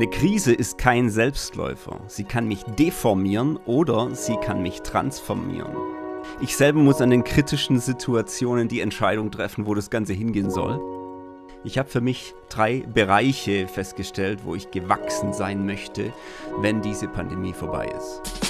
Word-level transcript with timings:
Eine 0.00 0.08
Krise 0.08 0.54
ist 0.54 0.78
kein 0.78 1.10
Selbstläufer. 1.10 2.00
Sie 2.06 2.24
kann 2.24 2.48
mich 2.48 2.62
deformieren 2.62 3.58
oder 3.66 4.14
sie 4.14 4.36
kann 4.36 4.62
mich 4.62 4.80
transformieren. 4.80 5.76
Ich 6.40 6.56
selber 6.56 6.78
muss 6.78 7.02
an 7.02 7.10
den 7.10 7.22
kritischen 7.22 7.78
Situationen 7.78 8.66
die 8.66 8.80
Entscheidung 8.80 9.30
treffen, 9.30 9.66
wo 9.66 9.74
das 9.74 9.90
Ganze 9.90 10.14
hingehen 10.14 10.48
soll. 10.50 10.80
Ich 11.64 11.76
habe 11.76 11.90
für 11.90 12.00
mich 12.00 12.34
drei 12.48 12.80
Bereiche 12.94 13.68
festgestellt, 13.68 14.40
wo 14.44 14.54
ich 14.54 14.70
gewachsen 14.70 15.34
sein 15.34 15.66
möchte, 15.66 16.14
wenn 16.60 16.80
diese 16.80 17.06
Pandemie 17.06 17.52
vorbei 17.52 17.92
ist. 17.94 18.49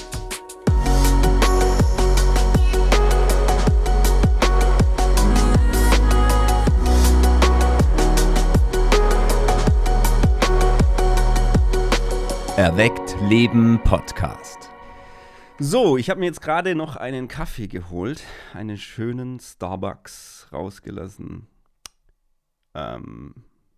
Erweckt 12.61 13.17
Leben 13.23 13.81
Podcast. 13.85 14.69
So, 15.59 15.97
ich 15.97 16.11
habe 16.11 16.21
mir 16.21 16.27
jetzt 16.27 16.43
gerade 16.43 16.75
noch 16.75 16.97
einen 16.97 17.27
Kaffee 17.27 17.69
geholt, 17.69 18.23
einen 18.53 18.77
schönen 18.77 19.41
Starbucks 19.41 20.49
rausgelassen. 20.53 21.47
Ähm, 22.75 23.35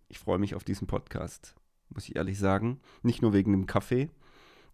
ich 0.09 0.19
freue 0.19 0.37
mich 0.37 0.53
auf 0.53 0.65
diesen 0.65 0.85
Podcast, 0.85 1.55
muss 1.91 2.09
ich 2.09 2.17
ehrlich 2.17 2.37
sagen. 2.37 2.81
Nicht 3.03 3.21
nur 3.21 3.31
wegen 3.31 3.53
dem 3.53 3.67
Kaffee. 3.67 4.09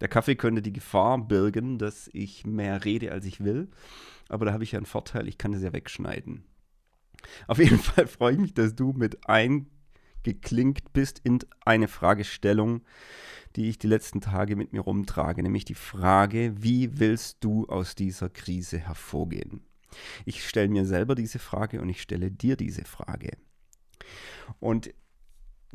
Der 0.00 0.08
Kaffee 0.08 0.34
könnte 0.34 0.60
die 0.60 0.72
Gefahr 0.72 1.16
birgen, 1.16 1.78
dass 1.78 2.10
ich 2.12 2.44
mehr 2.44 2.84
rede, 2.84 3.12
als 3.12 3.24
ich 3.26 3.44
will. 3.44 3.68
Aber 4.28 4.44
da 4.44 4.52
habe 4.52 4.64
ich 4.64 4.72
ja 4.72 4.80
einen 4.80 4.86
Vorteil, 4.86 5.28
ich 5.28 5.38
kann 5.38 5.52
es 5.52 5.62
ja 5.62 5.72
wegschneiden. 5.72 6.42
Auf 7.46 7.58
jeden 7.60 7.78
Fall 7.78 8.08
freue 8.08 8.32
ich 8.32 8.40
mich, 8.40 8.54
dass 8.54 8.74
du 8.74 8.92
mit 8.92 9.28
eingeklinkt 9.28 10.92
bist 10.92 11.20
in 11.22 11.38
eine 11.64 11.86
Fragestellung, 11.86 12.82
die 13.56 13.68
ich 13.68 13.78
die 13.78 13.88
letzten 13.88 14.20
Tage 14.20 14.56
mit 14.56 14.72
mir 14.72 14.80
rumtrage, 14.80 15.42
nämlich 15.42 15.64
die 15.64 15.74
Frage, 15.74 16.54
wie 16.62 16.98
willst 16.98 17.38
du 17.40 17.66
aus 17.66 17.94
dieser 17.94 18.28
Krise 18.28 18.78
hervorgehen? 18.78 19.62
Ich 20.24 20.46
stelle 20.46 20.68
mir 20.68 20.86
selber 20.86 21.14
diese 21.14 21.38
Frage 21.38 21.80
und 21.80 21.88
ich 21.88 22.00
stelle 22.00 22.30
dir 22.30 22.56
diese 22.56 22.84
Frage. 22.84 23.36
Und 24.60 24.94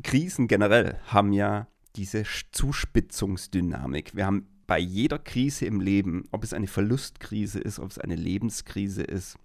Krisen 0.02 0.48
generell 0.48 0.98
haben 1.06 1.32
ja 1.32 1.68
diese 1.96 2.24
Zuspitzungsdynamik. 2.52 4.14
Wir 4.14 4.26
haben 4.26 4.46
bei 4.66 4.78
jeder 4.78 5.18
Krise 5.18 5.66
im 5.66 5.80
Leben, 5.80 6.24
ob 6.32 6.44
es 6.44 6.52
eine 6.52 6.66
Verlustkrise 6.66 7.60
ist, 7.60 7.78
ob 7.78 7.90
es 7.90 7.98
eine 7.98 8.16
Lebenskrise 8.16 9.02
ist, 9.02 9.38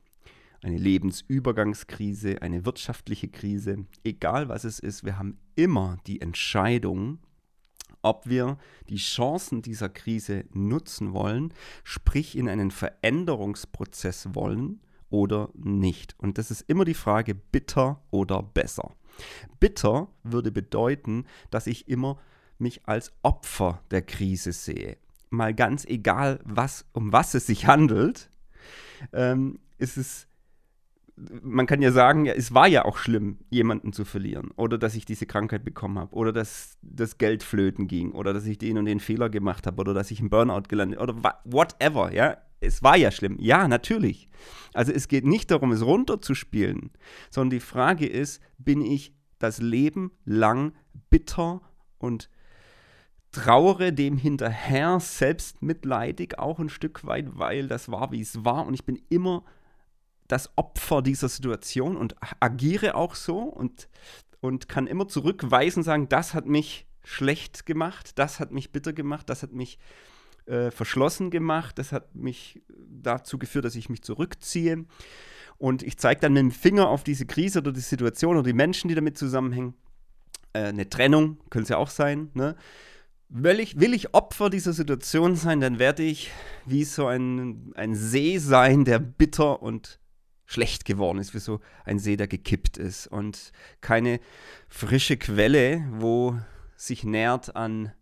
eine 0.63 0.78
Lebensübergangskrise, 0.78 2.41
eine 2.41 2.66
wirtschaftliche 2.66 3.28
Krise, 3.28 3.86
egal 4.03 4.50
was 4.50 4.63
es 4.63 4.80
ist, 4.80 5.03
wir 5.03 5.17
haben 5.17 5.38
immer 5.56 5.97
die 6.08 6.22
Entscheidung, 6.22 7.19
ob 8.02 8.27
wir 8.27 8.57
die 8.89 8.97
Chancen 8.97 9.61
dieser 9.61 9.89
Krise 9.89 10.45
nutzen 10.53 11.13
wollen, 11.13 11.53
sprich 11.83 12.38
in 12.38 12.49
einen 12.49 12.71
Veränderungsprozess 12.71 14.30
wollen 14.33 14.81
oder 15.09 15.49
nicht. 15.53 16.16
Und 16.17 16.38
das 16.38 16.52
ist 16.52 16.61
immer 16.67 16.85
die 16.85 16.94
Frage, 16.94 17.35
bitter 17.35 18.02
oder 18.11 18.41
besser. 18.41 18.95
Bitter 19.59 20.07
würde 20.23 20.52
bedeuten, 20.52 21.25
dass 21.49 21.67
ich 21.67 21.88
immer 21.88 22.19
mich 22.57 22.88
als 22.88 23.11
Opfer 23.22 23.81
der 23.91 24.02
Krise 24.02 24.53
sehe. 24.53 24.97
Mal 25.29 25.53
ganz 25.53 25.85
egal, 25.85 26.39
was, 26.44 26.85
um 26.94 27.11
was 27.11 27.33
es 27.33 27.47
sich 27.47 27.67
handelt, 27.67 28.29
ähm, 29.13 29.59
ist 29.77 29.97
es 29.97 30.27
man 31.41 31.66
kann 31.66 31.81
ja 31.81 31.91
sagen, 31.91 32.25
ja, 32.25 32.33
es 32.33 32.53
war 32.53 32.67
ja 32.67 32.86
auch 32.86 32.97
schlimm, 32.97 33.39
jemanden 33.50 33.94
zu 33.94 34.05
verlieren. 34.05 34.52
Oder 34.55 34.77
dass 34.77 34.95
ich 34.95 35.05
diese 35.05 35.25
Krankheit 35.25 35.63
bekommen 35.63 36.00
habe. 36.00 36.16
Oder 36.16 36.31
dass 36.31 36.78
das 36.81 37.17
Geld 37.17 37.44
flöten 37.44 37.88
ging. 37.88 38.11
Oder 38.11 38.33
dass 38.33 38.45
ich 38.45 38.58
den 38.58 38.78
und 38.78 38.86
den 38.86 39.00
Fehler 39.00 39.30
gemacht 39.30 39.67
habe. 39.67 39.80
Oder 39.81 39.94
dass 39.94 40.11
ich 40.11 40.19
im 40.19 40.30
Burnout 40.30 40.63
gelandet 40.67 41.00
Oder 41.00 41.16
whatever, 41.44 42.13
ja. 42.13 42.38
Es 42.59 42.83
war 42.83 42.95
ja 42.95 43.11
schlimm. 43.11 43.38
Ja, 43.39 43.67
natürlich. 43.67 44.30
Also 44.73 44.91
es 44.91 45.08
geht 45.08 45.25
nicht 45.25 45.51
darum, 45.51 45.72
es 45.72 45.84
runterzuspielen. 45.84 46.91
Sondern 47.29 47.51
die 47.51 47.59
Frage 47.59 48.07
ist, 48.07 48.41
bin 48.57 48.81
ich 48.81 49.13
das 49.40 49.59
Leben 49.59 50.12
lang 50.25 50.73
bitter 51.09 51.62
und 51.97 52.29
trauere 53.31 53.91
dem 53.91 54.17
hinterher 54.17 55.00
selbstmitleidig 55.00 56.38
auch 56.38 56.59
ein 56.59 56.69
Stück 56.69 57.06
weit, 57.06 57.38
weil 57.38 57.67
das 57.67 57.90
war, 57.90 58.12
wie 58.12 58.22
es 58.22 58.44
war. 58.44 58.66
Und 58.67 58.73
ich 58.73 58.85
bin 58.85 59.01
immer 59.09 59.44
das 60.31 60.50
Opfer 60.56 61.02
dieser 61.02 61.28
Situation 61.28 61.97
und 61.97 62.16
agiere 62.40 62.96
auch 62.96 63.16
so 63.16 63.40
und, 63.40 63.90
und 64.40 64.69
kann 64.69 64.88
immer 64.88 65.08
zurückweisen, 65.08 65.84
sagen, 65.84 66.08
das 66.08 66.34
hat 66.34 66.46
mich 66.46 66.88
schlecht 67.03 67.66
gemacht, 67.66 68.18
das 68.18 68.40
hat 68.40 68.52
mich 68.52 68.72
bitter 68.72 68.94
gemacht, 68.94 69.30
das 69.30 69.44
hat 69.44 69.52
mich 69.52 69.78
äh, 70.46 70.72
verschlossen 70.72 71.31
gemacht, 71.31 71.78
das 71.78 71.91
hat 71.91 72.16
mich 72.16 72.62
dazu 72.68 73.38
geführt, 73.38 73.66
dass 73.66 73.75
ich 73.75 73.90
mich 73.90 74.03
zurückziehe. 74.03 74.86
Und 75.58 75.84
ich 75.84 75.97
zeige 75.97 76.22
dann 76.22 76.34
mit 76.34 76.41
dem 76.41 76.52
Finger 76.52 76.88
auf 76.88 77.03
diese 77.03 77.25
Krise 77.25 77.59
oder 77.59 77.72
die 77.72 77.81
Situation 77.81 78.36
oder 78.38 78.47
die 78.47 78.53
Menschen, 78.53 78.88
die 78.88 78.96
damit 78.96 79.18
zusammenhängen. 79.18 79.75
Äh, 80.53 80.64
eine 80.64 80.90
Trennung 80.90 81.38
könnte 81.50 81.64
es 81.64 81.70
ja 81.70 81.78
auch 81.78 81.90
sein. 81.90 82.31
Ne? 82.34 82.56
Will 83.30 83.59
ich, 83.59 83.80
will 83.80 83.94
ich 83.94 84.14
Opfer 84.14 84.50
dieser 84.50 84.74
Situation 84.74 85.36
sein, 85.36 85.59
dann 85.59 85.78
werde 85.78 86.03
ich 86.03 86.31
wie 86.66 86.84
so 86.84 87.08
ein, 87.08 87.74
ein 87.75 87.96
See 87.96 88.38
sein, 88.38 88.86
der 88.86 89.00
bitter 89.00 89.62
und 89.62 90.00
schlecht 90.51 90.84
geworden 90.84 91.17
ist, 91.17 91.34
wie 91.34 91.39
so 91.39 91.62
ein 91.85 91.97
See, 91.97 92.17
der 92.17 92.28
gekippt 92.28 92.78
ist 92.78 93.07
und 93.07 93.53
keine 93.79 94.19
frische 94.67 95.16
Quelle, 95.16 95.88
wo 95.91 96.38
sich 96.75 97.06
nährt 97.06 97.56
an 97.56 97.94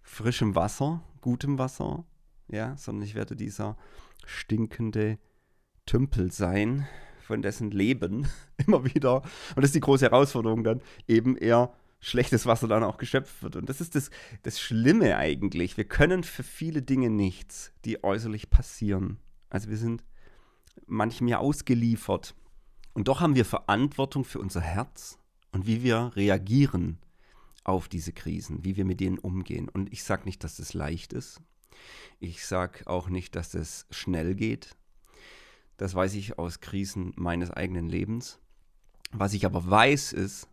frischem 0.00 0.54
Wasser, 0.54 1.02
gutem 1.20 1.58
Wasser, 1.58 2.04
ja, 2.46 2.76
sondern 2.76 3.04
ich 3.04 3.16
werde 3.16 3.34
dieser 3.34 3.76
stinkende 4.24 5.18
Tümpel 5.84 6.30
sein, 6.30 6.86
von 7.26 7.42
dessen 7.42 7.72
Leben 7.72 8.28
immer 8.66 8.84
wieder, 8.84 9.22
und 9.22 9.56
das 9.56 9.66
ist 9.66 9.74
die 9.74 9.80
große 9.80 10.04
Herausforderung 10.04 10.62
dann, 10.62 10.80
eben 11.08 11.36
eher 11.36 11.74
schlechtes 11.98 12.46
Wasser 12.46 12.68
dann 12.68 12.84
auch 12.84 12.98
geschöpft 12.98 13.42
wird. 13.42 13.56
Und 13.56 13.68
das 13.68 13.80
ist 13.80 13.96
das, 13.96 14.10
das 14.42 14.60
Schlimme 14.60 15.16
eigentlich. 15.16 15.76
Wir 15.76 15.84
können 15.84 16.22
für 16.22 16.42
viele 16.44 16.82
Dinge 16.82 17.10
nichts, 17.10 17.72
die 17.84 18.04
äußerlich 18.04 18.50
passieren. 18.50 19.16
Also 19.48 19.70
wir 19.70 19.78
sind 19.78 20.04
manchem 20.86 21.28
ja 21.28 21.38
ausgeliefert. 21.38 22.34
Und 22.92 23.08
doch 23.08 23.20
haben 23.20 23.34
wir 23.34 23.44
Verantwortung 23.44 24.24
für 24.24 24.38
unser 24.38 24.60
Herz 24.60 25.18
und 25.52 25.66
wie 25.66 25.82
wir 25.82 26.12
reagieren 26.14 26.98
auf 27.64 27.88
diese 27.88 28.12
Krisen, 28.12 28.64
wie 28.64 28.76
wir 28.76 28.84
mit 28.84 29.00
denen 29.00 29.18
umgehen. 29.18 29.68
Und 29.68 29.92
ich 29.92 30.04
sage 30.04 30.24
nicht, 30.24 30.44
dass 30.44 30.56
das 30.56 30.74
leicht 30.74 31.12
ist. 31.12 31.40
Ich 32.20 32.46
sage 32.46 32.86
auch 32.86 33.08
nicht, 33.08 33.34
dass 33.34 33.50
das 33.50 33.86
schnell 33.90 34.34
geht. 34.34 34.76
Das 35.76 35.94
weiß 35.94 36.14
ich 36.14 36.38
aus 36.38 36.60
Krisen 36.60 37.12
meines 37.16 37.50
eigenen 37.50 37.88
Lebens. 37.88 38.38
Was 39.10 39.32
ich 39.32 39.44
aber 39.46 39.68
weiß 39.68 40.12
ist, 40.12 40.48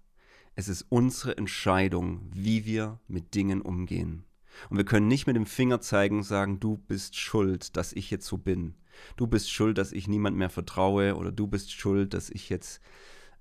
es 0.55 0.67
ist 0.67 0.85
unsere 0.89 1.37
Entscheidung, 1.37 2.29
wie 2.33 2.65
wir 2.65 2.99
mit 3.07 3.35
Dingen 3.35 3.61
umgehen. 3.61 4.23
Und 4.69 4.77
wir 4.77 4.85
können 4.85 5.07
nicht 5.07 5.27
mit 5.27 5.35
dem 5.35 5.45
Finger 5.45 5.79
zeigen 5.81 6.17
und 6.17 6.23
sagen, 6.23 6.59
du 6.59 6.77
bist 6.77 7.15
schuld, 7.15 7.77
dass 7.77 7.93
ich 7.93 8.09
jetzt 8.11 8.25
so 8.25 8.37
bin 8.37 8.75
du 9.17 9.27
bist 9.27 9.51
schuld, 9.51 9.77
dass 9.77 9.91
ich 9.91 10.07
niemand 10.07 10.37
mehr 10.37 10.49
vertraue 10.49 11.15
oder 11.15 11.31
du 11.31 11.47
bist 11.47 11.71
schuld, 11.71 12.13
dass 12.13 12.29
ich 12.29 12.49
jetzt 12.49 12.81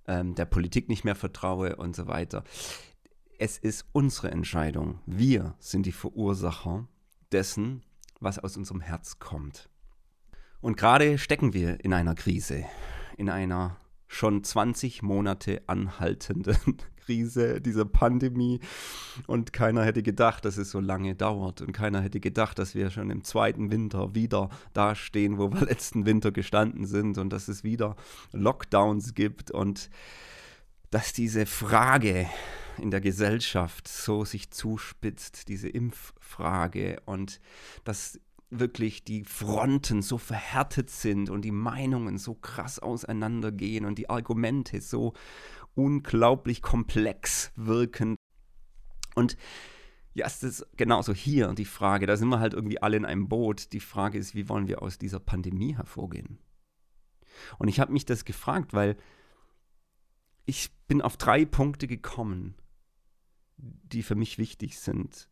ähm, 0.07 0.35
der 0.35 0.45
Politik 0.45 0.89
nicht 0.89 1.05
mehr 1.05 1.15
vertraue 1.15 1.77
und 1.77 1.95
so 1.95 2.07
weiter. 2.07 2.45
Es 3.39 3.59
ist 3.59 3.87
unsere 3.93 4.31
Entscheidung. 4.31 5.01
Wir 5.07 5.55
sind 5.59 5.87
die 5.87 5.93
Verursacher 5.93 6.89
dessen, 7.33 7.83
was 8.21 8.39
aus 8.39 8.57
unserem 8.57 8.81
Herz 8.81 9.19
kommt. 9.19 9.71
Und 10.61 10.77
gerade 10.77 11.17
stecken 11.17 11.55
wir 11.55 11.83
in 11.85 11.95
einer 11.95 12.15
Krise, 12.15 12.65
in 13.17 13.31
einer 13.31 13.79
schon 14.09 14.45
20 14.45 15.03
Monate 15.03 15.63
anhaltenden 15.69 16.77
Krise, 17.11 17.61
dieser 17.61 17.85
Pandemie. 17.85 18.61
Und 19.27 19.53
keiner 19.53 19.85
hätte 19.85 20.03
gedacht, 20.03 20.45
dass 20.45 20.59
es 20.59 20.71
so 20.71 20.79
lange 20.79 21.17
dauert. 21.17 21.61
Und 21.61 21.73
keiner 21.73 22.01
hätte 22.03 22.21
gedacht, 22.21 22.61
dass 22.61 22.77
wir 22.77 22.91
schon 22.91 23.11
im 23.11 23.25
zweiten 23.25 23.73
Winter 23.73 24.15
wieder 24.15 24.49
dastehen, 24.75 25.37
wo 25.37 25.53
wir 25.53 25.61
letzten 25.67 26.07
Winter 26.07 26.31
gestanden 26.31 26.87
sind. 26.87 27.19
Und 27.19 27.31
dass 27.33 27.49
es 27.49 27.65
wieder 27.65 27.97
Lockdowns 28.33 29.15
gibt. 29.15 29.51
Und 29.51 29.91
dass 30.91 31.13
diese 31.13 31.47
Frage 31.47 32.29
in 32.79 32.93
der 32.93 33.01
Gesellschaft 33.01 33.89
so 33.89 34.25
sich 34.25 34.53
zuspitzt, 34.53 35.49
diese 35.49 35.69
Impffrage. 35.69 37.03
Und 37.07 37.41
dass 37.83 38.21
wirklich 38.51 39.05
die 39.05 39.25
Fronten 39.25 40.03
so 40.03 40.19
verhärtet 40.19 40.91
sind 40.91 41.31
und 41.31 41.43
die 41.43 41.53
Meinungen 41.53 42.19
so 42.19 42.35
krass 42.35 42.79
auseinandergehen 42.81 43.85
und 43.85 43.97
die 43.97 44.11
Argumente 44.11 44.81
so 44.81 45.15
unglaublich 45.81 46.63
komplex 46.63 47.53
wirken. 47.57 48.17
Und 49.15 49.37
ja, 50.13 50.27
es 50.27 50.43
ist 50.43 50.67
genauso 50.77 51.15
hier 51.15 51.53
die 51.55 51.65
Frage, 51.65 52.07
da 52.07 52.17
sind 52.17 52.29
wir 52.29 52.41
halt 52.41 52.55
irgendwie 52.55 52.83
alle 52.83 52.97
in 52.97 53.05
einem 53.05 53.29
Boot. 53.29 53.73
Die 53.73 53.81
Frage 53.81 54.19
ist, 54.19 54.35
wie 54.35 54.49
wollen 54.49 54.69
wir 54.69 54.83
aus 54.83 54.99
dieser 54.99 55.21
Pandemie 55.21 55.77
hervorgehen? 55.77 56.39
Und 57.59 57.69
ich 57.69 57.81
habe 57.81 57.93
mich 57.93 58.05
das 58.05 58.25
gefragt, 58.25 58.75
weil 58.75 58.97
ich 60.45 60.71
bin 60.89 61.01
auf 61.01 61.17
drei 61.17 61.45
Punkte 61.45 61.87
gekommen, 61.87 62.57
die 63.57 64.03
für 64.03 64.15
mich 64.17 64.37
wichtig 64.37 64.79
sind, 64.79 65.29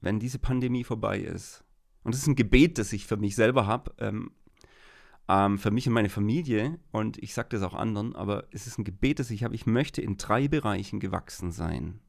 wenn 0.00 0.20
diese 0.20 0.38
Pandemie 0.38 0.84
vorbei 0.84 1.18
ist. 1.18 1.64
Und 2.02 2.14
das 2.14 2.22
ist 2.22 2.28
ein 2.28 2.36
Gebet, 2.36 2.78
das 2.78 2.92
ich 2.92 3.06
für 3.06 3.16
mich 3.16 3.34
selber 3.34 3.66
habe, 3.66 3.94
ähm, 3.98 4.30
ähm, 5.28 5.58
für 5.58 5.70
mich 5.70 5.86
und 5.86 5.94
meine 5.94 6.08
Familie. 6.08 6.78
Und 6.90 7.18
ich 7.18 7.34
sage 7.34 7.50
das 7.50 7.62
auch 7.62 7.74
anderen, 7.74 8.14
aber 8.14 8.46
es 8.50 8.66
ist 8.66 8.78
ein 8.78 8.84
Gebet, 8.84 9.18
das 9.18 9.30
ich 9.30 9.44
habe. 9.44 9.54
Ich 9.54 9.66
möchte 9.66 10.02
in 10.02 10.16
drei 10.16 10.48
Bereichen 10.48 11.00
gewachsen 11.00 11.52
sein. 11.52 12.00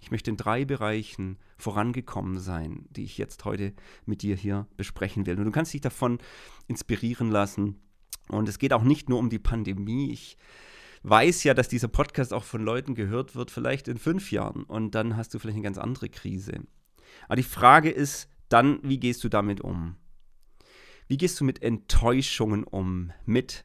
Ich 0.00 0.10
möchte 0.10 0.30
in 0.30 0.36
drei 0.36 0.64
Bereichen 0.64 1.38
vorangekommen 1.58 2.38
sein, 2.38 2.86
die 2.90 3.04
ich 3.04 3.18
jetzt 3.18 3.44
heute 3.44 3.74
mit 4.06 4.22
dir 4.22 4.34
hier 4.34 4.66
besprechen 4.76 5.26
will. 5.26 5.38
Und 5.38 5.44
du 5.44 5.50
kannst 5.50 5.74
dich 5.74 5.82
davon 5.82 6.18
inspirieren 6.68 7.30
lassen. 7.30 7.78
Und 8.28 8.48
es 8.48 8.58
geht 8.58 8.72
auch 8.72 8.82
nicht 8.82 9.08
nur 9.08 9.18
um 9.18 9.28
die 9.28 9.38
Pandemie. 9.38 10.10
Ich 10.10 10.38
weiß 11.02 11.44
ja, 11.44 11.54
dass 11.54 11.68
dieser 11.68 11.88
Podcast 11.88 12.32
auch 12.32 12.44
von 12.44 12.62
Leuten 12.62 12.94
gehört 12.94 13.34
wird, 13.34 13.50
vielleicht 13.50 13.88
in 13.88 13.98
fünf 13.98 14.32
Jahren. 14.32 14.64
Und 14.64 14.94
dann 14.94 15.16
hast 15.16 15.34
du 15.34 15.38
vielleicht 15.38 15.56
eine 15.56 15.64
ganz 15.64 15.78
andere 15.78 16.08
Krise. 16.08 16.60
Aber 17.26 17.36
die 17.36 17.42
Frage 17.42 17.90
ist 17.90 18.28
dann, 18.48 18.80
wie 18.82 18.98
gehst 18.98 19.22
du 19.22 19.28
damit 19.28 19.60
um? 19.60 19.96
Wie 21.10 21.16
gehst 21.16 21.40
du 21.40 21.44
mit 21.44 21.60
Enttäuschungen 21.60 22.62
um, 22.62 23.10
mit 23.26 23.64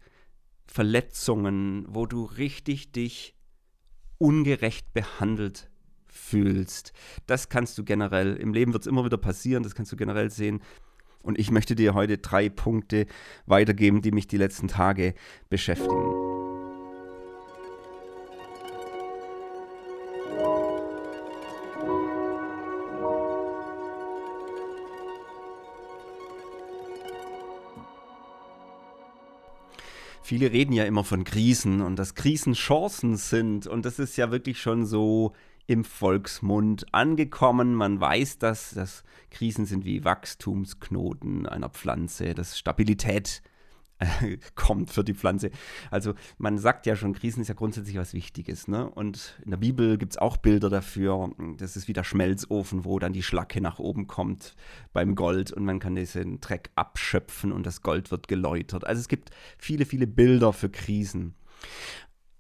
Verletzungen, 0.66 1.86
wo 1.88 2.08
du 2.08 2.24
richtig 2.26 2.92
dich 2.92 3.36
ungerecht 4.18 4.92
behandelt 4.96 5.70
fühlst? 6.08 6.92
Das 7.28 7.48
kannst 7.48 7.78
du 7.78 7.84
generell, 7.84 8.36
im 8.36 8.52
Leben 8.52 8.74
wird 8.74 8.82
es 8.82 8.88
immer 8.88 9.06
wieder 9.06 9.18
passieren, 9.18 9.62
das 9.62 9.76
kannst 9.76 9.92
du 9.92 9.96
generell 9.96 10.32
sehen. 10.32 10.64
Und 11.22 11.38
ich 11.38 11.52
möchte 11.52 11.76
dir 11.76 11.94
heute 11.94 12.18
drei 12.18 12.50
Punkte 12.50 13.06
weitergeben, 13.46 14.02
die 14.02 14.12
mich 14.12 14.26
die 14.26 14.38
letzten 14.38 14.68
Tage 14.68 15.14
beschäftigen. 15.48 16.25
Viele 30.26 30.52
reden 30.52 30.74
ja 30.74 30.86
immer 30.86 31.04
von 31.04 31.24
Krisen 31.24 31.82
und 31.82 32.00
dass 32.00 32.16
Krisen 32.16 32.54
Chancen 32.54 33.16
sind 33.16 33.68
und 33.68 33.86
das 33.86 34.00
ist 34.00 34.18
ja 34.18 34.32
wirklich 34.32 34.60
schon 34.60 34.84
so 34.84 35.34
im 35.68 35.84
Volksmund 35.84 36.92
angekommen. 36.92 37.76
Man 37.76 38.00
weiß 38.00 38.40
das, 38.40 38.72
dass 38.72 39.04
Krisen 39.30 39.68
sind 39.68 39.86
wie 39.86 40.04
Wachstumsknoten 40.04 41.46
einer 41.46 41.70
Pflanze, 41.70 42.34
dass 42.34 42.58
Stabilität 42.58 43.44
kommt 44.56 44.92
für 44.92 45.04
die 45.04 45.14
Pflanze. 45.14 45.52
Also 45.92 46.14
man 46.38 46.58
sagt 46.58 46.86
ja 46.86 46.96
schon, 46.96 47.14
Krisen 47.14 47.42
ist 47.42 47.48
ja 47.48 47.54
grundsätzlich 47.54 47.98
was 47.98 48.14
Wichtiges. 48.14 48.68
Ne? 48.68 48.90
Und 48.90 49.40
in 49.44 49.52
der 49.52 49.58
Bibel 49.58 49.98
gibt 49.98 50.14
es 50.14 50.18
auch 50.18 50.38
Bilder 50.38 50.70
dafür. 50.70 51.32
Das 51.58 51.76
ist 51.76 51.88
wie 51.88 51.94
der 51.94 52.04
Schmelzofen, 52.04 52.86
wo 52.86 53.00
dann 53.00 53.14
die 53.14 53.24
Schlacke 53.24 53.62
nach 53.62 53.80
oben 53.80 54.08
kommt 54.08 54.56
beim 54.94 55.16
Gold 55.16 55.52
und 55.52 55.66
man 55.66 55.80
kann 55.80 55.96
diesen 55.96 56.42
Dreck 56.42 56.72
abschöpfen 56.76 57.52
und 57.52 57.66
das 57.66 57.82
Gold 57.82 58.12
wird 58.12 58.28
geläutert. 58.28 58.86
Also 58.86 59.00
es 59.00 59.08
gibt 59.08 59.32
viele, 59.58 59.86
viele 59.86 60.08
Bilder 60.08 60.54
für 60.54 60.70
Krisen. 60.70 61.36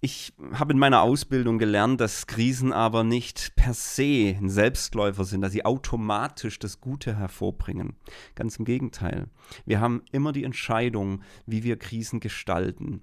Ich 0.05 0.33
habe 0.53 0.71
in 0.71 0.77
meiner 0.77 1.01
Ausbildung 1.01 1.57
gelernt, 1.57 1.99
dass 1.99 2.27
Krisen 2.27 2.71
aber 2.71 3.03
nicht 3.03 3.55
per 3.55 3.73
se 3.73 4.37
ein 4.39 4.51
Selbstläufer 4.51 5.25
sind, 5.25 5.41
dass 5.41 5.51
sie 5.51 5.65
automatisch 5.65 6.59
das 6.59 6.79
Gute 6.79 7.17
hervorbringen. 7.17 7.95
Ganz 8.35 8.57
im 8.57 8.65
Gegenteil. 8.65 9.25
Wir 9.65 9.79
haben 9.79 10.03
immer 10.11 10.31
die 10.31 10.43
Entscheidung, 10.43 11.23
wie 11.47 11.63
wir 11.63 11.79
Krisen 11.79 12.19
gestalten. 12.19 13.01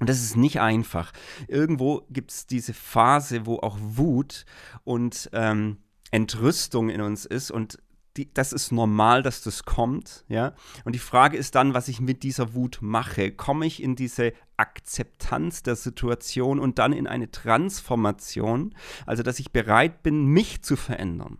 Und 0.00 0.08
das 0.08 0.20
ist 0.20 0.36
nicht 0.36 0.58
einfach. 0.58 1.12
Irgendwo 1.46 2.04
gibt 2.10 2.32
es 2.32 2.44
diese 2.48 2.74
Phase, 2.74 3.46
wo 3.46 3.58
auch 3.58 3.78
Wut 3.80 4.44
und 4.82 5.30
ähm, 5.32 5.76
Entrüstung 6.10 6.88
in 6.88 7.02
uns 7.02 7.24
ist 7.24 7.52
und 7.52 7.78
die, 8.16 8.32
das 8.32 8.52
ist 8.52 8.72
normal, 8.72 9.22
dass 9.22 9.42
das 9.42 9.64
kommt, 9.64 10.24
ja. 10.28 10.54
Und 10.84 10.94
die 10.94 11.00
Frage 11.00 11.36
ist 11.36 11.54
dann, 11.54 11.74
was 11.74 11.88
ich 11.88 12.00
mit 12.00 12.22
dieser 12.22 12.54
Wut 12.54 12.78
mache. 12.80 13.32
Komme 13.32 13.66
ich 13.66 13.82
in 13.82 13.96
diese 13.96 14.32
Akzeptanz 14.56 15.62
der 15.62 15.76
Situation 15.76 16.58
und 16.58 16.78
dann 16.78 16.92
in 16.92 17.06
eine 17.06 17.30
Transformation, 17.30 18.74
also 19.06 19.22
dass 19.22 19.38
ich 19.38 19.52
bereit 19.52 20.02
bin, 20.02 20.26
mich 20.26 20.62
zu 20.62 20.76
verändern. 20.76 21.38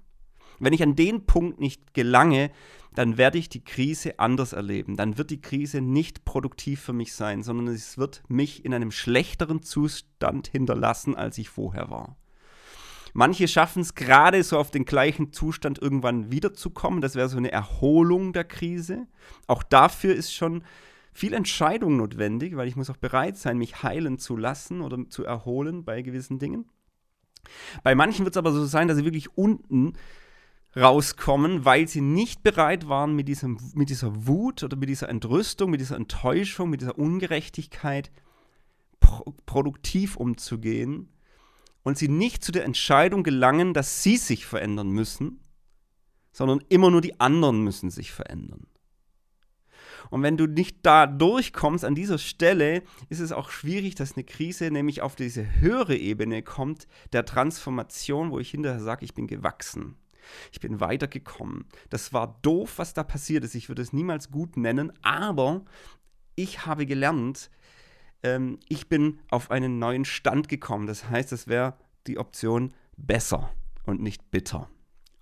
Wenn 0.59 0.73
ich 0.73 0.83
an 0.83 0.97
den 0.97 1.27
Punkt 1.27 1.61
nicht 1.61 1.93
gelange, 1.95 2.51
dann 2.95 3.17
werde 3.17 3.39
ich 3.39 3.49
die 3.49 3.65
Krise 3.65 4.19
anders 4.19 4.53
erleben. 4.53 4.97
Dann 4.97 5.19
wird 5.19 5.31
die 5.31 5.41
Krise 5.41 5.81
nicht 5.81 6.25
produktiv 6.25 6.81
für 6.81 6.93
mich 6.93 7.15
sein, 7.15 7.43
sondern 7.43 7.69
es 7.69 7.99
wird 7.99 8.23
mich 8.29 8.65
in 8.65 8.75
einem 8.75 8.91
schlechteren 8.91 9.63
Zustand 9.63 10.49
hinterlassen, 10.49 11.17
als 11.17 11.39
ich 11.39 11.49
vorher 11.49 11.91
war. 11.91 12.17
Manche 13.12 13.47
schaffen 13.47 13.82
es 13.82 13.94
gerade 13.94 14.43
so 14.43 14.59
auf 14.59 14.70
den 14.70 14.85
gleichen 14.85 15.32
Zustand 15.32 15.79
irgendwann 15.81 16.31
wiederzukommen. 16.31 17.00
Das 17.00 17.14
wäre 17.14 17.29
so 17.29 17.37
eine 17.37 17.53
Erholung 17.53 18.32
der 18.32 18.44
Krise. 18.44 19.06
Auch 19.47 19.62
dafür 19.62 20.14
ist 20.14 20.32
schon 20.32 20.64
viel 21.12 21.35
Entscheidung 21.35 21.99
notwendig, 21.99 22.56
weil 22.56 22.69
ich 22.69 22.76
muss 22.76 22.88
auch 22.88 22.97
bereit 22.97 23.37
sein, 23.37 23.59
mich 23.59 23.82
heilen 23.82 24.19
zu 24.19 24.37
lassen 24.37 24.81
oder 24.81 25.09
zu 25.11 25.25
erholen 25.25 25.85
bei 25.85 26.00
gewissen 26.00 26.38
Dingen. 26.38 26.64
Bei 27.82 27.94
manchen 27.94 28.25
wird 28.25 28.35
es 28.35 28.38
aber 28.38 28.53
so 28.53 28.64
sein, 28.64 28.88
dass 28.88 28.97
sie 28.97 29.05
wirklich 29.05 29.37
unten 29.37 29.93
rauskommen, 30.75 31.67
weil 31.67 31.87
sie 31.87 32.00
nicht 32.00 32.43
bereit 32.43 32.88
waren, 32.88 33.15
mit, 33.15 33.29
diesem, 33.29 33.58
mit 33.75 33.91
dieser 33.91 34.26
Wut 34.26 34.62
oder 34.62 34.76
mit 34.76 34.88
dieser 34.88 35.11
Entrüstung, 35.11 35.70
mit 35.70 35.81
dieser 35.81 35.97
Enttäuschung, 35.97 36.70
mit 36.70 36.81
dieser 36.81 36.99
Ungerechtigkeit 36.99 38.11
pro 39.00 39.35
produktiv 39.44 40.17
umzugehen 40.17 41.11
und 41.82 41.99
sie 41.99 42.08
nicht 42.08 42.44
zu 42.44 42.52
der 42.52 42.64
Entscheidung 42.64 43.23
gelangen, 43.23 43.75
dass 43.75 44.02
sie 44.02 44.17
sich 44.17 44.46
verändern 44.46 44.90
müssen, 44.90 45.40
sondern 46.32 46.62
immer 46.69 46.90
nur 46.90 47.00
die 47.00 47.20
anderen 47.20 47.62
müssen 47.62 47.90
sich 47.90 48.12
verändern. 48.12 48.67
Und 50.11 50.23
wenn 50.23 50.37
du 50.37 50.46
nicht 50.46 50.84
da 50.84 51.06
durchkommst 51.06 51.84
an 51.84 51.94
dieser 51.94 52.19
Stelle, 52.19 52.82
ist 53.08 53.20
es 53.20 53.32
auch 53.32 53.50
schwierig, 53.50 53.94
dass 53.94 54.14
eine 54.14 54.25
Krise 54.25 54.70
nämlich 54.70 55.00
auf 55.00 55.17
diese 55.17 55.61
höhere 55.61 55.96
Ebene 55.96 56.43
kommt, 56.43 56.87
der 57.12 57.25
Transformation, 57.25 58.31
wo 58.31 58.38
ich 58.38 58.50
hinterher 58.50 58.81
sage, 58.81 59.05
ich 59.05 59.14
bin 59.14 59.26
gewachsen. 59.26 59.96
Ich 60.52 60.61
bin 60.61 60.81
weitergekommen. 60.81 61.64
Das 61.88 62.12
war 62.12 62.38
doof, 62.43 62.75
was 62.76 62.94
da 62.94 63.05
passiert 63.05 63.43
ist. 63.44 63.55
Ich 63.55 63.69
würde 63.69 63.82
es 63.82 63.93
niemals 63.93 64.31
gut 64.31 64.56
nennen, 64.56 64.93
aber 65.02 65.64
ich 66.34 66.67
habe 66.67 66.87
gelernt, 66.87 67.50
ähm, 68.23 68.59
ich 68.69 68.89
bin 68.89 69.19
auf 69.31 69.51
einen 69.51 69.79
neuen 69.79 70.05
Stand 70.05 70.49
gekommen. 70.49 70.87
Das 70.87 71.09
heißt, 71.09 71.33
es 71.33 71.47
wäre 71.47 71.75
die 72.07 72.19
Option 72.19 72.75
besser 72.97 73.51
und 73.85 74.03
nicht 74.03 74.31
bitter. 74.31 74.69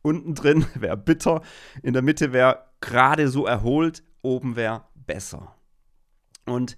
Unten 0.03 0.35
drin 0.35 0.67
wäre 0.75 0.97
bitter, 0.97 1.43
in 1.83 1.93
der 1.93 2.03
Mitte 2.03 2.33
wäre 2.33 2.67
gerade 2.81 3.29
so 3.29 3.47
erholt, 3.47 4.03
oben 4.23 4.57
wäre 4.57 4.85
besser. 4.95 5.55
Und 6.47 6.77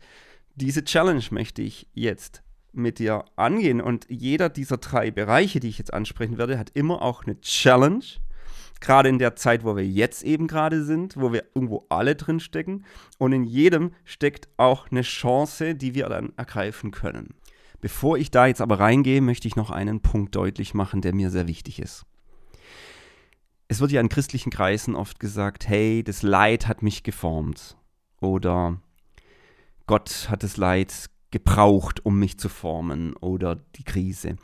diese 0.55 0.85
Challenge 0.85 1.25
möchte 1.31 1.63
ich 1.63 1.89
jetzt 1.95 2.43
mit 2.73 2.99
dir 2.99 3.25
angehen. 3.37 3.81
Und 3.81 4.07
jeder 4.09 4.49
dieser 4.49 4.79
drei 4.79 5.11
Bereiche, 5.11 5.61
die 5.61 5.69
ich 5.69 5.79
jetzt 5.79 5.93
ansprechen 5.93 6.39
werde, 6.39 6.59
hat 6.59 6.71
immer 6.71 7.03
auch 7.03 7.25
eine 7.25 7.41
Challenge 7.41 8.05
Gerade 8.83 9.09
in 9.09 9.21
der 9.21 9.37
Zeit, 9.37 9.65
wo 9.65 9.77
wir 9.77 9.87
jetzt 9.87 10.25
eben 10.25 10.49
gerade 10.49 10.85
sind, 10.85 11.17
wo 11.17 11.33
wir 11.33 11.45
irgendwo 11.55 11.87
alle 11.89 12.17
drin 12.17 12.41
stecken. 12.41 12.85
Und 13.17 13.33
in 13.33 13.45
jedem 13.45 13.93
steckt 14.05 14.49
auch 14.57 14.91
eine 14.91 15.03
Chance, 15.03 15.77
die 15.77 15.95
wir 15.95 16.09
dann 16.09 16.33
ergreifen 16.37 16.91
können. 16.91 17.35
Bevor 17.81 18.19
ich 18.19 18.33
da 18.33 18.47
jetzt 18.47 18.61
aber 18.61 18.81
reingehe, 18.81 19.21
möchte 19.21 19.47
ich 19.47 19.55
noch 19.55 19.71
einen 19.71 20.01
Punkt 20.01 20.35
deutlich 20.35 20.75
machen, 20.75 21.01
der 21.01 21.15
mir 21.15 21.31
sehr 21.31 21.47
wichtig 21.47 21.79
ist. 21.79 22.05
Es 23.69 23.81
wird 23.81 23.93
ja 23.93 24.01
in 24.01 24.09
christlichen 24.09 24.51
Kreisen 24.51 24.97
oft 24.97 25.21
gesagt, 25.21 25.69
hey, 25.69 26.03
das 26.03 26.23
Leid 26.23 26.67
hat 26.67 26.83
mich 26.83 27.05
geformt. 27.05 27.77
Oder 28.21 28.81
Gott 29.87 30.27
hat 30.29 30.43
das 30.43 30.57
Leid 30.57 31.09
gebraucht, 31.31 32.05
um 32.05 32.19
mich 32.19 32.37
zu 32.37 32.49
formen. 32.49 33.15
Oder 33.19 33.57
die 33.77 33.85
Krise. 33.85 34.37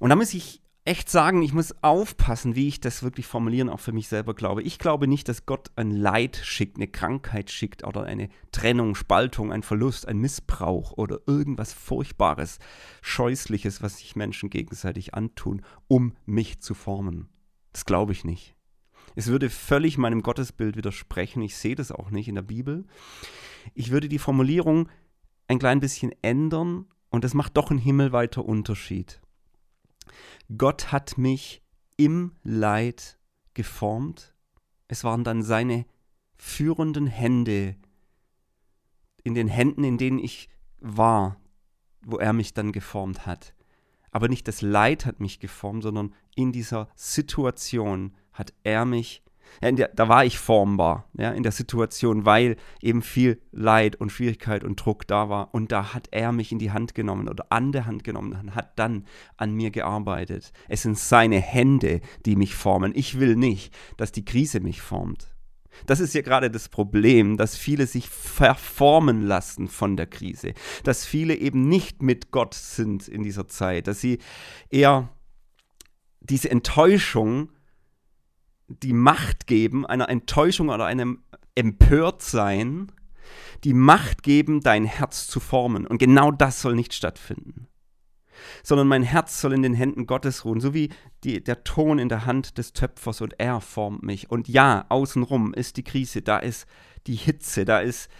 Und 0.00 0.10
da 0.10 0.16
muss 0.16 0.34
ich 0.34 0.61
echt 0.84 1.08
sagen, 1.08 1.42
ich 1.42 1.52
muss 1.52 1.74
aufpassen, 1.82 2.56
wie 2.56 2.68
ich 2.68 2.80
das 2.80 3.02
wirklich 3.02 3.26
formulieren, 3.26 3.68
auch 3.68 3.80
für 3.80 3.92
mich 3.92 4.08
selber 4.08 4.34
glaube. 4.34 4.62
Ich 4.62 4.78
glaube 4.78 5.06
nicht, 5.06 5.28
dass 5.28 5.46
Gott 5.46 5.70
ein 5.76 5.92
Leid 5.92 6.36
schickt, 6.42 6.76
eine 6.76 6.88
Krankheit 6.88 7.50
schickt 7.50 7.84
oder 7.84 8.02
eine 8.04 8.28
Trennung, 8.50 8.94
Spaltung, 8.94 9.52
ein 9.52 9.62
Verlust, 9.62 10.08
ein 10.08 10.18
Missbrauch 10.18 10.92
oder 10.92 11.20
irgendwas 11.26 11.72
Furchtbares, 11.72 12.58
Scheußliches, 13.00 13.80
was 13.80 13.98
sich 13.98 14.16
Menschen 14.16 14.50
gegenseitig 14.50 15.14
antun, 15.14 15.62
um 15.86 16.14
mich 16.26 16.60
zu 16.60 16.74
formen. 16.74 17.28
Das 17.72 17.84
glaube 17.84 18.12
ich 18.12 18.24
nicht. 18.24 18.56
Es 19.14 19.28
würde 19.28 19.50
völlig 19.50 19.98
meinem 19.98 20.22
Gottesbild 20.22 20.76
widersprechen. 20.76 21.42
Ich 21.42 21.56
sehe 21.56 21.74
das 21.74 21.92
auch 21.92 22.10
nicht 22.10 22.28
in 22.28 22.34
der 22.34 22.42
Bibel. 22.42 22.86
Ich 23.74 23.90
würde 23.90 24.08
die 24.08 24.18
Formulierung 24.18 24.88
ein 25.46 25.58
klein 25.58 25.80
bisschen 25.80 26.12
ändern 26.22 26.86
und 27.10 27.24
das 27.24 27.34
macht 27.34 27.56
doch 27.56 27.70
einen 27.70 27.78
himmelweiter 27.78 28.44
Unterschied. 28.44 29.21
Gott 30.56 30.92
hat 30.92 31.18
mich 31.18 31.62
im 31.96 32.32
Leid 32.42 33.18
geformt. 33.54 34.34
Es 34.88 35.04
waren 35.04 35.24
dann 35.24 35.42
seine 35.42 35.86
führenden 36.36 37.06
Hände, 37.06 37.76
in 39.24 39.34
den 39.34 39.48
Händen, 39.48 39.84
in 39.84 39.98
denen 39.98 40.18
ich 40.18 40.48
war, 40.80 41.40
wo 42.04 42.18
er 42.18 42.32
mich 42.32 42.54
dann 42.54 42.72
geformt 42.72 43.26
hat. 43.26 43.54
Aber 44.10 44.28
nicht 44.28 44.48
das 44.48 44.60
Leid 44.60 45.06
hat 45.06 45.20
mich 45.20 45.38
geformt, 45.38 45.84
sondern 45.84 46.14
in 46.34 46.52
dieser 46.52 46.88
Situation 46.94 48.14
hat 48.32 48.52
er 48.64 48.84
mich, 48.84 49.22
ja, 49.60 49.70
der, 49.72 49.88
da 49.88 50.08
war 50.08 50.24
ich 50.24 50.38
formbar, 50.38 51.08
ja, 51.14 51.30
in 51.30 51.42
der 51.42 51.52
Situation, 51.52 52.24
weil 52.24 52.56
eben 52.80 53.02
viel 53.02 53.40
Leid 53.50 53.96
und 53.96 54.10
Schwierigkeit 54.10 54.64
und 54.64 54.76
Druck 54.76 55.06
da 55.06 55.28
war. 55.28 55.54
Und 55.54 55.72
da 55.72 55.94
hat 55.94 56.08
er 56.10 56.32
mich 56.32 56.52
in 56.52 56.58
die 56.58 56.72
Hand 56.72 56.94
genommen 56.94 57.28
oder 57.28 57.46
an 57.50 57.72
der 57.72 57.86
Hand 57.86 58.04
genommen 58.04 58.32
und 58.32 58.54
hat 58.54 58.78
dann 58.78 59.06
an 59.36 59.54
mir 59.54 59.70
gearbeitet. 59.70 60.52
Es 60.68 60.82
sind 60.82 60.98
seine 60.98 61.40
Hände, 61.40 62.00
die 62.24 62.36
mich 62.36 62.54
formen. 62.54 62.92
Ich 62.94 63.18
will 63.18 63.36
nicht, 63.36 63.74
dass 63.96 64.12
die 64.12 64.24
Krise 64.24 64.60
mich 64.60 64.80
formt. 64.80 65.28
Das 65.86 66.00
ist 66.00 66.14
ja 66.14 66.22
gerade 66.22 66.50
das 66.50 66.68
Problem, 66.68 67.36
dass 67.36 67.56
viele 67.56 67.86
sich 67.86 68.08
verformen 68.08 69.22
lassen 69.22 69.68
von 69.68 69.96
der 69.96 70.06
Krise, 70.06 70.52
dass 70.84 71.04
viele 71.04 71.34
eben 71.34 71.68
nicht 71.68 72.02
mit 72.02 72.30
Gott 72.30 72.54
sind 72.54 73.08
in 73.08 73.22
dieser 73.22 73.48
Zeit, 73.48 73.86
dass 73.86 74.00
sie 74.00 74.18
eher 74.70 75.08
diese 76.20 76.50
Enttäuschung 76.50 77.48
die 78.82 78.92
Macht 78.92 79.46
geben, 79.46 79.86
einer 79.86 80.08
Enttäuschung 80.08 80.68
oder 80.68 80.86
einem 80.86 81.22
Empörtsein, 81.54 82.90
die 83.64 83.74
Macht 83.74 84.22
geben, 84.22 84.60
dein 84.60 84.84
Herz 84.84 85.26
zu 85.26 85.40
formen. 85.40 85.86
Und 85.86 85.98
genau 85.98 86.30
das 86.30 86.60
soll 86.60 86.74
nicht 86.74 86.94
stattfinden. 86.94 87.68
Sondern 88.62 88.88
mein 88.88 89.02
Herz 89.02 89.40
soll 89.40 89.52
in 89.52 89.62
den 89.62 89.74
Händen 89.74 90.06
Gottes 90.06 90.44
ruhen, 90.44 90.60
so 90.60 90.74
wie 90.74 90.90
die, 91.22 91.42
der 91.42 91.62
Ton 91.64 91.98
in 91.98 92.08
der 92.08 92.26
Hand 92.26 92.58
des 92.58 92.72
Töpfers 92.72 93.20
und 93.20 93.38
er 93.38 93.60
formt 93.60 94.02
mich. 94.02 94.30
Und 94.30 94.48
ja, 94.48 94.84
außenrum 94.88 95.54
ist 95.54 95.76
die 95.76 95.84
Krise, 95.84 96.22
da 96.22 96.38
ist 96.38 96.66
die 97.06 97.14
Hitze, 97.14 97.64
da 97.64 97.80
ist, 97.80 98.10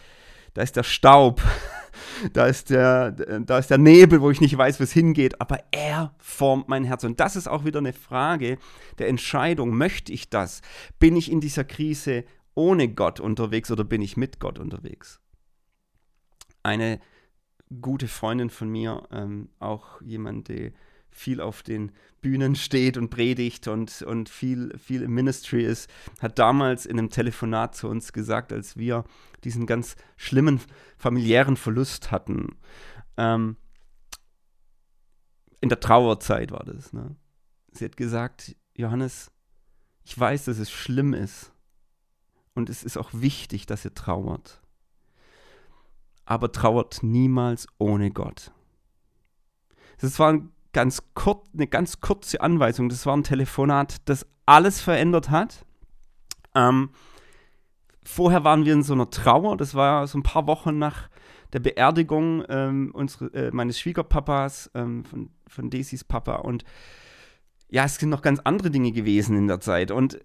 da 0.54 0.62
ist 0.62 0.76
der 0.76 0.82
Staub, 0.82 1.42
da 2.32 2.46
ist 2.46 2.70
der, 2.70 3.12
da 3.12 3.58
ist 3.58 3.70
der 3.70 3.78
Nebel, 3.78 4.20
wo 4.20 4.30
ich 4.30 4.40
nicht 4.40 4.56
weiß, 4.56 4.80
wo 4.80 4.84
es 4.84 4.92
hingeht, 4.92 5.40
aber 5.40 5.60
er 5.70 6.14
formt 6.18 6.68
mein 6.68 6.84
Herz. 6.84 7.04
Und 7.04 7.20
das 7.20 7.36
ist 7.36 7.48
auch 7.48 7.64
wieder 7.64 7.78
eine 7.78 7.92
Frage 7.92 8.58
der 8.98 9.08
Entscheidung. 9.08 9.76
Möchte 9.76 10.12
ich 10.12 10.30
das? 10.30 10.62
Bin 10.98 11.16
ich 11.16 11.30
in 11.30 11.40
dieser 11.40 11.64
Krise 11.64 12.24
ohne 12.54 12.88
Gott 12.88 13.20
unterwegs 13.20 13.70
oder 13.70 13.84
bin 13.84 14.02
ich 14.02 14.16
mit 14.16 14.40
Gott 14.40 14.58
unterwegs? 14.58 15.20
Eine 16.62 17.00
gute 17.80 18.08
Freundin 18.08 18.50
von 18.50 18.68
mir, 18.68 19.02
ähm, 19.10 19.48
auch 19.58 20.00
jemand, 20.02 20.48
der 20.48 20.72
viel 21.12 21.40
auf 21.40 21.62
den 21.62 21.92
Bühnen 22.20 22.56
steht 22.56 22.96
und 22.96 23.10
predigt 23.10 23.68
und, 23.68 24.02
und 24.02 24.28
viel, 24.28 24.76
viel 24.78 25.02
im 25.02 25.14
Ministry 25.14 25.64
ist, 25.64 25.90
hat 26.20 26.38
damals 26.38 26.86
in 26.86 26.98
einem 26.98 27.10
Telefonat 27.10 27.74
zu 27.74 27.88
uns 27.88 28.12
gesagt, 28.12 28.52
als 28.52 28.76
wir 28.76 29.04
diesen 29.44 29.66
ganz 29.66 29.96
schlimmen 30.16 30.60
familiären 30.96 31.56
Verlust 31.56 32.10
hatten. 32.10 32.56
Ähm, 33.16 33.56
in 35.60 35.68
der 35.68 35.80
Trauerzeit 35.80 36.50
war 36.50 36.64
das. 36.64 36.92
Ne? 36.92 37.14
Sie 37.72 37.84
hat 37.84 37.96
gesagt, 37.96 38.56
Johannes, 38.74 39.30
ich 40.04 40.18
weiß, 40.18 40.46
dass 40.46 40.58
es 40.58 40.70
schlimm 40.70 41.14
ist 41.14 41.52
und 42.54 42.70
es 42.70 42.82
ist 42.82 42.96
auch 42.96 43.10
wichtig, 43.12 43.66
dass 43.66 43.84
ihr 43.84 43.94
trauert. 43.94 44.60
Aber 46.24 46.52
trauert 46.52 47.02
niemals 47.02 47.66
ohne 47.78 48.10
Gott. 48.10 48.52
Das 49.98 50.18
war 50.18 50.32
ein 50.32 50.52
ganz 50.72 51.02
kurz, 51.14 51.48
eine 51.54 51.66
ganz 51.66 52.00
kurze 52.00 52.40
Anweisung. 52.40 52.88
Das 52.88 53.06
war 53.06 53.16
ein 53.16 53.24
Telefonat, 53.24 53.96
das 54.06 54.26
alles 54.46 54.80
verändert 54.80 55.30
hat. 55.30 55.64
Ähm, 56.54 56.90
vorher 58.02 58.44
waren 58.44 58.64
wir 58.64 58.72
in 58.72 58.82
so 58.82 58.94
einer 58.94 59.10
Trauer. 59.10 59.56
Das 59.56 59.74
war 59.74 60.06
so 60.06 60.18
ein 60.18 60.22
paar 60.22 60.46
Wochen 60.46 60.78
nach 60.78 61.08
der 61.52 61.60
Beerdigung 61.60 62.44
ähm, 62.48 62.90
unsere, 62.94 63.26
äh, 63.34 63.50
meines 63.52 63.78
Schwiegerpapas, 63.78 64.70
ähm, 64.74 65.04
von, 65.04 65.30
von 65.46 65.70
Daisys 65.70 66.04
Papa. 66.04 66.36
Und 66.36 66.64
ja, 67.68 67.84
es 67.84 67.96
sind 67.96 68.08
noch 68.08 68.22
ganz 68.22 68.40
andere 68.40 68.70
Dinge 68.70 68.92
gewesen 68.92 69.36
in 69.36 69.48
der 69.48 69.60
Zeit. 69.60 69.90
Und 69.90 70.18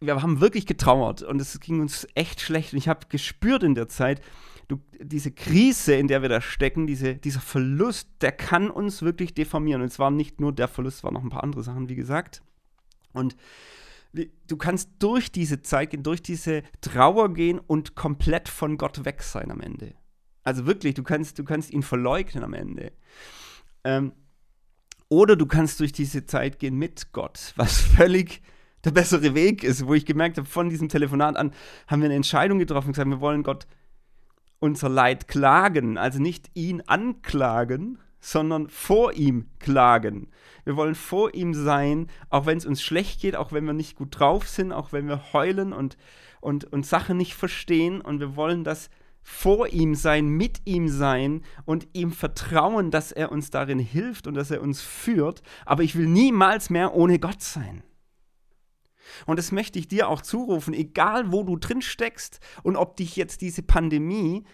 wir 0.00 0.22
haben 0.22 0.40
wirklich 0.40 0.66
getrauert 0.66 1.22
und 1.22 1.40
es 1.40 1.58
ging 1.60 1.80
uns 1.80 2.06
echt 2.14 2.40
schlecht. 2.40 2.72
Und 2.72 2.78
ich 2.78 2.88
habe 2.88 3.06
gespürt 3.08 3.62
in 3.62 3.74
der 3.74 3.88
Zeit, 3.88 4.20
du, 4.68 4.80
diese 5.00 5.32
Krise, 5.32 5.94
in 5.94 6.08
der 6.08 6.22
wir 6.22 6.28
da 6.28 6.40
stecken, 6.40 6.86
diese, 6.86 7.16
dieser 7.16 7.40
Verlust, 7.40 8.08
der 8.20 8.32
kann 8.32 8.70
uns 8.70 9.02
wirklich 9.02 9.34
deformieren. 9.34 9.82
Und 9.82 9.88
es 9.88 9.98
war 9.98 10.10
nicht 10.10 10.40
nur 10.40 10.52
der 10.52 10.68
Verlust, 10.68 10.98
es 10.98 11.04
waren 11.04 11.14
noch 11.14 11.22
ein 11.22 11.30
paar 11.30 11.42
andere 11.42 11.62
Sachen, 11.62 11.88
wie 11.88 11.96
gesagt. 11.96 12.42
Und 13.12 13.36
du 14.12 14.56
kannst 14.56 14.90
durch 14.98 15.32
diese 15.32 15.62
Zeit 15.62 15.90
gehen, 15.90 16.02
durch 16.02 16.22
diese 16.22 16.62
Trauer 16.80 17.32
gehen 17.34 17.58
und 17.58 17.94
komplett 17.94 18.48
von 18.48 18.78
Gott 18.78 19.04
weg 19.04 19.22
sein 19.22 19.50
am 19.50 19.60
Ende. 19.60 19.94
Also 20.44 20.66
wirklich, 20.66 20.94
du 20.94 21.02
kannst, 21.02 21.38
du 21.38 21.44
kannst 21.44 21.72
ihn 21.72 21.82
verleugnen 21.82 22.44
am 22.44 22.54
Ende. 22.54 22.92
Ähm, 23.84 24.12
oder 25.08 25.36
du 25.36 25.46
kannst 25.46 25.80
durch 25.80 25.92
diese 25.92 26.26
Zeit 26.26 26.58
gehen 26.58 26.76
mit 26.76 27.12
Gott, 27.12 27.52
was 27.56 27.80
völlig 27.96 28.42
der 28.84 28.92
bessere 28.92 29.34
Weg 29.34 29.64
ist, 29.64 29.86
wo 29.86 29.94
ich 29.94 30.06
gemerkt 30.06 30.38
habe, 30.38 30.46
von 30.46 30.68
diesem 30.68 30.88
Telefonat 30.88 31.36
an 31.36 31.52
haben 31.86 32.00
wir 32.00 32.06
eine 32.06 32.14
Entscheidung 32.14 32.58
getroffen 32.58 32.88
und 32.88 32.92
gesagt, 32.92 33.10
wir 33.10 33.20
wollen 33.20 33.42
Gott 33.42 33.66
unser 34.60 34.88
Leid 34.88 35.28
klagen, 35.28 35.98
also 35.98 36.20
nicht 36.20 36.50
ihn 36.54 36.82
anklagen, 36.86 37.98
sondern 38.20 38.68
vor 38.68 39.12
ihm 39.12 39.46
klagen. 39.58 40.28
Wir 40.64 40.76
wollen 40.76 40.94
vor 40.94 41.34
ihm 41.34 41.54
sein, 41.54 42.08
auch 42.30 42.46
wenn 42.46 42.58
es 42.58 42.66
uns 42.66 42.82
schlecht 42.82 43.20
geht, 43.20 43.36
auch 43.36 43.52
wenn 43.52 43.64
wir 43.64 43.72
nicht 43.72 43.96
gut 43.96 44.18
drauf 44.18 44.48
sind, 44.48 44.72
auch 44.72 44.92
wenn 44.92 45.08
wir 45.08 45.32
heulen 45.32 45.72
und, 45.72 45.96
und, 46.40 46.64
und 46.64 46.84
Sachen 46.84 47.16
nicht 47.16 47.34
verstehen. 47.34 48.00
Und 48.00 48.20
wir 48.20 48.36
wollen 48.36 48.64
das 48.64 48.90
vor 49.22 49.68
ihm 49.68 49.94
sein, 49.94 50.26
mit 50.28 50.62
ihm 50.64 50.88
sein 50.88 51.42
und 51.64 51.86
ihm 51.92 52.12
vertrauen, 52.12 52.90
dass 52.90 53.12
er 53.12 53.30
uns 53.30 53.50
darin 53.50 53.78
hilft 53.78 54.26
und 54.26 54.34
dass 54.34 54.50
er 54.50 54.62
uns 54.62 54.80
führt. 54.80 55.42
Aber 55.64 55.82
ich 55.82 55.96
will 55.96 56.06
niemals 56.06 56.70
mehr 56.70 56.94
ohne 56.94 57.18
Gott 57.18 57.42
sein. 57.42 57.82
Und 59.26 59.38
das 59.38 59.52
möchte 59.52 59.78
ich 59.78 59.88
dir 59.88 60.08
auch 60.08 60.22
zurufen, 60.22 60.74
egal 60.74 61.32
wo 61.32 61.42
du 61.42 61.56
drin 61.56 61.82
steckst 61.82 62.40
und 62.62 62.76
ob 62.76 62.96
dich 62.96 63.16
jetzt 63.16 63.40
diese 63.40 63.62
Pandemie 63.62 64.44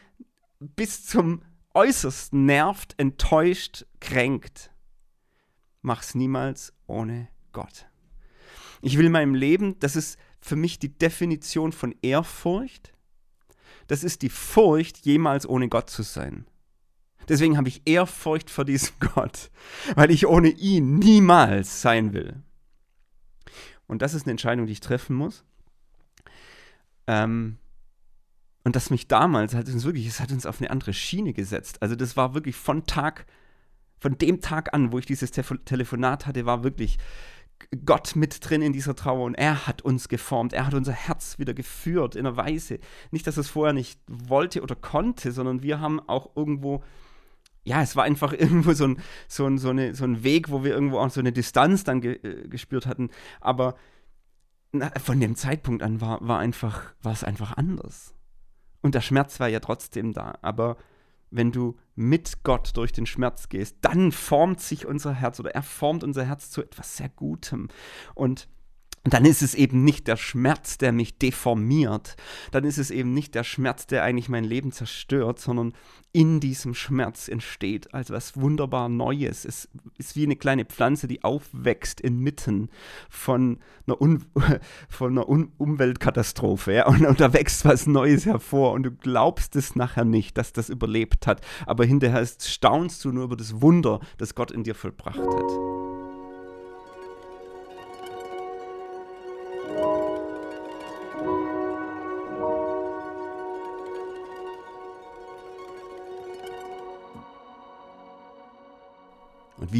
bis 0.58 1.06
zum 1.06 1.42
Äußersten 1.74 2.46
nervt, 2.46 2.94
enttäuscht, 2.98 3.86
kränkt. 4.00 4.70
Mach's 5.82 6.14
niemals 6.14 6.72
ohne 6.86 7.28
Gott. 7.52 7.86
Ich 8.80 8.96
will 8.98 9.06
in 9.06 9.12
meinem 9.12 9.34
Leben, 9.34 9.78
das 9.80 9.96
ist 9.96 10.18
für 10.40 10.56
mich 10.56 10.78
die 10.78 10.96
Definition 10.96 11.72
von 11.72 11.94
Ehrfurcht. 12.02 12.92
Das 13.86 14.04
ist 14.04 14.22
die 14.22 14.28
Furcht, 14.28 15.04
jemals 15.04 15.48
ohne 15.48 15.68
Gott 15.68 15.90
zu 15.90 16.02
sein. 16.02 16.46
Deswegen 17.28 17.56
habe 17.56 17.68
ich 17.68 17.82
Ehrfurcht 17.86 18.50
vor 18.50 18.64
diesem 18.64 18.94
Gott, 19.14 19.50
weil 19.94 20.10
ich 20.10 20.26
ohne 20.26 20.48
ihn 20.48 20.98
niemals 20.98 21.80
sein 21.82 22.12
will. 22.12 22.42
Und 23.86 24.02
das 24.02 24.14
ist 24.14 24.24
eine 24.24 24.32
Entscheidung, 24.32 24.66
die 24.66 24.72
ich 24.72 24.80
treffen 24.80 25.16
muss. 25.16 25.44
Ähm, 27.06 27.58
und 28.64 28.76
das 28.76 28.90
mich 28.90 29.08
damals 29.08 29.54
hat 29.54 29.68
uns 29.68 29.84
wirklich, 29.84 30.06
es 30.06 30.20
hat 30.20 30.32
uns 30.32 30.46
auf 30.46 30.60
eine 30.60 30.70
andere 30.70 30.94
Schiene 30.94 31.34
gesetzt. 31.34 31.82
Also 31.82 31.96
das 31.96 32.16
war 32.16 32.34
wirklich 32.34 32.56
von 32.56 32.86
Tag, 32.86 33.26
von 33.98 34.16
dem 34.16 34.40
Tag 34.40 34.72
an, 34.72 34.90
wo 34.90 34.98
ich 34.98 35.06
dieses 35.06 35.30
Te 35.30 35.42
Telefonat 35.64 36.26
hatte, 36.26 36.46
war 36.46 36.64
wirklich 36.64 36.98
Gott 37.84 38.16
mit 38.16 38.48
drin 38.48 38.62
in 38.62 38.72
dieser 38.72 38.94
Trauer 38.94 39.24
und 39.24 39.34
er 39.34 39.66
hat 39.66 39.82
uns 39.82 40.08
geformt, 40.08 40.52
er 40.52 40.66
hat 40.66 40.74
unser 40.74 40.92
Herz 40.92 41.38
wieder 41.38 41.54
geführt 41.54 42.16
in 42.16 42.26
einer 42.26 42.36
Weise. 42.36 42.78
Nicht, 43.10 43.26
dass 43.26 43.36
er 43.36 43.42
es 43.42 43.48
vorher 43.48 43.72
nicht 43.72 44.00
wollte 44.08 44.62
oder 44.62 44.74
konnte, 44.74 45.32
sondern 45.32 45.62
wir 45.62 45.80
haben 45.80 46.00
auch 46.00 46.34
irgendwo 46.36 46.82
ja, 47.64 47.82
es 47.82 47.96
war 47.96 48.04
einfach 48.04 48.32
irgendwo 48.38 48.72
so 48.72 48.84
ein, 48.84 48.98
so 49.28 49.46
ein, 49.46 49.58
so 49.58 49.70
eine, 49.70 49.94
so 49.94 50.04
ein 50.04 50.22
Weg, 50.22 50.50
wo 50.50 50.64
wir 50.64 50.72
irgendwo 50.72 50.98
auch 50.98 51.10
so 51.10 51.20
eine 51.20 51.32
Distanz 51.32 51.84
dann 51.84 52.00
ge, 52.00 52.14
äh, 52.22 52.48
gespürt 52.48 52.86
hatten. 52.86 53.10
Aber 53.40 53.74
na, 54.72 54.90
von 55.02 55.20
dem 55.20 55.34
Zeitpunkt 55.34 55.82
an 55.82 56.00
war, 56.00 56.26
war 56.26 56.38
einfach, 56.38 56.94
war 57.02 57.12
es 57.12 57.24
einfach 57.24 57.56
anders. 57.56 58.14
Und 58.82 58.94
der 58.94 59.00
Schmerz 59.00 59.40
war 59.40 59.48
ja 59.48 59.60
trotzdem 59.60 60.12
da. 60.12 60.34
Aber 60.42 60.76
wenn 61.30 61.52
du 61.52 61.76
mit 61.94 62.44
Gott 62.44 62.76
durch 62.76 62.92
den 62.92 63.06
Schmerz 63.06 63.48
gehst, 63.48 63.78
dann 63.80 64.12
formt 64.12 64.60
sich 64.60 64.86
unser 64.86 65.14
Herz 65.14 65.40
oder 65.40 65.54
er 65.54 65.62
formt 65.62 66.04
unser 66.04 66.24
Herz 66.24 66.50
zu 66.50 66.62
etwas 66.62 66.96
sehr 66.96 67.08
Gutem. 67.08 67.68
Und 68.14 68.48
und 69.04 69.12
dann 69.12 69.26
ist 69.26 69.42
es 69.42 69.54
eben 69.54 69.84
nicht 69.84 70.08
der 70.08 70.16
Schmerz, 70.16 70.78
der 70.78 70.90
mich 70.90 71.18
deformiert. 71.18 72.16
Dann 72.52 72.64
ist 72.64 72.78
es 72.78 72.90
eben 72.90 73.12
nicht 73.12 73.34
der 73.34 73.44
Schmerz, 73.44 73.86
der 73.86 74.02
eigentlich 74.02 74.30
mein 74.30 74.44
Leben 74.44 74.72
zerstört, 74.72 75.38
sondern 75.38 75.74
in 76.12 76.40
diesem 76.40 76.74
Schmerz 76.74 77.28
entsteht 77.28 77.92
als 77.92 78.10
was 78.10 78.40
wunderbar 78.40 78.88
Neues. 78.88 79.44
Es 79.44 79.68
ist 79.98 80.16
wie 80.16 80.22
eine 80.22 80.36
kleine 80.36 80.64
Pflanze, 80.64 81.06
die 81.06 81.22
aufwächst 81.22 82.00
inmitten 82.00 82.70
von 83.10 83.58
einer, 83.86 84.00
Un 84.00 84.24
von 84.88 85.12
einer 85.12 85.28
Un 85.28 85.52
Umweltkatastrophe. 85.58 86.72
Ja? 86.72 86.86
Und, 86.86 87.04
und 87.04 87.20
da 87.20 87.34
wächst 87.34 87.66
was 87.66 87.86
Neues 87.86 88.24
hervor 88.24 88.72
und 88.72 88.84
du 88.84 88.90
glaubst 88.90 89.54
es 89.54 89.76
nachher 89.76 90.06
nicht, 90.06 90.38
dass 90.38 90.54
das 90.54 90.70
überlebt 90.70 91.26
hat. 91.26 91.42
Aber 91.66 91.84
hinterher 91.84 92.26
staunst 92.26 93.04
du 93.04 93.12
nur 93.12 93.24
über 93.24 93.36
das 93.36 93.60
Wunder, 93.60 94.00
das 94.16 94.34
Gott 94.34 94.50
in 94.50 94.62
dir 94.62 94.74
vollbracht 94.74 95.18
hat. 95.18 95.73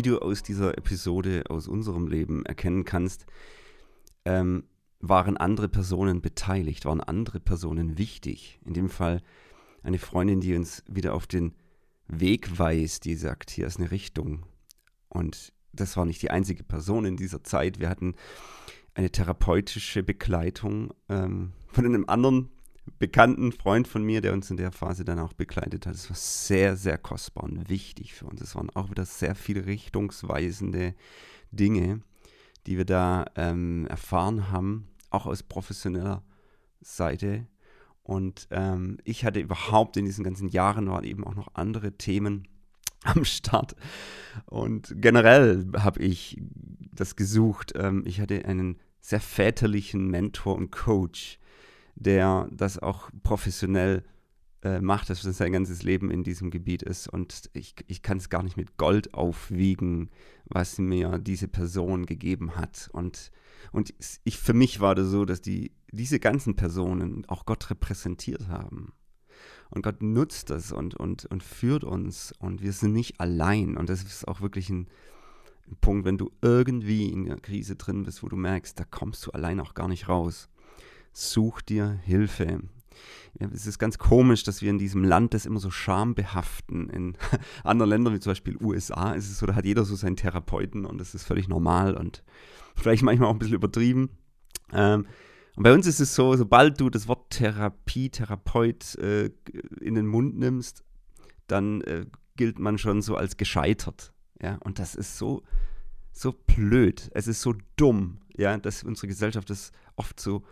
Du 0.04 0.18
aus 0.20 0.42
dieser 0.42 0.76
Episode, 0.78 1.44
aus 1.48 1.68
unserem 1.68 2.06
Leben 2.06 2.46
erkennen 2.46 2.84
kannst, 2.84 3.26
ähm, 4.24 4.64
waren 5.00 5.36
andere 5.36 5.68
Personen 5.68 6.22
beteiligt, 6.22 6.84
waren 6.84 7.00
andere 7.00 7.40
Personen 7.40 7.98
wichtig. 7.98 8.60
In 8.64 8.74
dem 8.74 8.88
Fall 8.88 9.22
eine 9.82 9.98
Freundin, 9.98 10.40
die 10.40 10.54
uns 10.54 10.82
wieder 10.88 11.14
auf 11.14 11.26
den 11.26 11.54
Weg 12.08 12.58
weist, 12.58 13.04
die 13.04 13.14
sagt, 13.14 13.50
hier 13.50 13.66
ist 13.66 13.78
eine 13.78 13.90
Richtung. 13.90 14.46
Und 15.08 15.52
das 15.72 15.96
war 15.96 16.04
nicht 16.04 16.22
die 16.22 16.30
einzige 16.30 16.62
Person 16.62 17.04
in 17.04 17.16
dieser 17.16 17.42
Zeit. 17.42 17.80
Wir 17.80 17.88
hatten 17.88 18.14
eine 18.94 19.10
therapeutische 19.10 20.02
Begleitung 20.02 20.94
ähm, 21.08 21.52
von 21.66 21.84
einem 21.84 22.04
anderen 22.08 22.50
bekannten 23.04 23.52
Freund 23.52 23.86
von 23.86 24.02
mir, 24.02 24.22
der 24.22 24.32
uns 24.32 24.50
in 24.50 24.56
der 24.56 24.72
Phase 24.72 25.04
dann 25.04 25.18
auch 25.18 25.34
begleitet 25.34 25.86
hat. 25.86 25.94
Es 25.94 26.08
war 26.08 26.16
sehr, 26.16 26.74
sehr 26.74 26.96
kostbar 26.96 27.44
und 27.44 27.68
wichtig 27.68 28.14
für 28.14 28.24
uns. 28.24 28.40
Es 28.40 28.56
waren 28.56 28.70
auch 28.70 28.88
wieder 28.88 29.04
sehr 29.04 29.34
viele 29.34 29.66
richtungsweisende 29.66 30.94
Dinge, 31.50 32.00
die 32.66 32.78
wir 32.78 32.86
da 32.86 33.26
ähm, 33.36 33.86
erfahren 33.88 34.50
haben, 34.50 34.88
auch 35.10 35.26
aus 35.26 35.42
professioneller 35.42 36.22
Seite. 36.80 37.46
Und 38.02 38.48
ähm, 38.50 38.96
ich 39.04 39.26
hatte 39.26 39.40
überhaupt 39.40 39.98
in 39.98 40.06
diesen 40.06 40.24
ganzen 40.24 40.48
Jahren 40.48 40.88
waren 40.88 41.04
eben 41.04 41.24
auch 41.24 41.34
noch 41.34 41.48
andere 41.52 41.92
Themen 41.92 42.48
am 43.04 43.26
Start. 43.26 43.76
Und 44.46 44.94
generell 44.96 45.66
habe 45.76 46.00
ich 46.00 46.40
das 46.90 47.16
gesucht. 47.16 47.74
Ähm, 47.76 48.02
ich 48.06 48.22
hatte 48.22 48.46
einen 48.46 48.78
sehr 49.02 49.20
väterlichen 49.20 50.06
Mentor 50.06 50.56
und 50.56 50.72
Coach, 50.72 51.38
der 51.96 52.48
das 52.52 52.78
auch 52.78 53.10
professionell 53.22 54.04
äh, 54.64 54.80
macht, 54.80 55.10
dass 55.10 55.22
sein 55.22 55.52
ganzes 55.52 55.82
Leben 55.82 56.10
in 56.10 56.24
diesem 56.24 56.50
Gebiet 56.50 56.82
ist. 56.82 57.08
Und 57.08 57.50
ich, 57.52 57.74
ich 57.86 58.02
kann 58.02 58.16
es 58.16 58.30
gar 58.30 58.42
nicht 58.42 58.56
mit 58.56 58.76
Gold 58.76 59.14
aufwiegen, 59.14 60.10
was 60.46 60.78
mir 60.78 61.18
diese 61.18 61.48
Person 61.48 62.06
gegeben 62.06 62.56
hat. 62.56 62.88
Und, 62.92 63.30
und 63.72 63.94
ich, 64.24 64.38
für 64.38 64.54
mich 64.54 64.80
war 64.80 64.94
das 64.94 65.08
so, 65.08 65.24
dass 65.24 65.40
die, 65.40 65.72
diese 65.92 66.18
ganzen 66.18 66.56
Personen 66.56 67.24
auch 67.26 67.44
Gott 67.44 67.70
repräsentiert 67.70 68.48
haben. 68.48 68.92
Und 69.70 69.82
Gott 69.82 70.02
nutzt 70.02 70.50
das 70.50 70.72
und, 70.72 70.94
und, 70.94 71.26
und 71.26 71.42
führt 71.42 71.84
uns. 71.84 72.32
Und 72.38 72.62
wir 72.62 72.72
sind 72.72 72.92
nicht 72.92 73.20
allein. 73.20 73.76
Und 73.76 73.88
das 73.88 74.02
ist 74.02 74.26
auch 74.26 74.40
wirklich 74.40 74.70
ein, 74.70 74.88
ein 75.66 75.76
Punkt, 75.80 76.06
wenn 76.06 76.18
du 76.18 76.30
irgendwie 76.40 77.10
in 77.10 77.26
einer 77.26 77.40
Krise 77.40 77.76
drin 77.76 78.04
bist, 78.04 78.22
wo 78.22 78.28
du 78.28 78.36
merkst, 78.36 78.78
da 78.78 78.84
kommst 78.84 79.26
du 79.26 79.30
allein 79.32 79.60
auch 79.60 79.74
gar 79.74 79.88
nicht 79.88 80.08
raus 80.08 80.48
such 81.14 81.62
dir 81.62 81.98
Hilfe. 82.04 82.60
Ja, 83.38 83.48
es 83.52 83.66
ist 83.66 83.78
ganz 83.78 83.98
komisch, 83.98 84.44
dass 84.44 84.62
wir 84.62 84.70
in 84.70 84.78
diesem 84.78 85.02
Land 85.02 85.34
das 85.34 85.46
immer 85.46 85.58
so 85.58 85.70
schambehaften. 85.70 86.88
In 86.90 87.16
anderen 87.64 87.90
Ländern, 87.90 88.14
wie 88.14 88.20
zum 88.20 88.30
Beispiel 88.30 88.56
USA, 88.60 89.12
ist 89.12 89.30
es 89.30 89.38
so, 89.38 89.46
da 89.46 89.54
hat 89.54 89.64
jeder 89.64 89.84
so 89.84 89.96
seinen 89.96 90.16
Therapeuten 90.16 90.84
und 90.84 90.98
das 90.98 91.14
ist 91.14 91.24
völlig 91.24 91.48
normal 91.48 91.96
und 91.96 92.22
vielleicht 92.76 93.02
manchmal 93.02 93.28
auch 93.28 93.32
ein 93.32 93.38
bisschen 93.38 93.56
übertrieben. 93.56 94.10
Ähm, 94.72 95.06
und 95.56 95.62
bei 95.62 95.72
uns 95.72 95.86
ist 95.86 96.00
es 96.00 96.14
so, 96.14 96.36
sobald 96.36 96.80
du 96.80 96.90
das 96.90 97.06
Wort 97.06 97.30
Therapie, 97.30 98.10
Therapeut 98.10 98.96
äh, 98.96 99.30
in 99.80 99.94
den 99.94 100.06
Mund 100.06 100.36
nimmst, 100.36 100.84
dann 101.46 101.80
äh, 101.82 102.06
gilt 102.36 102.58
man 102.58 102.78
schon 102.78 103.02
so 103.02 103.16
als 103.16 103.36
gescheitert. 103.36 104.12
Ja, 104.42 104.58
und 104.64 104.78
das 104.80 104.96
ist 104.96 105.16
so, 105.16 105.42
so 106.12 106.32
blöd. 106.32 107.10
Es 107.14 107.28
ist 107.28 107.40
so 107.40 107.54
dumm, 107.76 108.18
ja, 108.36 108.58
dass 108.58 108.82
unsere 108.82 109.06
Gesellschaft 109.06 109.48
das 109.48 109.70
oft 109.96 110.18
so 110.18 110.44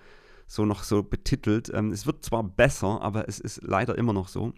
so 0.53 0.67
noch 0.67 0.83
so 0.83 1.03
betitelt. 1.03 1.71
Ähm, 1.73 1.93
es 1.93 2.07
wird 2.07 2.25
zwar 2.25 2.43
besser, 2.45 3.01
aber 3.01 3.27
es 3.27 3.41
ist 3.41 3.63
leider 3.63 3.97
immer 3.97 4.13
noch 4.13 4.29
so. 4.29 4.53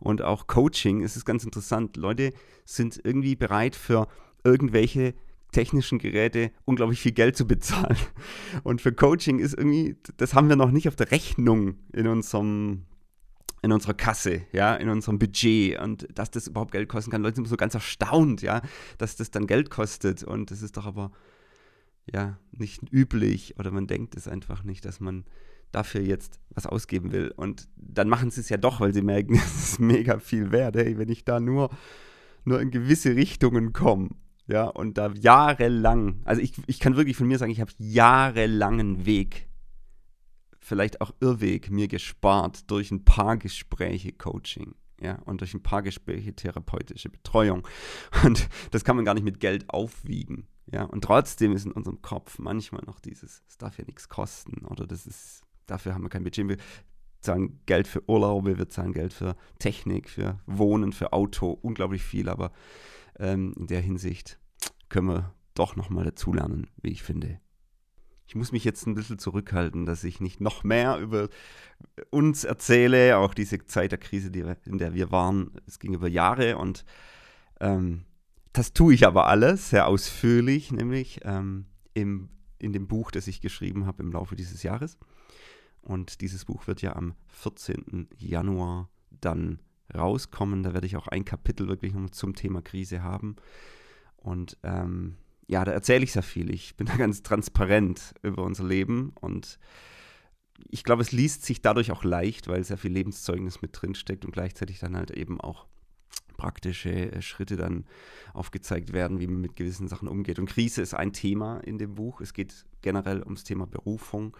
Und 0.00 0.22
auch 0.22 0.46
Coaching, 0.46 1.02
es 1.02 1.16
ist 1.16 1.26
ganz 1.26 1.44
interessant. 1.44 1.98
Leute 1.98 2.32
sind 2.64 2.98
irgendwie 3.04 3.36
bereit 3.36 3.76
für 3.76 4.08
irgendwelche 4.42 5.14
technischen 5.52 5.98
Geräte 5.98 6.50
unglaublich 6.64 7.00
viel 7.00 7.12
Geld 7.12 7.36
zu 7.36 7.46
bezahlen. 7.46 7.98
Und 8.62 8.80
für 8.80 8.92
Coaching 8.92 9.38
ist 9.38 9.52
irgendwie, 9.52 9.96
das 10.16 10.34
haben 10.34 10.48
wir 10.48 10.56
noch 10.56 10.70
nicht 10.70 10.88
auf 10.88 10.96
der 10.96 11.10
Rechnung 11.10 11.76
in 11.92 12.08
unserem 12.08 12.84
in 13.60 13.72
unserer 13.72 13.94
Kasse, 13.94 14.42
ja, 14.52 14.76
in 14.76 14.88
unserem 14.88 15.18
Budget 15.18 15.80
und 15.80 16.06
dass 16.14 16.30
das 16.30 16.46
überhaupt 16.46 16.70
Geld 16.70 16.88
kosten 16.88 17.10
kann. 17.10 17.22
Leute 17.22 17.36
sind 17.36 17.48
so 17.48 17.56
ganz 17.56 17.74
erstaunt, 17.74 18.40
ja, 18.40 18.62
dass 18.98 19.16
das 19.16 19.32
dann 19.32 19.48
Geld 19.48 19.68
kostet 19.68 20.22
und 20.22 20.52
das 20.52 20.62
ist 20.62 20.76
doch 20.76 20.86
aber 20.86 21.10
ja, 22.12 22.38
nicht 22.52 22.82
üblich 22.92 23.58
oder 23.58 23.70
man 23.70 23.86
denkt 23.86 24.16
es 24.16 24.28
einfach 24.28 24.64
nicht, 24.64 24.84
dass 24.84 25.00
man 25.00 25.24
dafür 25.72 26.00
jetzt 26.00 26.40
was 26.50 26.66
ausgeben 26.66 27.12
will. 27.12 27.32
Und 27.36 27.68
dann 27.76 28.08
machen 28.08 28.30
sie 28.30 28.40
es 28.40 28.48
ja 28.48 28.56
doch, 28.56 28.80
weil 28.80 28.94
sie 28.94 29.02
merken, 29.02 29.34
es 29.44 29.72
ist 29.72 29.80
mega 29.80 30.18
viel 30.18 30.50
wert. 30.52 30.76
Hey, 30.76 30.98
wenn 30.98 31.08
ich 31.08 31.24
da 31.24 31.40
nur, 31.40 31.70
nur 32.44 32.60
in 32.60 32.70
gewisse 32.70 33.14
Richtungen 33.14 33.72
komme, 33.72 34.10
ja, 34.46 34.64
und 34.64 34.96
da 34.96 35.12
jahrelang, 35.12 36.22
also 36.24 36.40
ich, 36.40 36.52
ich 36.66 36.80
kann 36.80 36.96
wirklich 36.96 37.16
von 37.16 37.26
mir 37.26 37.36
sagen, 37.38 37.52
ich 37.52 37.60
habe 37.60 37.72
jahrelangen 37.76 39.04
Weg, 39.04 39.46
vielleicht 40.58 41.02
auch 41.02 41.12
Irrweg, 41.20 41.70
mir 41.70 41.86
gespart 41.86 42.70
durch 42.70 42.90
ein 42.90 43.04
paar 43.04 43.36
Gespräche 43.36 44.12
Coaching. 44.12 44.74
Ja, 45.00 45.16
und 45.26 45.42
durch 45.42 45.54
ein 45.54 45.62
paar 45.62 45.82
Gespräche 45.82 46.34
therapeutische 46.34 47.08
Betreuung. 47.08 47.68
Und 48.24 48.48
das 48.72 48.82
kann 48.82 48.96
man 48.96 49.04
gar 49.04 49.14
nicht 49.14 49.22
mit 49.22 49.38
Geld 49.38 49.70
aufwiegen. 49.70 50.48
Ja, 50.70 50.84
und 50.84 51.02
trotzdem 51.02 51.52
ist 51.52 51.64
in 51.64 51.72
unserem 51.72 52.02
Kopf 52.02 52.38
manchmal 52.38 52.82
noch 52.84 53.00
dieses, 53.00 53.42
es 53.48 53.56
darf 53.56 53.78
ja 53.78 53.84
nichts 53.86 54.08
kosten 54.08 54.66
oder 54.66 54.86
das 54.86 55.06
ist, 55.06 55.42
dafür 55.66 55.94
haben 55.94 56.02
wir 56.02 56.10
kein 56.10 56.24
Budget. 56.24 56.48
Wir 56.48 56.58
zahlen 57.20 57.60
Geld 57.66 57.88
für 57.88 58.08
Urlaube, 58.08 58.58
wir 58.58 58.68
zahlen 58.68 58.92
Geld 58.92 59.12
für 59.12 59.34
Technik, 59.58 60.10
für 60.10 60.40
Wohnen, 60.46 60.92
für 60.92 61.12
Auto, 61.12 61.50
unglaublich 61.50 62.02
viel, 62.02 62.28
aber 62.28 62.52
ähm, 63.18 63.54
in 63.56 63.66
der 63.66 63.80
Hinsicht 63.80 64.38
können 64.88 65.08
wir 65.08 65.34
doch 65.54 65.74
nochmal 65.74 66.04
dazulernen, 66.04 66.68
wie 66.82 66.90
ich 66.90 67.02
finde. 67.02 67.40
Ich 68.26 68.34
muss 68.34 68.52
mich 68.52 68.62
jetzt 68.62 68.86
ein 68.86 68.94
bisschen 68.94 69.18
zurückhalten, 69.18 69.86
dass 69.86 70.04
ich 70.04 70.20
nicht 70.20 70.38
noch 70.38 70.62
mehr 70.62 70.98
über 70.98 71.30
uns 72.10 72.44
erzähle, 72.44 73.16
auch 73.16 73.32
diese 73.32 73.64
Zeit 73.64 73.90
der 73.90 73.98
Krise, 73.98 74.30
die 74.30 74.44
in 74.66 74.76
der 74.76 74.92
wir 74.92 75.10
waren. 75.10 75.52
Es 75.66 75.78
ging 75.78 75.94
über 75.94 76.08
Jahre 76.08 76.58
und 76.58 76.84
ähm, 77.58 78.04
das 78.58 78.72
tue 78.72 78.92
ich 78.92 79.06
aber 79.06 79.28
alles 79.28 79.70
sehr 79.70 79.86
ausführlich, 79.86 80.72
nämlich 80.72 81.20
ähm, 81.22 81.66
im, 81.94 82.28
in 82.58 82.72
dem 82.72 82.88
Buch, 82.88 83.12
das 83.12 83.28
ich 83.28 83.40
geschrieben 83.40 83.86
habe 83.86 84.02
im 84.02 84.10
Laufe 84.10 84.34
dieses 84.34 84.64
Jahres. 84.64 84.98
Und 85.80 86.20
dieses 86.22 86.44
Buch 86.44 86.66
wird 86.66 86.82
ja 86.82 86.96
am 86.96 87.14
14. 87.28 88.08
Januar 88.18 88.90
dann 89.20 89.60
rauskommen. 89.94 90.64
Da 90.64 90.74
werde 90.74 90.88
ich 90.88 90.96
auch 90.96 91.06
ein 91.06 91.24
Kapitel 91.24 91.68
wirklich 91.68 91.94
zum 92.10 92.34
Thema 92.34 92.60
Krise 92.60 93.04
haben. 93.04 93.36
Und 94.16 94.56
ähm, 94.64 95.18
ja, 95.46 95.64
da 95.64 95.70
erzähle 95.70 96.02
ich 96.02 96.12
sehr 96.12 96.24
viel. 96.24 96.52
Ich 96.52 96.76
bin 96.76 96.88
da 96.88 96.96
ganz 96.98 97.22
transparent 97.22 98.12
über 98.24 98.42
unser 98.42 98.64
Leben 98.64 99.12
und 99.20 99.60
ich 100.68 100.82
glaube, 100.82 101.02
es 101.02 101.12
liest 101.12 101.44
sich 101.44 101.62
dadurch 101.62 101.92
auch 101.92 102.02
leicht, 102.02 102.48
weil 102.48 102.64
sehr 102.64 102.76
viel 102.76 102.90
Lebenszeugnis 102.90 103.62
mit 103.62 103.80
drin 103.80 103.94
steckt 103.94 104.24
und 104.24 104.32
gleichzeitig 104.32 104.80
dann 104.80 104.96
halt 104.96 105.12
eben 105.12 105.40
auch 105.40 105.68
praktische 106.38 107.12
äh, 107.12 107.20
Schritte 107.20 107.56
dann 107.56 107.84
aufgezeigt 108.32 108.94
werden, 108.94 109.20
wie 109.20 109.26
man 109.26 109.42
mit 109.42 109.56
gewissen 109.56 109.88
Sachen 109.88 110.08
umgeht. 110.08 110.38
Und 110.38 110.48
Krise 110.48 110.80
ist 110.80 110.94
ein 110.94 111.12
Thema 111.12 111.58
in 111.58 111.76
dem 111.76 111.96
Buch. 111.96 112.22
Es 112.22 112.32
geht 112.32 112.64
generell 112.80 113.22
ums 113.22 113.44
Thema 113.44 113.66
Berufung. 113.66 114.34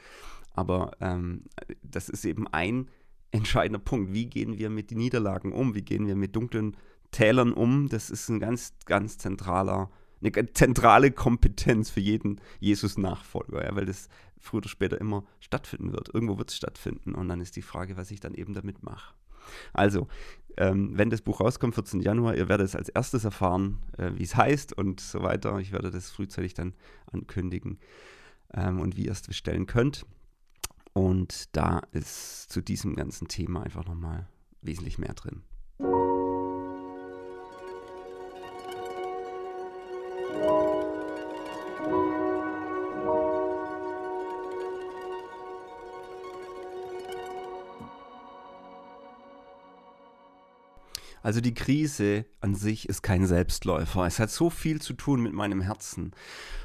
Aber 0.55 0.93
ähm, 1.01 1.43
das 1.83 2.09
ist 2.09 2.25
eben 2.25 2.49
ein 2.49 2.89
entscheidender 3.31 3.79
Punkt. 3.79 4.15
Wie 4.15 4.27
gehen 4.27 4.59
wir 4.59 4.71
mit 4.71 4.91
den 4.91 4.99
Niederlagen 4.99 5.53
um? 5.53 5.75
Wie 5.75 5.83
gehen 5.83 6.07
wir 6.07 6.17
mit 6.17 6.35
dunklen 6.35 6.77
Tälern 7.11 7.53
um? 7.53 7.89
Das 7.89 8.09
ist 8.09 8.29
ein 8.29 8.41
ganz, 8.41 8.73
ganz 8.87 9.19
zentraler, 9.19 9.91
eine 10.23 10.53
zentrale 10.53 11.11
Kompetenz 11.11 11.91
für 11.91 12.01
jeden 12.01 12.41
Jesus-Nachfolger, 12.61 13.65
ja, 13.65 13.77
weil 13.77 13.87
das 13.87 14.09
früher 14.39 14.59
oder 14.59 14.69
später 14.69 15.01
immer 15.01 15.25
stattfinden 15.41 15.93
wird. 15.93 16.13
Irgendwo 16.15 16.39
wird 16.39 16.51
es 16.51 16.57
stattfinden 16.57 17.15
und 17.15 17.29
dann 17.29 17.41
ist 17.41 17.57
die 17.57 17.63
Frage, 17.63 17.97
was 17.97 18.11
ich 18.11 18.21
dann 18.21 18.35
eben 18.35 18.55
damit 18.55 18.83
mache. 18.83 19.15
Also, 19.73 20.09
ähm, 20.57 20.91
wenn 20.97 21.11
das 21.11 21.23
Buch 21.23 21.41
rauskommt, 21.41 21.75
14. 21.75 22.01
Januar, 22.01 22.37
ihr 22.37 22.49
werdet 22.49 22.67
es 22.67 22.75
als 22.75 22.89
erstes 22.89 23.25
erfahren, 23.25 23.79
äh, 23.97 24.11
wie 24.15 24.25
es 24.25 24.35
heißt 24.35 24.73
und 24.73 25.01
so 25.01 25.23
weiter. 25.23 25.59
Ich 25.59 25.73
werde 25.73 25.91
das 25.91 26.11
frühzeitig 26.11 26.55
dann 26.55 26.75
ankündigen 27.13 27.79
ähm, 28.55 28.81
und 28.81 28.97
wie 28.97 29.07
ihr 29.07 29.13
es 29.13 29.23
bestellen 29.23 29.67
könnt. 29.67 30.05
Und 30.93 31.55
da 31.57 31.83
ist 31.93 32.51
zu 32.51 32.61
diesem 32.61 32.97
ganzen 32.97 33.29
Thema 33.29 33.63
einfach 33.63 33.87
nochmal 33.87 34.27
wesentlich 34.63 34.99
mehr 34.99 35.15
drin. 35.15 35.43
Also 51.29 51.43
die 51.43 51.53
Krise 51.53 52.25
an 52.41 52.55
sich 52.55 52.89
ist 52.89 53.03
kein 53.03 53.27
Selbstläufer. 53.27 54.07
Es 54.07 54.19
hat 54.19 54.31
so 54.31 54.49
viel 54.49 54.81
zu 54.81 54.95
tun 54.95 55.23
mit 55.23 55.35
meinem 55.35 55.61
Herzen 55.61 56.13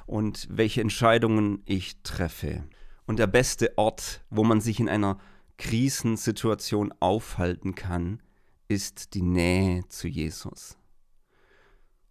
und 0.05 0.47
welche 0.49 0.79
Entscheidungen 0.79 1.61
ich 1.65 2.01
treffe. 2.03 2.63
Und 3.05 3.19
der 3.19 3.27
beste 3.27 3.77
Ort, 3.77 4.23
wo 4.29 4.45
man 4.45 4.61
sich 4.61 4.79
in 4.79 4.87
einer 4.87 5.17
Krisensituation 5.57 6.93
aufhalten 7.01 7.75
kann, 7.75 8.21
ist 8.69 9.15
die 9.15 9.21
Nähe 9.21 9.85
zu 9.89 10.07
Jesus. 10.07 10.77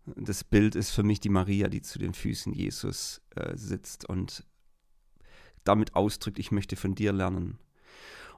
Das 0.05 0.45
Bild 0.45 0.75
ist 0.75 0.91
für 0.91 1.05
mich 1.05 1.21
die 1.21 1.31
Maria, 1.31 1.69
die 1.69 1.81
zu 1.81 1.99
den 1.99 2.13
Füßen 2.13 2.53
Jesus 2.53 3.23
äh, 3.35 3.57
sitzt 3.57 4.07
und 4.07 4.45
damit 5.65 5.95
ausdrückt, 5.95 6.39
ich 6.39 6.53
möchte 6.53 6.77
von 6.77 6.95
dir 6.95 7.15
lernen. 7.15 7.59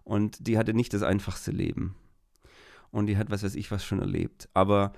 Und 0.05 0.47
die 0.47 0.57
hatte 0.57 0.73
nicht 0.73 0.95
das 0.95 1.03
einfachste 1.03 1.51
Leben. 1.51 1.97
Und 2.95 3.07
die 3.07 3.17
hat, 3.17 3.29
was 3.29 3.43
weiß 3.43 3.57
ich, 3.57 3.73
was 3.73 3.85
schon 3.85 3.99
erlebt. 3.99 4.49
Aber 4.55 4.93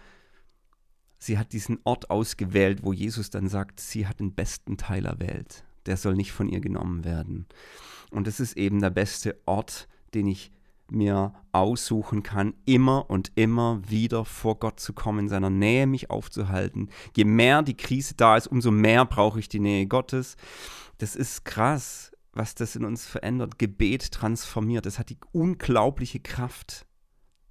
sie 1.18 1.38
hat 1.38 1.54
diesen 1.54 1.78
Ort 1.84 2.10
ausgewählt, 2.10 2.80
wo 2.82 2.92
Jesus 2.92 3.30
dann 3.30 3.48
sagt, 3.48 3.80
sie 3.80 4.06
hat 4.06 4.20
den 4.20 4.34
besten 4.34 4.76
Teil 4.76 5.06
erwählt. 5.06 5.64
Der 5.86 5.96
soll 5.96 6.14
nicht 6.14 6.30
von 6.30 6.46
ihr 6.46 6.60
genommen 6.60 7.06
werden. 7.06 7.46
Und 8.10 8.26
das 8.26 8.38
ist 8.38 8.54
eben 8.58 8.80
der 8.80 8.90
beste 8.90 9.40
Ort, 9.46 9.88
den 10.12 10.26
ich 10.26 10.52
mir 10.90 11.32
aussuchen 11.52 12.22
kann, 12.22 12.52
immer 12.66 13.08
und 13.08 13.32
immer 13.34 13.80
wieder 13.88 14.26
vor 14.26 14.58
Gott 14.58 14.78
zu 14.78 14.92
kommen, 14.92 15.20
in 15.20 15.28
seiner 15.30 15.48
Nähe 15.48 15.86
mich 15.86 16.10
aufzuhalten. 16.10 16.90
Je 17.16 17.24
mehr 17.24 17.62
die 17.62 17.78
Krise 17.78 18.12
da 18.14 18.36
ist, 18.36 18.46
umso 18.46 18.70
mehr 18.70 19.06
brauche 19.06 19.40
ich 19.40 19.48
die 19.48 19.58
Nähe 19.58 19.86
Gottes. 19.86 20.36
Das 20.98 21.16
ist 21.16 21.46
krass, 21.46 22.12
was 22.34 22.54
das 22.54 22.76
in 22.76 22.84
uns 22.84 23.06
verändert. 23.06 23.58
Gebet 23.58 24.12
transformiert. 24.12 24.84
Das 24.84 24.98
hat 24.98 25.08
die 25.08 25.18
unglaubliche 25.32 26.20
Kraft, 26.20 26.85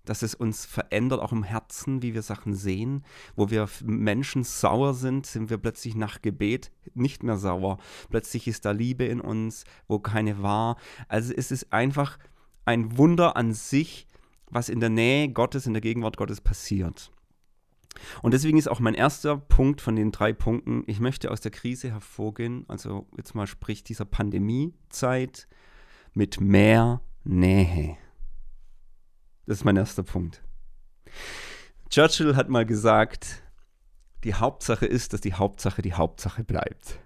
dass 0.06 0.22
es 0.22 0.36
uns 0.36 0.66
verändert, 0.66 1.22
auch 1.22 1.32
im 1.32 1.44
Herzen, 1.44 2.02
wie 2.02 2.14
wir 2.14 2.22
Sachen 2.22 2.54
sehen. 2.54 3.04
Wo 3.36 3.50
wir 3.50 3.68
Menschen 3.84 4.44
sauer 4.44 4.94
sind, 4.94 5.26
sind 5.26 5.50
wir 5.50 5.58
plötzlich 5.58 5.96
nach 5.96 6.22
Gebet 6.22 6.72
nicht 6.94 7.24
mehr 7.24 7.38
sauer. 7.38 7.78
Plötzlich 8.10 8.48
ist 8.48 8.66
da 8.66 8.72
Liebe 8.72 9.06
in 9.06 9.22
uns, 9.22 9.66
wo 9.88 10.00
keine 10.00 10.42
war. 10.42 10.78
Also 11.08 11.34
es 11.34 11.52
ist 11.52 11.72
einfach 11.74 12.18
ein 12.66 12.98
Wunder 12.98 13.36
an 13.36 13.54
sich, 13.54 14.08
was 14.50 14.70
in 14.70 14.80
der 14.80 14.90
Nähe 14.90 15.30
Gottes, 15.30 15.66
in 15.66 15.74
der 15.74 15.82
Gegenwart 15.82 16.18
Gottes 16.18 16.42
passiert. 16.42 17.12
Und 18.22 18.34
deswegen 18.34 18.58
ist 18.58 18.68
auch 18.68 18.80
mein 18.80 18.94
erster 18.94 19.38
Punkt 19.38 19.82
von 19.82 19.96
den 19.96 20.12
drei 20.12 20.34
Punkten, 20.34 20.84
ich 20.88 21.00
möchte 21.00 21.32
aus 21.32 21.42
der 21.42 21.52
Krise 21.52 21.92
hervorgehen, 21.92 22.66
also 22.68 23.08
jetzt 23.18 23.36
mal 23.36 23.48
sprich 23.48 23.84
dieser 23.84 24.06
Pandemiezeit, 24.06 25.48
mit 26.14 26.40
mehr 26.40 27.02
Nähe. 27.24 27.98
Das 29.46 29.58
ist 29.58 29.64
mein 29.64 29.78
erster 29.78 30.04
Punkt. 30.04 30.42
Churchill 31.90 32.36
hat 32.36 32.50
mal 32.50 32.66
gesagt, 32.66 33.44
die 34.24 34.34
Hauptsache 34.34 34.86
ist, 34.86 35.14
dass 35.14 35.22
die 35.22 35.34
Hauptsache 35.34 35.82
die 35.82 35.94
Hauptsache 35.94 36.44
bleibt. 36.44 37.00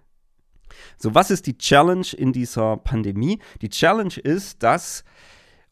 So, 0.98 1.14
was 1.14 1.32
ist 1.32 1.48
die 1.48 1.58
Challenge 1.58 2.08
in 2.18 2.32
dieser 2.32 2.78
Pandemie? 2.78 3.40
Die 3.62 3.70
Challenge 3.70 4.16
ist, 4.16 4.64
dass 4.64 5.04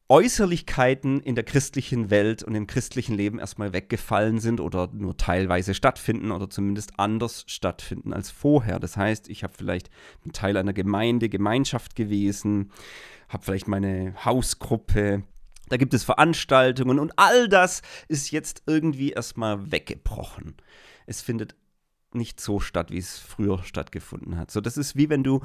Äußerlichkeiten 0.10 1.20
in 1.20 1.36
der 1.36 1.44
christlichen 1.44 2.10
Welt 2.10 2.42
und 2.42 2.56
im 2.56 2.66
christlichen 2.66 3.16
Leben 3.16 3.40
erstmal 3.40 3.74
weggefallen 3.74 4.40
sind 4.40 4.62
oder 4.62 4.90
nur 4.94 5.18
teilweise 5.18 5.74
stattfinden 5.74 6.32
oder 6.32 6.50
zumindest 6.50 6.98
anders 6.98 7.44
stattfinden 7.48 8.14
als 8.14 8.32
vorher. 8.32 8.80
Das 8.80 8.96
heißt, 8.96 9.30
ich 9.30 9.44
habe 9.44 9.54
vielleicht 9.58 9.90
ein 10.26 10.32
Teil 10.32 10.56
einer 10.56 10.74
Gemeinde, 10.74 11.28
Gemeinschaft 11.28 11.96
gewesen, 11.96 12.72
habe 13.28 13.44
vielleicht 13.44 13.68
meine 13.68 14.14
Hausgruppe, 14.24 15.24
da 15.70 15.78
gibt 15.78 15.94
es 15.94 16.04
Veranstaltungen 16.04 17.00
und 17.00 17.14
all 17.18 17.50
das 17.50 17.82
ist 18.08 18.32
jetzt 18.32 18.64
irgendwie 18.66 19.12
erstmal 19.12 19.72
weggebrochen. 19.72 20.56
Es 21.06 21.22
findet 21.22 21.56
nicht 22.14 22.40
so 22.40 22.60
statt, 22.60 22.92
wie 22.92 22.98
es 22.98 23.18
früher 23.18 23.64
stattgefunden 23.64 24.38
hat. 24.38 24.52
So, 24.52 24.62
das 24.62 24.78
ist 24.78 24.96
wie 24.96 25.10
wenn 25.10 25.24
du 25.24 25.42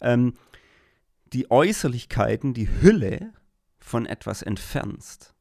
ähm, 0.00 0.34
die 1.32 1.50
Äußerlichkeiten, 1.50 2.54
die 2.54 2.68
Hülle 2.80 3.32
von 3.78 4.06
etwas 4.06 4.42
entfernst. 4.42 5.34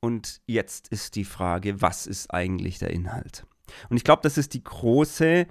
Und 0.00 0.40
jetzt 0.46 0.88
ist 0.88 1.14
die 1.16 1.24
Frage, 1.24 1.82
was 1.82 2.06
ist 2.06 2.32
eigentlich 2.32 2.78
der 2.78 2.90
Inhalt? 2.90 3.46
Und 3.88 3.96
ich 3.96 4.04
glaube, 4.04 4.22
das 4.22 4.38
ist 4.38 4.54
die 4.54 4.64
große 4.64 5.46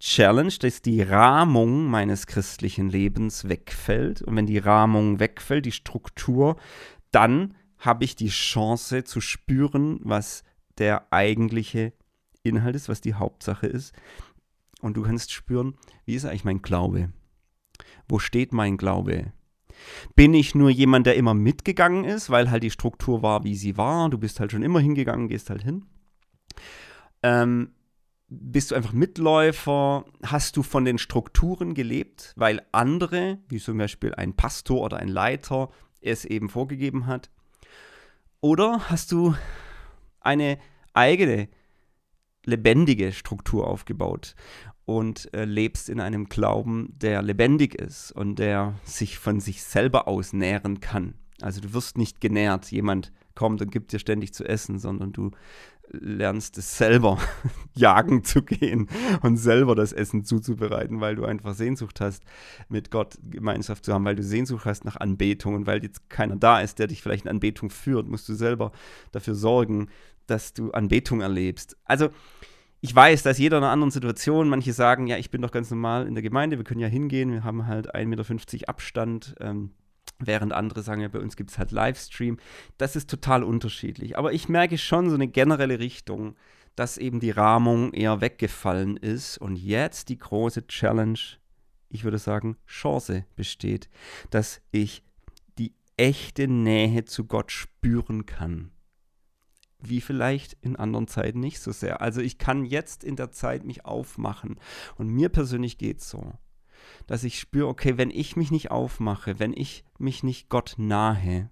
Challenge, 0.00 0.52
dass 0.60 0.82
die 0.82 1.02
Rahmung 1.02 1.86
meines 1.86 2.26
christlichen 2.26 2.90
Lebens 2.90 3.48
wegfällt. 3.48 4.20
Und 4.22 4.36
wenn 4.36 4.46
die 4.46 4.58
Rahmung 4.58 5.20
wegfällt, 5.20 5.64
die 5.64 5.72
Struktur, 5.72 6.56
dann 7.14 7.54
habe 7.78 8.04
ich 8.04 8.16
die 8.16 8.28
Chance 8.28 9.04
zu 9.04 9.20
spüren, 9.20 10.00
was 10.02 10.42
der 10.78 11.12
eigentliche 11.12 11.92
Inhalt 12.42 12.76
ist, 12.76 12.88
was 12.88 13.00
die 13.00 13.14
Hauptsache 13.14 13.66
ist. 13.66 13.94
Und 14.80 14.96
du 14.96 15.02
kannst 15.02 15.32
spüren, 15.32 15.76
wie 16.04 16.14
ist 16.14 16.24
eigentlich 16.24 16.44
mein 16.44 16.62
Glaube? 16.62 17.10
Wo 18.08 18.18
steht 18.18 18.52
mein 18.52 18.76
Glaube? 18.76 19.32
Bin 20.14 20.34
ich 20.34 20.54
nur 20.54 20.70
jemand, 20.70 21.06
der 21.06 21.16
immer 21.16 21.34
mitgegangen 21.34 22.04
ist, 22.04 22.30
weil 22.30 22.50
halt 22.50 22.62
die 22.62 22.70
Struktur 22.70 23.22
war, 23.22 23.44
wie 23.44 23.56
sie 23.56 23.76
war? 23.76 24.10
Du 24.10 24.18
bist 24.18 24.40
halt 24.40 24.52
schon 24.52 24.62
immer 24.62 24.80
hingegangen, 24.80 25.28
gehst 25.28 25.50
halt 25.50 25.62
hin. 25.62 25.86
Ähm, 27.22 27.70
bist 28.28 28.70
du 28.70 28.74
einfach 28.74 28.92
Mitläufer? 28.92 30.04
Hast 30.22 30.56
du 30.56 30.62
von 30.62 30.84
den 30.84 30.98
Strukturen 30.98 31.74
gelebt, 31.74 32.32
weil 32.36 32.62
andere, 32.72 33.38
wie 33.48 33.58
zum 33.58 33.78
Beispiel 33.78 34.14
ein 34.14 34.34
Pastor 34.34 34.82
oder 34.82 34.98
ein 34.98 35.08
Leiter, 35.08 35.70
es 36.04 36.24
eben 36.24 36.48
vorgegeben 36.48 37.06
hat? 37.06 37.30
Oder 38.40 38.90
hast 38.90 39.12
du 39.12 39.34
eine 40.20 40.58
eigene 40.92 41.48
lebendige 42.44 43.12
Struktur 43.12 43.66
aufgebaut 43.66 44.34
und 44.84 45.32
äh, 45.34 45.44
lebst 45.44 45.88
in 45.88 46.00
einem 46.00 46.28
Glauben, 46.28 46.92
der 46.98 47.22
lebendig 47.22 47.74
ist 47.74 48.12
und 48.12 48.38
der 48.38 48.74
sich 48.84 49.18
von 49.18 49.40
sich 49.40 49.62
selber 49.62 50.08
aus 50.08 50.32
nähren 50.32 50.80
kann. 50.80 51.14
Also 51.40 51.60
du 51.60 51.72
wirst 51.72 51.96
nicht 51.98 52.20
genährt, 52.20 52.70
jemand 52.70 53.12
kommt 53.34 53.60
und 53.62 53.72
gibt 53.72 53.92
dir 53.92 53.98
ständig 53.98 54.34
zu 54.34 54.44
essen, 54.44 54.78
sondern 54.78 55.12
du 55.12 55.30
lernst 55.90 56.58
es 56.58 56.76
selber 56.76 57.18
jagen 57.74 58.24
zu 58.24 58.42
gehen 58.42 58.88
und 59.22 59.36
selber 59.36 59.74
das 59.74 59.92
Essen 59.92 60.24
zuzubereiten, 60.24 61.00
weil 61.00 61.16
du 61.16 61.24
einfach 61.24 61.54
Sehnsucht 61.54 62.00
hast, 62.00 62.22
mit 62.68 62.90
Gott 62.90 63.18
Gemeinschaft 63.22 63.84
zu 63.84 63.92
haben, 63.92 64.04
weil 64.04 64.16
du 64.16 64.22
Sehnsucht 64.22 64.64
hast 64.64 64.84
nach 64.84 64.96
Anbetung 64.96 65.54
und 65.54 65.66
weil 65.66 65.82
jetzt 65.82 66.08
keiner 66.08 66.36
da 66.36 66.60
ist, 66.60 66.78
der 66.78 66.86
dich 66.86 67.02
vielleicht 67.02 67.24
in 67.24 67.30
Anbetung 67.30 67.70
führt, 67.70 68.08
musst 68.08 68.28
du 68.28 68.34
selber 68.34 68.72
dafür 69.12 69.34
sorgen, 69.34 69.88
dass 70.26 70.52
du 70.54 70.70
Anbetung 70.72 71.20
erlebst. 71.20 71.76
Also 71.84 72.08
ich 72.80 72.94
weiß, 72.94 73.22
dass 73.22 73.38
jeder 73.38 73.58
in 73.58 73.64
einer 73.64 73.72
anderen 73.72 73.90
Situation. 73.90 74.48
Manche 74.48 74.74
sagen, 74.74 75.06
ja, 75.06 75.16
ich 75.16 75.30
bin 75.30 75.40
doch 75.40 75.52
ganz 75.52 75.70
normal 75.70 76.06
in 76.06 76.14
der 76.14 76.22
Gemeinde, 76.22 76.58
wir 76.58 76.64
können 76.64 76.80
ja 76.80 76.86
hingehen, 76.86 77.32
wir 77.32 77.42
haben 77.42 77.66
halt 77.66 77.94
1,50 77.94 78.06
Meter 78.06 78.68
Abstand. 78.68 79.34
Ähm, 79.40 79.70
während 80.18 80.52
andere 80.52 80.82
sagen, 80.82 81.00
ja, 81.00 81.08
bei 81.08 81.18
uns 81.18 81.36
gibt 81.36 81.50
es 81.50 81.58
halt 81.58 81.70
Livestream. 81.70 82.38
Das 82.78 82.96
ist 82.96 83.10
total 83.10 83.42
unterschiedlich. 83.42 84.16
Aber 84.18 84.32
ich 84.32 84.48
merke 84.48 84.78
schon 84.78 85.08
so 85.08 85.14
eine 85.14 85.28
generelle 85.28 85.78
Richtung, 85.78 86.36
dass 86.76 86.98
eben 86.98 87.20
die 87.20 87.30
Rahmung 87.30 87.92
eher 87.92 88.20
weggefallen 88.20 88.96
ist 88.96 89.38
und 89.38 89.56
jetzt 89.56 90.08
die 90.08 90.18
große 90.18 90.66
Challenge, 90.66 91.18
ich 91.88 92.04
würde 92.04 92.18
sagen, 92.18 92.56
Chance 92.66 93.24
besteht, 93.36 93.88
dass 94.30 94.60
ich 94.72 95.04
die 95.58 95.74
echte 95.96 96.48
Nähe 96.48 97.04
zu 97.04 97.26
Gott 97.26 97.52
spüren 97.52 98.26
kann 98.26 98.70
wie 99.88 100.00
vielleicht 100.00 100.54
in 100.60 100.76
anderen 100.76 101.08
Zeiten 101.08 101.40
nicht 101.40 101.60
so 101.60 101.72
sehr. 101.72 102.00
Also 102.00 102.20
ich 102.20 102.38
kann 102.38 102.64
jetzt 102.64 103.04
in 103.04 103.16
der 103.16 103.30
Zeit 103.30 103.64
mich 103.64 103.84
aufmachen. 103.84 104.58
Und 104.96 105.08
mir 105.08 105.28
persönlich 105.28 105.78
geht 105.78 106.00
es 106.00 106.10
so, 106.10 106.32
dass 107.06 107.24
ich 107.24 107.38
spüre, 107.38 107.68
okay, 107.68 107.96
wenn 107.96 108.10
ich 108.10 108.36
mich 108.36 108.50
nicht 108.50 108.70
aufmache, 108.70 109.38
wenn 109.38 109.52
ich 109.52 109.84
mich 109.98 110.22
nicht 110.22 110.48
Gott 110.48 110.74
nahe, 110.78 111.50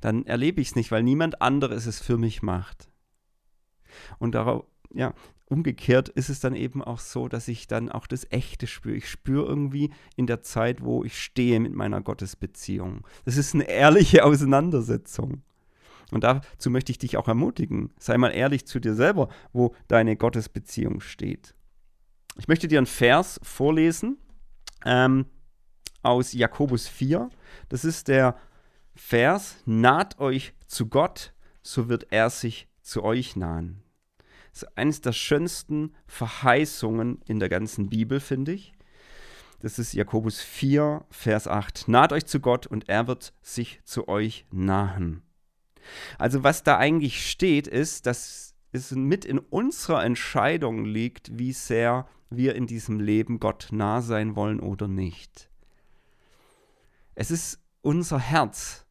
dann 0.00 0.26
erlebe 0.26 0.60
ich 0.60 0.68
es 0.68 0.76
nicht, 0.76 0.90
weil 0.90 1.02
niemand 1.02 1.42
anderes 1.42 1.86
es 1.86 2.00
für 2.00 2.18
mich 2.18 2.42
macht. 2.42 2.88
Und 4.18 4.34
darauf, 4.34 4.64
ja, 4.92 5.14
umgekehrt 5.46 6.08
ist 6.08 6.30
es 6.30 6.40
dann 6.40 6.54
eben 6.54 6.82
auch 6.82 7.00
so, 7.00 7.28
dass 7.28 7.48
ich 7.48 7.66
dann 7.66 7.90
auch 7.90 8.06
das 8.06 8.26
Echte 8.30 8.66
spüre. 8.66 8.96
Ich 8.96 9.08
spüre 9.08 9.46
irgendwie 9.46 9.90
in 10.16 10.26
der 10.26 10.42
Zeit, 10.42 10.82
wo 10.82 11.04
ich 11.04 11.20
stehe 11.20 11.60
mit 11.60 11.74
meiner 11.74 12.00
Gottesbeziehung. 12.00 13.06
Das 13.24 13.36
ist 13.36 13.54
eine 13.54 13.68
ehrliche 13.68 14.24
Auseinandersetzung. 14.24 15.42
Und 16.12 16.24
dazu 16.24 16.70
möchte 16.70 16.90
ich 16.90 16.98
dich 16.98 17.16
auch 17.16 17.28
ermutigen. 17.28 17.92
Sei 17.98 18.16
mal 18.18 18.30
ehrlich 18.30 18.66
zu 18.66 18.80
dir 18.80 18.94
selber, 18.94 19.28
wo 19.52 19.74
deine 19.86 20.16
Gottesbeziehung 20.16 21.00
steht. 21.00 21.54
Ich 22.36 22.48
möchte 22.48 22.68
dir 22.68 22.78
einen 22.78 22.86
Vers 22.86 23.40
vorlesen 23.42 24.18
ähm, 24.84 25.26
aus 26.02 26.32
Jakobus 26.32 26.88
4. 26.88 27.28
Das 27.68 27.84
ist 27.84 28.08
der 28.08 28.36
Vers, 28.94 29.56
naht 29.66 30.18
euch 30.18 30.54
zu 30.66 30.86
Gott, 30.86 31.32
so 31.62 31.88
wird 31.88 32.06
er 32.10 32.30
sich 32.30 32.68
zu 32.82 33.02
euch 33.02 33.36
nahen. 33.36 33.82
Das 34.52 34.62
ist 34.62 34.78
eines 34.78 35.00
der 35.00 35.12
schönsten 35.12 35.94
Verheißungen 36.06 37.22
in 37.26 37.38
der 37.38 37.48
ganzen 37.48 37.88
Bibel, 37.88 38.20
finde 38.20 38.52
ich. 38.52 38.72
Das 39.60 39.78
ist 39.78 39.92
Jakobus 39.92 40.40
4, 40.40 41.04
Vers 41.10 41.46
8. 41.46 41.86
Naht 41.88 42.12
euch 42.12 42.26
zu 42.26 42.40
Gott 42.40 42.66
und 42.66 42.88
er 42.88 43.06
wird 43.06 43.32
sich 43.42 43.80
zu 43.84 44.08
euch 44.08 44.46
nahen. 44.50 45.22
Also 46.18 46.42
was 46.42 46.62
da 46.62 46.78
eigentlich 46.78 47.28
steht, 47.28 47.66
ist, 47.66 48.06
dass 48.06 48.49
es 48.72 48.92
mit 48.92 49.24
in 49.24 49.38
unserer 49.38 50.04
Entscheidung 50.04 50.84
liegt, 50.84 51.38
wie 51.38 51.52
sehr 51.52 52.06
wir 52.30 52.54
in 52.54 52.66
diesem 52.66 53.00
Leben 53.00 53.40
Gott 53.40 53.68
nah 53.72 54.02
sein 54.02 54.36
wollen 54.36 54.60
oder 54.60 54.86
nicht. 54.86 55.50
Es 57.14 57.30
ist 57.30 57.60
unser 57.82 58.18
Herz. 58.18 58.86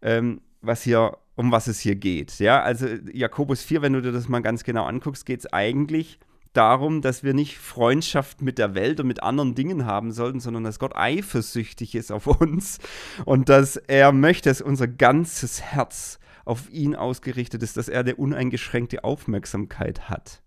Ähm, 0.00 0.40
was 0.62 0.82
hier, 0.82 1.18
um 1.34 1.50
was 1.50 1.66
es 1.66 1.80
hier 1.80 1.96
geht. 1.96 2.38
Ja, 2.38 2.62
also 2.62 2.86
Jakobus 3.12 3.62
4, 3.62 3.82
wenn 3.82 3.92
du 3.92 4.00
dir 4.00 4.12
das 4.12 4.28
mal 4.28 4.40
ganz 4.40 4.64
genau 4.64 4.84
anguckst, 4.84 5.26
geht 5.26 5.40
es 5.40 5.52
eigentlich 5.52 6.18
darum, 6.52 7.00
dass 7.00 7.22
wir 7.22 7.34
nicht 7.34 7.58
Freundschaft 7.58 8.42
mit 8.42 8.58
der 8.58 8.74
Welt 8.74 9.00
und 9.00 9.06
mit 9.06 9.22
anderen 9.22 9.54
Dingen 9.54 9.86
haben 9.86 10.12
sollten, 10.12 10.40
sondern 10.40 10.64
dass 10.64 10.78
Gott 10.78 10.94
eifersüchtig 10.94 11.94
ist 11.94 12.12
auf 12.12 12.26
uns 12.26 12.78
und 13.24 13.48
dass 13.48 13.76
er 13.76 14.12
möchte, 14.12 14.48
dass 14.48 14.60
unser 14.60 14.88
ganzes 14.88 15.62
Herz 15.62 16.18
auf 16.44 16.70
ihn 16.70 16.94
ausgerichtet 16.94 17.62
ist, 17.62 17.76
dass 17.76 17.88
er 17.88 18.00
eine 18.00 18.16
uneingeschränkte 18.16 19.04
Aufmerksamkeit 19.04 20.08
hat. 20.08 20.42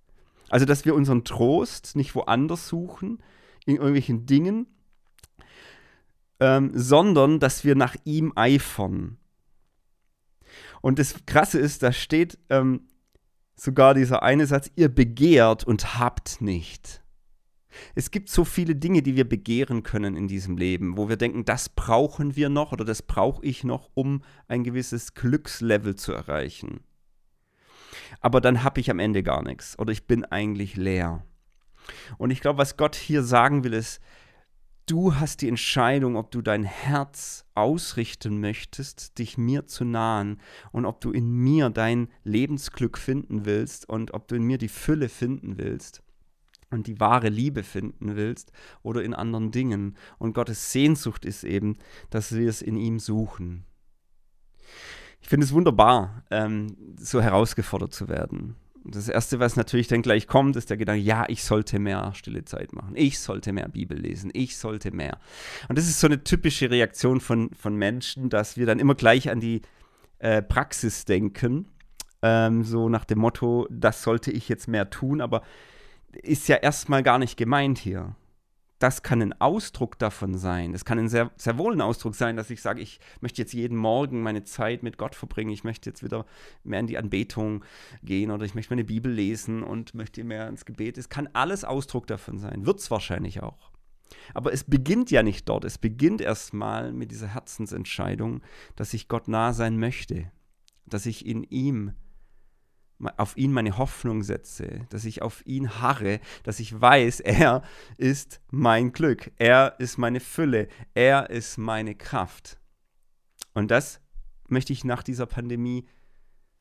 Also, 0.49 0.65
dass 0.65 0.85
wir 0.85 0.93
unseren 0.93 1.23
Trost 1.23 1.95
nicht 1.95 2.15
woanders 2.15 2.67
suchen, 2.67 3.19
in 3.65 3.75
irgendwelchen 3.75 4.25
Dingen, 4.25 4.67
ähm, 6.39 6.71
sondern 6.73 7.39
dass 7.39 7.63
wir 7.63 7.75
nach 7.75 7.95
ihm 8.03 8.33
eifern. 8.35 9.17
Und 10.81 10.99
das 10.99 11.25
Krasse 11.25 11.59
ist, 11.59 11.81
da 11.81 11.91
steht 11.91 12.37
ähm, 12.49 12.81
sogar 13.55 13.93
dieser 13.93 14.23
eine 14.23 14.45
Satz, 14.45 14.69
ihr 14.75 14.89
begehrt 14.89 15.63
und 15.63 15.97
habt 15.97 16.41
nicht. 16.41 17.01
Es 17.93 18.11
gibt 18.11 18.29
so 18.29 18.45
viele 18.45 18.75
Dinge, 18.75 19.01
die 19.01 19.15
wir 19.15 19.27
begehren 19.27 19.83
können 19.83 20.15
in 20.15 20.27
diesem 20.27 20.57
Leben, 20.57 20.97
wo 20.97 21.09
wir 21.09 21.17
denken, 21.17 21.45
das 21.45 21.69
brauchen 21.69 22.35
wir 22.35 22.49
noch 22.49 22.71
oder 22.71 22.85
das 22.85 23.01
brauche 23.01 23.45
ich 23.45 23.63
noch, 23.63 23.89
um 23.93 24.23
ein 24.47 24.63
gewisses 24.63 25.13
Glückslevel 25.13 25.95
zu 25.95 26.13
erreichen. 26.13 26.81
Aber 28.21 28.41
dann 28.41 28.63
habe 28.63 28.79
ich 28.79 28.89
am 28.89 28.99
Ende 28.99 29.23
gar 29.23 29.43
nichts 29.43 29.77
oder 29.77 29.91
ich 29.91 30.07
bin 30.07 30.25
eigentlich 30.25 30.75
leer. 30.75 31.25
Und 32.17 32.31
ich 32.31 32.41
glaube, 32.41 32.59
was 32.59 32.77
Gott 32.77 32.95
hier 32.95 33.23
sagen 33.23 33.63
will, 33.63 33.73
ist, 33.73 34.01
du 34.85 35.15
hast 35.15 35.41
die 35.41 35.49
Entscheidung, 35.49 36.15
ob 36.15 36.31
du 36.31 36.41
dein 36.41 36.63
Herz 36.63 37.45
ausrichten 37.55 38.39
möchtest, 38.39 39.17
dich 39.17 39.37
mir 39.37 39.67
zu 39.67 39.83
nahen 39.85 40.39
und 40.71 40.85
ob 40.85 41.01
du 41.01 41.11
in 41.11 41.29
mir 41.31 41.69
dein 41.69 42.09
Lebensglück 42.23 42.97
finden 42.97 43.45
willst 43.45 43.87
und 43.89 44.13
ob 44.13 44.27
du 44.27 44.35
in 44.35 44.43
mir 44.43 44.57
die 44.57 44.69
Fülle 44.69 45.09
finden 45.09 45.57
willst 45.57 46.03
und 46.71 46.87
die 46.87 46.99
wahre 46.99 47.29
Liebe 47.29 47.63
finden 47.63 48.15
willst 48.15 48.51
oder 48.83 49.03
in 49.03 49.13
anderen 49.13 49.51
Dingen. 49.51 49.95
Und 50.17 50.33
Gottes 50.33 50.71
Sehnsucht 50.71 51.25
ist 51.25 51.43
eben, 51.43 51.77
dass 52.09 52.35
wir 52.35 52.49
es 52.49 52.61
in 52.61 52.75
ihm 52.75 52.99
suchen. 52.99 53.65
Ich 55.21 55.29
finde 55.29 55.45
es 55.45 55.53
wunderbar, 55.53 56.23
ähm, 56.29 56.95
so 56.99 57.21
herausgefordert 57.21 57.93
zu 57.93 58.07
werden. 58.07 58.55
Das 58.87 59.09
Erste, 59.09 59.39
was 59.39 59.55
natürlich 59.55 59.87
dann 59.87 60.03
gleich 60.03 60.27
kommt, 60.27 60.55
ist 60.55 60.69
der 60.69 60.77
Gedanke, 60.77 61.01
ja, 61.01 61.25
ich 61.27 61.43
sollte 61.43 61.79
mehr 61.79 62.13
stille 62.13 62.45
Zeit 62.45 62.71
machen, 62.71 62.93
ich 62.95 63.19
sollte 63.19 63.51
mehr 63.51 63.67
Bibel 63.67 63.97
lesen, 63.97 64.29
ich 64.33 64.57
sollte 64.57 64.91
mehr. 64.91 65.17
Und 65.67 65.77
das 65.77 65.87
ist 65.87 65.99
so 65.99 66.07
eine 66.07 66.23
typische 66.23 66.69
Reaktion 66.69 67.19
von, 67.19 67.49
von 67.53 67.75
Menschen, 67.75 68.29
dass 68.29 68.57
wir 68.57 68.67
dann 68.67 68.77
immer 68.77 68.93
gleich 68.93 69.31
an 69.31 69.39
die 69.39 69.61
äh, 70.19 70.43
Praxis 70.43 71.05
denken, 71.05 71.67
ähm, 72.21 72.63
so 72.63 72.87
nach 72.87 73.05
dem 73.05 73.19
Motto, 73.19 73.67
das 73.71 74.03
sollte 74.03 74.31
ich 74.31 74.49
jetzt 74.49 74.67
mehr 74.67 74.89
tun, 74.89 75.19
aber 75.19 75.41
ist 76.21 76.47
ja 76.47 76.57
erstmal 76.57 77.01
gar 77.01 77.17
nicht 77.17 77.37
gemeint 77.37 77.79
hier 77.79 78.15
das 78.85 79.01
kann 79.01 79.19
ein 79.19 79.33
Ausdruck 79.41 79.97
davon 79.97 80.37
sein. 80.37 80.71
Das 80.71 80.85
kann 80.85 80.99
ein 80.99 81.09
sehr, 81.09 81.31
sehr 81.37 81.57
wohl 81.57 81.73
ein 81.73 81.81
Ausdruck 81.81 82.13
sein, 82.13 82.35
dass 82.35 82.51
ich 82.51 82.61
sage, 82.61 82.83
ich 82.83 82.99
möchte 83.19 83.41
jetzt 83.41 83.51
jeden 83.51 83.75
Morgen 83.75 84.21
meine 84.21 84.43
Zeit 84.43 84.83
mit 84.83 84.99
Gott 84.99 85.15
verbringen. 85.15 85.49
Ich 85.49 85.63
möchte 85.63 85.89
jetzt 85.89 86.03
wieder 86.03 86.27
mehr 86.63 86.81
in 86.81 86.85
die 86.85 86.99
Anbetung 86.99 87.65
gehen 88.03 88.29
oder 88.29 88.45
ich 88.45 88.53
möchte 88.53 88.75
meine 88.75 88.83
Bibel 88.83 89.11
lesen 89.11 89.63
und 89.63 89.95
möchte 89.95 90.23
mehr 90.23 90.47
ins 90.47 90.65
Gebet. 90.65 90.99
Es 90.99 91.09
kann 91.09 91.27
alles 91.33 91.63
Ausdruck 91.63 92.05
davon 92.05 92.37
sein. 92.37 92.67
Wird 92.67 92.79
es 92.79 92.91
wahrscheinlich 92.91 93.41
auch. 93.41 93.71
Aber 94.35 94.53
es 94.53 94.63
beginnt 94.63 95.09
ja 95.09 95.23
nicht 95.23 95.49
dort. 95.49 95.65
Es 95.65 95.79
beginnt 95.79 96.21
erstmal 96.21 96.93
mit 96.93 97.09
dieser 97.09 97.33
Herzensentscheidung, 97.33 98.43
dass 98.75 98.93
ich 98.93 99.07
Gott 99.07 99.27
nah 99.27 99.53
sein 99.53 99.79
möchte, 99.79 100.31
dass 100.85 101.07
ich 101.07 101.25
in 101.25 101.41
ihm 101.41 101.93
auf 103.17 103.35
ihn 103.37 103.51
meine 103.51 103.77
Hoffnung 103.77 104.23
setze, 104.23 104.85
dass 104.89 105.05
ich 105.05 105.21
auf 105.21 105.45
ihn 105.45 105.81
harre, 105.81 106.19
dass 106.43 106.59
ich 106.59 106.79
weiß, 106.79 107.19
er 107.21 107.63
ist 107.97 108.41
mein 108.51 108.91
Glück, 108.91 109.31
er 109.37 109.75
ist 109.79 109.97
meine 109.97 110.19
Fülle, 110.19 110.67
er 110.93 111.29
ist 111.29 111.57
meine 111.57 111.95
Kraft. 111.95 112.59
Und 113.53 113.71
das 113.71 114.01
möchte 114.47 114.73
ich 114.73 114.83
nach 114.83 115.03
dieser 115.03 115.25
Pandemie 115.25 115.87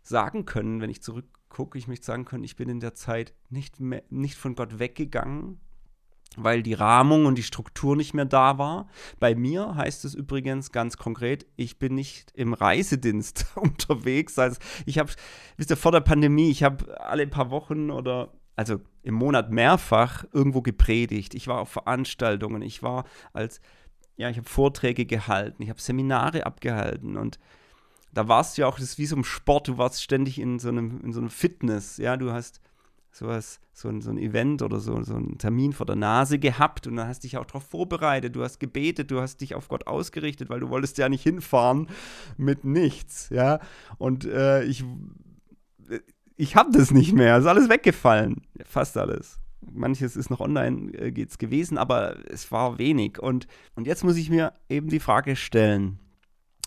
sagen 0.03 0.45
können, 0.45 0.81
wenn 0.81 0.91
ich 0.91 1.03
zurückgucke. 1.03 1.79
Ich 1.79 1.89
möchte 1.89 2.07
sagen 2.07 2.25
können, 2.25 2.45
ich 2.45 2.57
bin 2.57 2.69
in 2.69 2.81
der 2.81 2.95
Zeit 2.95 3.35
nicht, 3.49 3.81
mehr, 3.81 4.03
nicht 4.11 4.37
von 4.37 4.55
Gott 4.55 4.79
weggegangen, 4.79 5.61
weil 6.37 6.63
die 6.63 6.75
Rahmung 6.75 7.27
und 7.27 7.37
die 7.37 7.43
Struktur 7.43 7.97
nicht 7.97 8.15
mehr 8.15 8.25
da 8.25 8.59
war. 8.59 8.89
Bei 9.21 9.35
mir 9.35 9.77
heißt 9.77 10.05
es 10.05 10.15
übrigens 10.15 10.73
ganz 10.73 10.97
konkret, 10.97 11.47
ich 11.57 11.79
bin 11.79 11.95
nicht 11.95 12.33
im 12.35 12.55
Reisedienst 12.55 13.47
unterwegs. 13.55 14.39
Also 14.39 14.59
ich 14.87 14.99
habe, 14.99 15.13
wisst 15.57 15.71
ihr, 15.71 15.77
vor 15.77 15.93
der 15.93 16.01
Pandemie, 16.01 16.51
ich 16.51 16.63
habe 16.63 17.01
alle 17.01 17.27
paar 17.27 17.51
Wochen 17.51 17.91
oder 17.91 18.33
also 18.57 18.81
im 19.03 19.15
Monat 19.15 19.51
mehrfach 19.51 20.25
irgendwo 20.33 20.63
gepredigt. 20.63 21.35
Ich 21.35 21.49
war 21.49 21.61
auf 21.61 21.71
Veranstaltungen, 21.71 22.63
ich 22.63 22.83
war 22.83 23.05
als, 23.33 23.61
ja, 24.17 24.31
ich 24.31 24.37
habe 24.37 24.49
Vorträge 24.49 25.07
gehalten, 25.07 25.63
ich 25.63 25.71
habe 25.71 25.81
Seminare 25.81 26.47
abgehalten 26.47 27.17
und 27.17 27.39
da 28.13 28.29
warst 28.29 28.57
du 28.57 28.63
ja 28.63 28.69
auch, 28.69 28.77
das 28.77 28.91
ist 28.91 28.99
wie 28.99 29.07
so 29.07 29.17
ein 29.17 29.25
Sport, 29.25 29.67
du 29.67 29.77
warst 29.77 30.03
ständig 30.03 30.39
in 30.39 30.61
so 30.61 30.69
einem, 30.69 31.01
in 31.03 31.13
so 31.13 31.19
einem 31.19 31.31
Fitness, 31.31 31.97
ja, 31.97 32.17
du 32.17 32.31
hast 32.31 32.61
sowas, 33.15 33.61
so 33.73 33.89
ein, 33.89 34.01
so 34.01 34.11
ein 34.11 34.19
Event 34.19 34.61
oder 34.61 34.81
so, 34.81 35.01
so 35.03 35.15
einen 35.15 35.39
Termin 35.39 35.73
vor 35.73 35.87
der 35.87 35.97
Nase 35.97 36.39
gehabt 36.39 36.87
und 36.87 36.97
dann 36.97 37.07
hast 37.07 37.23
dich 37.23 37.37
auch 37.37 37.45
darauf 37.45 37.65
vorbereitet, 37.65 38.35
du 38.35 38.43
hast 38.43 38.59
gebetet, 38.59 39.11
du 39.11 39.21
hast 39.21 39.41
dich 39.41 39.55
auf 39.55 39.69
Gott 39.69 39.87
ausgerichtet, 39.87 40.51
weil 40.51 40.61
du 40.61 40.69
wolltest 40.69 40.99
ja 40.99 41.09
nicht 41.09 41.23
hinfahren 41.23 41.89
mit 42.37 42.65
nichts, 42.65 43.29
ja. 43.31 43.61
Und 43.99 44.25
äh, 44.25 44.65
ich, 44.65 44.85
ich 46.37 46.57
habe 46.57 46.73
das 46.73 46.91
nicht 46.91 47.13
mehr, 47.13 47.39
ist 47.39 47.47
alles 47.47 47.69
weggefallen, 47.69 48.43
fast 48.65 48.97
alles. 48.97 49.39
Manches 49.61 50.17
ist 50.17 50.29
noch 50.29 50.41
online 50.41 50.93
äh, 50.95 51.13
geht's 51.13 51.39
gewesen, 51.39 51.79
aber 51.79 52.17
es 52.29 52.51
war 52.51 52.79
wenig. 52.79 53.21
Und, 53.21 53.47
und 53.77 53.87
jetzt 53.87 54.03
muss 54.03 54.17
ich 54.17 54.29
mir 54.29 54.53
eben 54.69 54.89
die 54.89 55.01
Frage 55.01 55.37
stellen, 55.37 56.01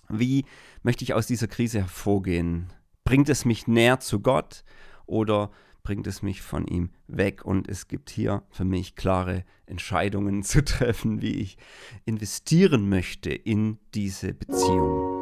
wie 0.10 0.46
möchte 0.82 1.04
ich 1.04 1.14
aus 1.14 1.28
dieser 1.28 1.48
Krise 1.48 1.80
hervorgehen? 1.80 2.68
Bringt 3.04 3.28
es 3.28 3.44
mich 3.44 3.68
näher 3.68 4.00
zu 4.00 4.22
Gott 4.22 4.64
oder 5.06 5.52
bringt 5.88 6.06
es 6.06 6.22
mich 6.22 6.42
von 6.42 6.68
ihm 6.68 6.90
weg. 7.08 7.46
Und 7.46 7.70
es 7.70 7.88
gibt 7.88 8.10
hier 8.10 8.44
für 8.50 8.66
mich 8.66 8.98
klare 8.98 9.46
Entscheidungen 9.68 10.44
zu 10.44 10.62
treffen, 10.66 11.22
wie 11.22 11.36
ich 11.36 11.58
investieren 12.04 12.90
möchte 12.90 13.30
in 13.30 13.80
diese 13.94 14.34
Beziehung. 14.34 15.14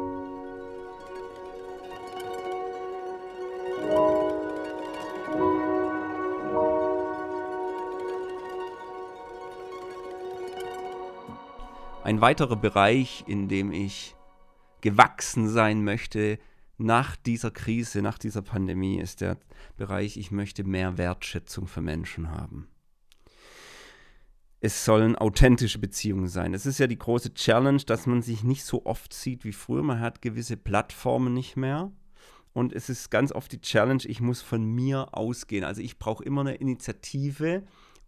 Ein 12.02 12.20
weiterer 12.20 12.56
Bereich, 12.56 13.22
in 13.28 13.46
dem 13.46 13.70
ich 13.70 14.16
gewachsen 14.80 15.48
sein 15.48 15.84
möchte, 15.84 16.40
nach 16.78 17.16
dieser 17.16 17.50
Krise, 17.50 18.02
nach 18.02 18.18
dieser 18.18 18.42
Pandemie 18.42 18.98
ist 18.98 19.20
der 19.20 19.38
Bereich, 19.76 20.16
ich 20.16 20.30
möchte 20.30 20.64
mehr 20.64 20.98
Wertschätzung 20.98 21.66
für 21.66 21.80
Menschen 21.80 22.30
haben. 22.30 22.68
Es 24.60 24.84
sollen 24.84 25.16
authentische 25.16 25.78
Beziehungen 25.78 26.28
sein. 26.28 26.54
Es 26.54 26.66
ist 26.66 26.78
ja 26.78 26.86
die 26.86 26.98
große 26.98 27.34
Challenge, 27.34 27.82
dass 27.86 28.06
man 28.06 28.22
sich 28.22 28.42
nicht 28.42 28.64
so 28.64 28.84
oft 28.84 29.12
sieht 29.12 29.44
wie 29.44 29.52
früher. 29.52 29.82
Man 29.82 30.00
hat 30.00 30.22
gewisse 30.22 30.56
Plattformen 30.56 31.34
nicht 31.34 31.56
mehr. 31.56 31.92
Und 32.52 32.72
es 32.72 32.88
ist 32.88 33.10
ganz 33.10 33.32
oft 33.32 33.52
die 33.52 33.60
Challenge, 33.60 34.02
ich 34.06 34.22
muss 34.22 34.40
von 34.40 34.64
mir 34.64 35.08
ausgehen. 35.12 35.62
Also 35.62 35.82
ich 35.82 35.98
brauche 35.98 36.24
immer 36.24 36.40
eine 36.40 36.54
Initiative, 36.54 37.64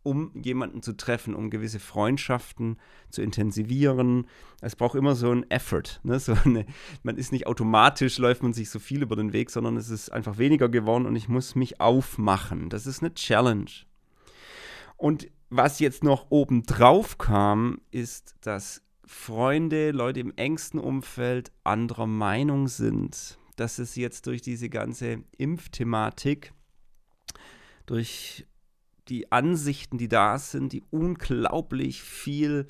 um 0.09 0.31
jemanden 0.35 0.83
zu 0.83 0.97
treffen, 0.97 1.35
um 1.35 1.51
gewisse 1.51 1.79
Freundschaften 1.79 2.79
zu 3.11 3.21
intensivieren. 3.21 4.27
Es 4.63 4.75
braucht 4.75 4.95
immer 4.95 5.15
so 5.15 5.31
ein 5.31 5.49
Effort. 5.51 6.01
Ne? 6.03 6.19
So 6.19 6.33
eine, 6.45 6.65
man 7.03 7.19
ist 7.19 7.31
nicht 7.31 7.47
automatisch, 7.47 8.17
läuft 8.17 8.43
man 8.43 8.55
sich 8.55 8.71
so 8.71 8.79
viel 8.79 9.03
über 9.03 9.17
den 9.17 9.35
Weg, 9.35 9.51
sondern 9.51 9.77
es 9.77 9.91
ist 9.91 10.11
einfach 10.11 10.39
weniger 10.39 10.71
geworden 10.71 11.05
und 11.05 11.15
ich 11.15 11.29
muss 11.29 11.55
mich 11.55 11.79
aufmachen. 11.79 12.71
Das 12.71 12.87
ist 12.87 13.03
eine 13.03 13.13
Challenge. 13.13 13.71
Und 14.97 15.29
was 15.51 15.79
jetzt 15.79 16.03
noch 16.03 16.31
oben 16.31 16.63
drauf 16.63 17.19
kam, 17.19 17.83
ist, 17.91 18.35
dass 18.41 18.83
Freunde, 19.05 19.91
Leute 19.91 20.21
im 20.21 20.33
engsten 20.37 20.81
Umfeld 20.81 21.53
anderer 21.65 22.07
Meinung 22.07 22.67
sind. 22.69 23.39
Dass 23.57 23.79
es 23.79 23.95
jetzt 23.95 24.27
durch 24.27 24.41
diese 24.41 24.71
ganze 24.71 25.25
Impfthematik, 25.37 26.55
durch 27.85 28.48
die 29.09 29.33
Ansichten, 29.33 29.99
die 29.99 30.09
da 30.09 30.39
sind, 30.39 30.73
die 30.73 30.85
unglaublich 30.91 32.03
viel 32.03 32.67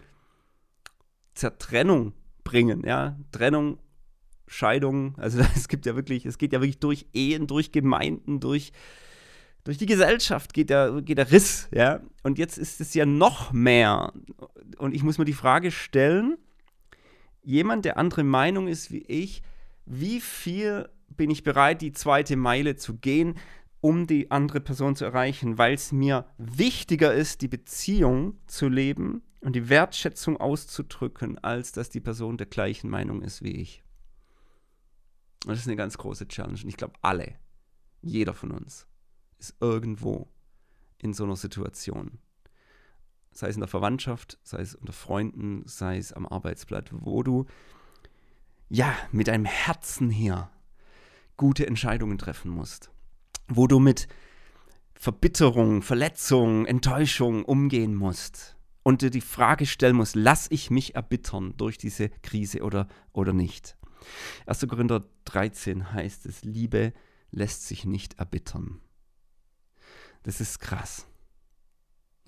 Zertrennung 1.35 2.15
bringen, 2.45 2.83
ja, 2.85 3.19
Trennung, 3.33 3.79
Scheidung, 4.47 5.15
also 5.19 5.41
es 5.55 5.69
gibt 5.69 5.87
ja 5.87 5.97
wirklich, 5.97 6.27
es 6.27 6.39
geht 6.39 6.53
ja 6.53 6.61
wirklich 6.61 6.81
durch 6.81 7.07
Ehen, 7.13 7.47
durch 7.47 7.73
Gemeinden, 7.73 8.41
durch, 8.41 8.73
durch 9.65 9.79
die 9.79 9.87
Gesellschaft 9.87 10.55
geht 10.55 10.71
der, 10.71 11.03
geht 11.03 11.19
der 11.19 11.31
Riss, 11.31 11.69
ja, 11.73 12.01
und 12.23 12.39
jetzt 12.39 12.59
ist 12.59 12.81
es 12.81 12.95
ja 12.95 13.07
noch 13.07 13.53
mehr. 13.53 14.13
Und 14.79 14.95
ich 14.95 15.03
muss 15.03 15.19
mir 15.19 15.25
die 15.25 15.33
Frage 15.33 15.71
stellen, 15.71 16.39
jemand, 17.43 17.85
der 17.85 17.99
andere 17.99 18.25
Meinung 18.25 18.69
ist 18.69 18.91
wie 18.91 19.05
ich, 19.07 19.43
wie 19.85 20.21
viel 20.21 20.89
bin 21.09 21.31
ich 21.31 21.43
bereit, 21.43 21.81
die 21.81 21.93
zweite 21.93 22.37
Meile 22.37 22.77
zu 22.77 22.97
gehen, 22.97 23.37
um 23.81 24.07
die 24.07 24.31
andere 24.31 24.61
Person 24.61 24.97
zu 24.97 25.05
erreichen, 25.05 25.59
weil 25.59 25.75
es 25.75 25.93
mir 25.93 26.27
wichtiger 26.37 27.15
ist, 27.15 27.43
die 27.43 27.49
Beziehung 27.49 28.39
zu 28.47 28.69
leben 28.69 29.23
und 29.41 29.55
die 29.55 29.69
Wertschätzung 29.69 30.37
auszudrücken, 30.37 31.39
als 31.39 31.73
dass 31.73 31.91
die 31.91 32.01
Person 32.01 32.39
der 32.39 32.47
gleichen 32.47 32.91
Meinung 32.91 33.23
ist 33.23 33.43
wie 33.43 33.53
ich. 33.53 33.85
Und 35.45 35.53
das 35.53 35.61
ist 35.61 35.69
eine 35.69 35.77
ganz 35.77 35.97
große 35.97 36.27
Challenge. 36.27 36.59
Und 36.61 36.69
ich 36.69 36.77
glaube, 36.77 36.95
alle, 37.03 37.37
jeder 38.03 38.35
von 38.35 38.51
uns, 38.51 38.87
ist 39.39 39.55
irgendwo 39.61 40.29
in 40.99 41.15
so 41.15 41.25
einer 41.25 41.37
Situation. 41.37 42.19
Sei 43.31 43.49
es 43.49 43.55
in 43.55 43.61
der 43.61 43.69
Verwandtschaft, 43.69 44.39
sei 44.43 44.59
es 44.61 44.75
unter 44.75 44.93
Freunden, 44.93 45.63
sei 45.67 45.99
es 45.99 46.13
am 46.13 46.27
Arbeitsplatz, 46.27 46.89
wo 46.91 47.23
du 47.23 47.47
ja 48.69 48.93
mit 49.13 49.29
deinem 49.29 49.45
Herzen 49.45 50.11
hier 50.11 50.51
gute 51.37 51.67
Entscheidungen 51.67 52.19
treffen 52.19 52.51
musst. 52.51 52.91
Wo 53.49 53.67
du 53.67 53.79
mit 53.79 54.09
Verbitterung, 54.95 55.83
Verletzung, 55.83 56.67
Enttäuschung 56.67 57.45
umgehen 57.45 57.95
musst. 57.95 58.57
Und 58.83 59.03
dir 59.03 59.11
die 59.11 59.21
Frage 59.21 59.67
stellen 59.67 59.97
musst, 59.97 60.17
lass 60.17 60.51
ich 60.51 60.71
mich 60.71 60.95
erbittern 60.95 61.55
durch 61.57 61.79
diese 61.79 62.09
Krise 62.09 62.63
oder, 62.63 62.89
oder 63.13 63.33
nicht. 63.33 63.77
1. 64.47 64.67
Korinther 64.69 65.05
13 65.25 65.93
heißt 65.93 66.27
es, 66.27 66.43
Liebe 66.43 66.93
lässt 67.31 67.67
sich 67.67 67.85
nicht 67.85 68.19
erbittern. 68.19 68.81
Das 70.23 70.41
ist 70.41 70.59
krass. 70.59 71.07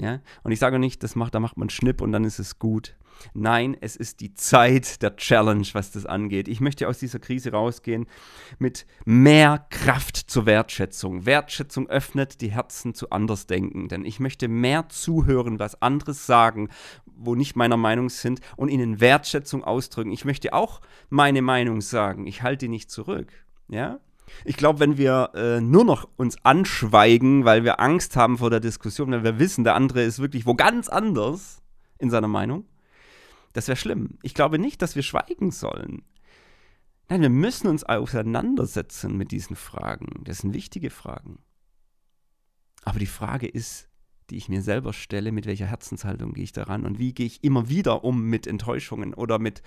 Ja? 0.01 0.21
Und 0.43 0.53
ich 0.53 0.59
sage 0.59 0.79
nicht, 0.79 1.03
das 1.03 1.15
macht, 1.15 1.35
da 1.35 1.41
macht 1.41 1.57
man 1.57 1.71
Schnipp 1.71 2.01
und 2.01 2.13
dann 2.13 2.25
ist 2.25 2.39
es 2.39 2.59
gut. 2.59 2.97
Nein, 3.35 3.77
es 3.81 3.97
ist 3.97 4.21
die 4.21 4.35
Zeit 4.35 5.03
der 5.03 5.17
Challenge, 5.17 5.67
was 5.75 5.91
das 5.91 6.07
angeht. 6.07 6.49
Ich 6.49 6.61
möchte 6.61 6.89
aus 6.89 6.99
dieser 6.99 7.19
Krise 7.19 7.53
rausgehen 7.53 8.07
mit 8.59 8.87
mehr 9.05 9.67
Kraft 9.69 10.17
zur 10.17 10.47
Wertschätzung. 10.47 11.27
Wertschätzung 11.27 11.89
öffnet 11.89 12.41
die 12.41 12.51
Herzen 12.51 12.95
zu 12.95 13.11
Andersdenkenden. 13.11 14.07
Ich 14.07 14.21
möchte 14.21 14.49
mehr 14.49 14.89
zuhören, 14.89 15.59
was 15.59 15.83
anderes 15.83 16.25
sagen, 16.25 16.71
wo 17.05 17.35
nicht 17.35 17.57
meiner 17.57 17.77
Meinung 17.77 18.09
sind 18.09 18.41
und 18.57 18.71
ihnen 18.71 19.01
Wertschätzung 19.01 19.65
ausdrücken. 19.65 20.13
Ich 20.13 20.25
möchte 20.25 20.55
auch 20.55 20.81
meine 21.11 21.43
Meinung 21.43 21.83
sagen. 21.83 22.27
Ich 22.27 22.43
halte 22.43 22.65
die 22.65 22.69
nicht 22.69 22.91
zurück. 22.91 23.33
Ja? 23.69 24.01
Ich 24.45 24.57
glaube, 24.57 24.81
wenn 24.81 24.97
wir 24.97 25.31
äh, 25.35 25.61
nur 25.61 25.85
noch 25.85 26.09
uns 26.17 26.37
anschweigen, 26.45 27.45
weil 27.45 27.65
wir 27.65 27.81
Angst 27.81 28.17
haben 28.17 28.39
vor 28.39 28.51
der 28.51 28.61
Diskussion, 28.61 29.13
weil 29.13 29.25
wir 29.25 29.39
wissen, 29.39 29.65
der 29.65 29.75
andere 29.75 30.03
ist 30.03 30.19
wirklich 30.19 30.47
wo 30.47 30.55
ganz 30.55 30.89
anders 30.89 31.63
in 31.99 32.11
seiner 32.11 32.29
Meinung, 32.29 32.65
das 33.53 33.69
wäre 33.69 33.77
schlimm. 33.77 34.19
Ich 34.23 34.35
glaube 34.35 34.59
nicht, 34.59 34.81
dass 34.83 34.97
wir 34.97 35.03
schweigen 35.03 35.51
sollen. 35.51 36.03
Nein, 37.09 37.23
wir 37.23 37.31
müssen 37.31 37.67
uns 37.67 37.83
auseinandersetzen 37.83 39.17
mit 39.17 39.33
diesen 39.33 39.57
Fragen. 39.57 40.23
Das 40.25 40.39
sind 40.39 40.55
wichtige 40.55 40.91
Fragen. 40.91 41.41
Aber 42.85 42.99
die 42.99 43.07
Frage 43.07 43.49
ist, 43.49 43.89
die 44.31 44.37
ich 44.37 44.49
mir 44.49 44.63
selber 44.63 44.93
stelle, 44.93 45.33
mit 45.33 45.47
welcher 45.47 45.67
Herzenshaltung 45.67 46.33
gehe 46.33 46.45
ich 46.45 46.53
daran 46.53 46.87
und 46.87 46.99
wie 46.99 47.13
gehe 47.13 47.27
ich 47.27 47.43
immer 47.43 47.69
wieder 47.69 48.05
um 48.05 48.23
mit 48.23 48.47
Enttäuschungen 48.47 49.13
oder 49.13 49.41
mit 49.41 49.63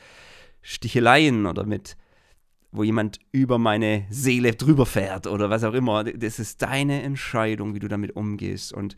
Sticheleien 0.61 1.45
oder 1.45 1.65
mit 1.65 1.97
wo 2.73 2.83
jemand 2.83 3.19
über 3.31 3.57
meine 3.59 4.05
Seele 4.09 4.53
drüber 4.53 4.85
fährt 4.85 5.27
oder 5.27 5.49
was 5.49 5.63
auch 5.63 5.73
immer. 5.73 6.03
Das 6.03 6.39
ist 6.39 6.61
deine 6.61 7.03
Entscheidung, 7.03 7.75
wie 7.75 7.79
du 7.79 7.87
damit 7.87 8.15
umgehst. 8.15 8.73
Und 8.73 8.95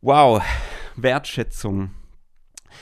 wow, 0.00 0.42
Wertschätzung. 0.96 1.90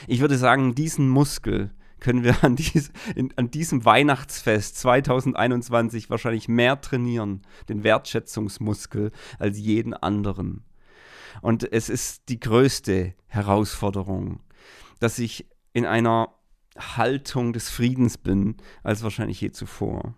Ich 0.07 0.19
würde 0.19 0.37
sagen, 0.37 0.75
diesen 0.75 1.07
Muskel 1.07 1.71
können 1.99 2.23
wir 2.23 2.43
an, 2.43 2.55
dies, 2.55 2.91
in, 3.15 3.33
an 3.37 3.51
diesem 3.51 3.85
Weihnachtsfest 3.85 4.77
2021 4.77 6.09
wahrscheinlich 6.09 6.47
mehr 6.47 6.81
trainieren, 6.81 7.43
den 7.69 7.83
Wertschätzungsmuskel, 7.83 9.11
als 9.39 9.59
jeden 9.59 9.93
anderen. 9.93 10.63
Und 11.41 11.71
es 11.71 11.89
ist 11.89 12.29
die 12.29 12.39
größte 12.39 13.13
Herausforderung, 13.27 14.39
dass 14.99 15.19
ich 15.19 15.47
in 15.73 15.85
einer 15.85 16.33
Haltung 16.77 17.53
des 17.53 17.69
Friedens 17.69 18.17
bin 18.17 18.55
als 18.83 19.03
wahrscheinlich 19.03 19.41
je 19.41 19.51
zuvor. 19.51 20.13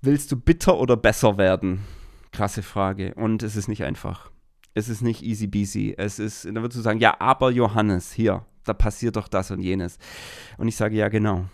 Willst 0.00 0.30
du 0.30 0.36
bitter 0.36 0.78
oder 0.78 0.96
besser 0.96 1.38
werden? 1.38 1.84
Krasse 2.30 2.62
Frage. 2.62 3.14
Und 3.14 3.42
es 3.42 3.56
ist 3.56 3.68
nicht 3.68 3.84
einfach. 3.84 4.30
Es 4.74 4.88
ist 4.88 5.02
nicht 5.02 5.22
easy 5.22 5.48
peasy. 5.48 5.94
Es 5.96 6.18
ist, 6.18 6.44
da 6.44 6.54
würdest 6.54 6.78
du 6.78 6.82
sagen, 6.82 7.00
ja, 7.00 7.20
aber 7.20 7.50
Johannes, 7.50 8.12
hier, 8.12 8.44
da 8.64 8.74
passiert 8.74 9.16
doch 9.16 9.26
das 9.26 9.50
und 9.50 9.60
jenes. 9.60 9.98
Und 10.56 10.68
ich 10.68 10.76
sage, 10.76 10.96
ja, 10.96 11.08
genau. 11.08 11.46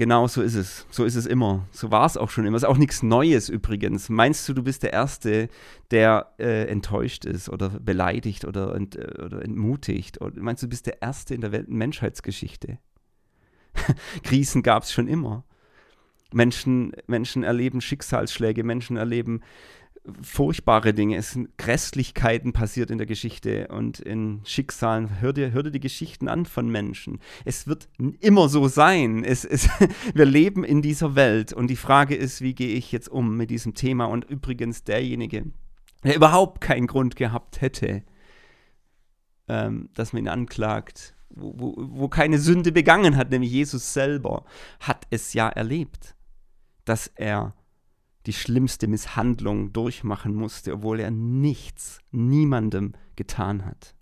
Genau 0.00 0.28
so 0.28 0.40
ist 0.40 0.54
es. 0.54 0.86
So 0.88 1.04
ist 1.04 1.14
es 1.14 1.26
immer. 1.26 1.68
So 1.72 1.90
war 1.90 2.06
es 2.06 2.16
auch 2.16 2.30
schon 2.30 2.46
immer. 2.46 2.56
Ist 2.56 2.64
auch 2.64 2.78
nichts 2.78 3.02
Neues 3.02 3.50
übrigens. 3.50 4.08
Meinst 4.08 4.48
du, 4.48 4.54
du 4.54 4.62
bist 4.62 4.82
der 4.82 4.94
Erste, 4.94 5.50
der 5.90 6.32
äh, 6.38 6.68
enttäuscht 6.68 7.26
ist 7.26 7.50
oder 7.50 7.68
beleidigt 7.68 8.46
oder, 8.46 8.74
ent, 8.74 8.96
äh, 8.96 9.22
oder 9.22 9.44
entmutigt? 9.44 10.22
Oder 10.22 10.40
meinst 10.40 10.62
du, 10.62 10.68
du 10.68 10.70
bist 10.70 10.86
der 10.86 11.02
Erste 11.02 11.34
in 11.34 11.42
der 11.42 11.52
Welt 11.52 11.68
Menschheitsgeschichte? 11.68 12.78
Krisen 14.22 14.62
gab 14.62 14.84
es 14.84 14.92
schon 14.94 15.06
immer. 15.06 15.44
Menschen, 16.32 16.92
Menschen 17.06 17.42
erleben 17.42 17.82
Schicksalsschläge, 17.82 18.64
Menschen 18.64 18.96
erleben 18.96 19.42
furchtbare 20.22 20.94
Dinge, 20.94 21.16
es 21.16 21.32
sind 21.32 21.56
Grässlichkeiten 21.58 22.52
passiert 22.52 22.90
in 22.90 22.98
der 22.98 23.06
Geschichte 23.06 23.68
und 23.68 24.00
in 24.00 24.40
Schicksalen. 24.44 25.20
Hör 25.20 25.32
dir, 25.32 25.52
hör 25.52 25.62
dir 25.62 25.70
die 25.70 25.80
Geschichten 25.80 26.28
an 26.28 26.46
von 26.46 26.68
Menschen. 26.68 27.18
Es 27.44 27.66
wird 27.66 27.88
immer 28.20 28.48
so 28.48 28.68
sein. 28.68 29.24
Es, 29.24 29.44
es, 29.44 29.68
wir 30.14 30.24
leben 30.24 30.64
in 30.64 30.82
dieser 30.82 31.14
Welt 31.14 31.52
und 31.52 31.68
die 31.68 31.76
Frage 31.76 32.14
ist, 32.14 32.40
wie 32.40 32.54
gehe 32.54 32.74
ich 32.74 32.92
jetzt 32.92 33.08
um 33.08 33.36
mit 33.36 33.50
diesem 33.50 33.74
Thema? 33.74 34.06
Und 34.06 34.24
übrigens 34.24 34.84
derjenige, 34.84 35.46
der 36.04 36.16
überhaupt 36.16 36.60
keinen 36.60 36.86
Grund 36.86 37.16
gehabt 37.16 37.60
hätte, 37.60 38.02
ähm, 39.48 39.90
dass 39.94 40.12
man 40.12 40.24
ihn 40.24 40.28
anklagt, 40.28 41.14
wo, 41.30 41.52
wo, 41.56 41.74
wo 41.76 42.08
keine 42.08 42.38
Sünde 42.38 42.72
begangen 42.72 43.16
hat, 43.16 43.30
nämlich 43.30 43.50
Jesus 43.50 43.92
selber, 43.92 44.44
hat 44.80 45.06
es 45.10 45.32
ja 45.32 45.48
erlebt, 45.48 46.14
dass 46.84 47.06
er 47.08 47.54
die 48.26 48.32
schlimmste 48.32 48.86
Misshandlung 48.86 49.72
durchmachen 49.72 50.34
musste, 50.34 50.74
obwohl 50.74 51.00
er 51.00 51.10
nichts, 51.10 52.00
niemandem 52.10 52.92
getan 53.16 53.64
hat. 53.64 53.94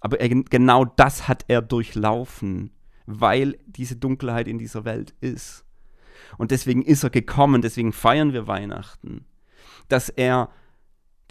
Aber 0.00 0.20
er, 0.20 0.28
genau 0.28 0.84
das 0.84 1.28
hat 1.28 1.44
er 1.48 1.60
durchlaufen, 1.60 2.70
weil 3.06 3.58
diese 3.66 3.96
Dunkelheit 3.96 4.48
in 4.48 4.58
dieser 4.58 4.84
Welt 4.84 5.14
ist. 5.20 5.64
Und 6.36 6.50
deswegen 6.50 6.82
ist 6.82 7.04
er 7.04 7.10
gekommen, 7.10 7.62
deswegen 7.62 7.92
feiern 7.92 8.32
wir 8.32 8.46
Weihnachten, 8.46 9.24
dass 9.88 10.08
er 10.08 10.50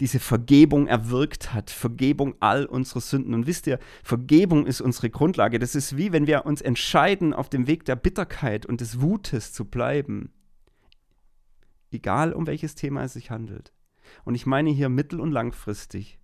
diese 0.00 0.20
Vergebung 0.20 0.86
erwirkt 0.86 1.52
hat, 1.52 1.70
Vergebung 1.70 2.36
all 2.38 2.66
unserer 2.66 3.00
Sünden. 3.00 3.34
Und 3.34 3.48
wisst 3.48 3.66
ihr, 3.66 3.80
Vergebung 4.04 4.66
ist 4.66 4.80
unsere 4.80 5.10
Grundlage. 5.10 5.58
Das 5.58 5.74
ist 5.74 5.96
wie 5.96 6.12
wenn 6.12 6.28
wir 6.28 6.46
uns 6.46 6.60
entscheiden, 6.60 7.34
auf 7.34 7.48
dem 7.48 7.66
Weg 7.66 7.84
der 7.84 7.96
Bitterkeit 7.96 8.64
und 8.64 8.80
des 8.80 9.00
Wutes 9.00 9.52
zu 9.52 9.64
bleiben 9.64 10.30
egal 11.90 12.32
um 12.32 12.46
welches 12.46 12.74
Thema 12.74 13.04
es 13.04 13.14
sich 13.14 13.30
handelt. 13.30 13.72
Und 14.24 14.34
ich 14.34 14.46
meine 14.46 14.70
hier 14.70 14.88
mittel- 14.88 15.20
und 15.20 15.32
langfristig. 15.32 16.18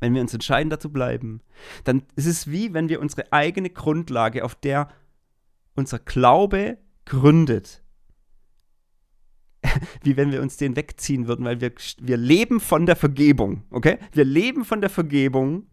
Wenn 0.00 0.14
wir 0.14 0.20
uns 0.20 0.34
entscheiden, 0.34 0.70
dazu 0.70 0.92
bleiben, 0.92 1.40
dann 1.84 2.02
ist 2.14 2.26
es 2.26 2.50
wie, 2.50 2.72
wenn 2.74 2.88
wir 2.88 3.00
unsere 3.00 3.32
eigene 3.32 3.70
Grundlage, 3.70 4.44
auf 4.44 4.54
der 4.54 4.88
unser 5.74 5.98
Glaube 5.98 6.78
gründet, 7.04 7.82
wie 10.02 10.16
wenn 10.16 10.30
wir 10.32 10.42
uns 10.42 10.56
den 10.56 10.76
wegziehen 10.76 11.26
würden, 11.26 11.44
weil 11.44 11.60
wir, 11.60 11.72
wir 12.00 12.16
leben 12.16 12.60
von 12.60 12.86
der 12.86 12.96
Vergebung, 12.96 13.64
okay? 13.70 13.98
Wir 14.12 14.24
leben 14.24 14.64
von 14.64 14.80
der 14.80 14.90
Vergebung, 14.90 15.66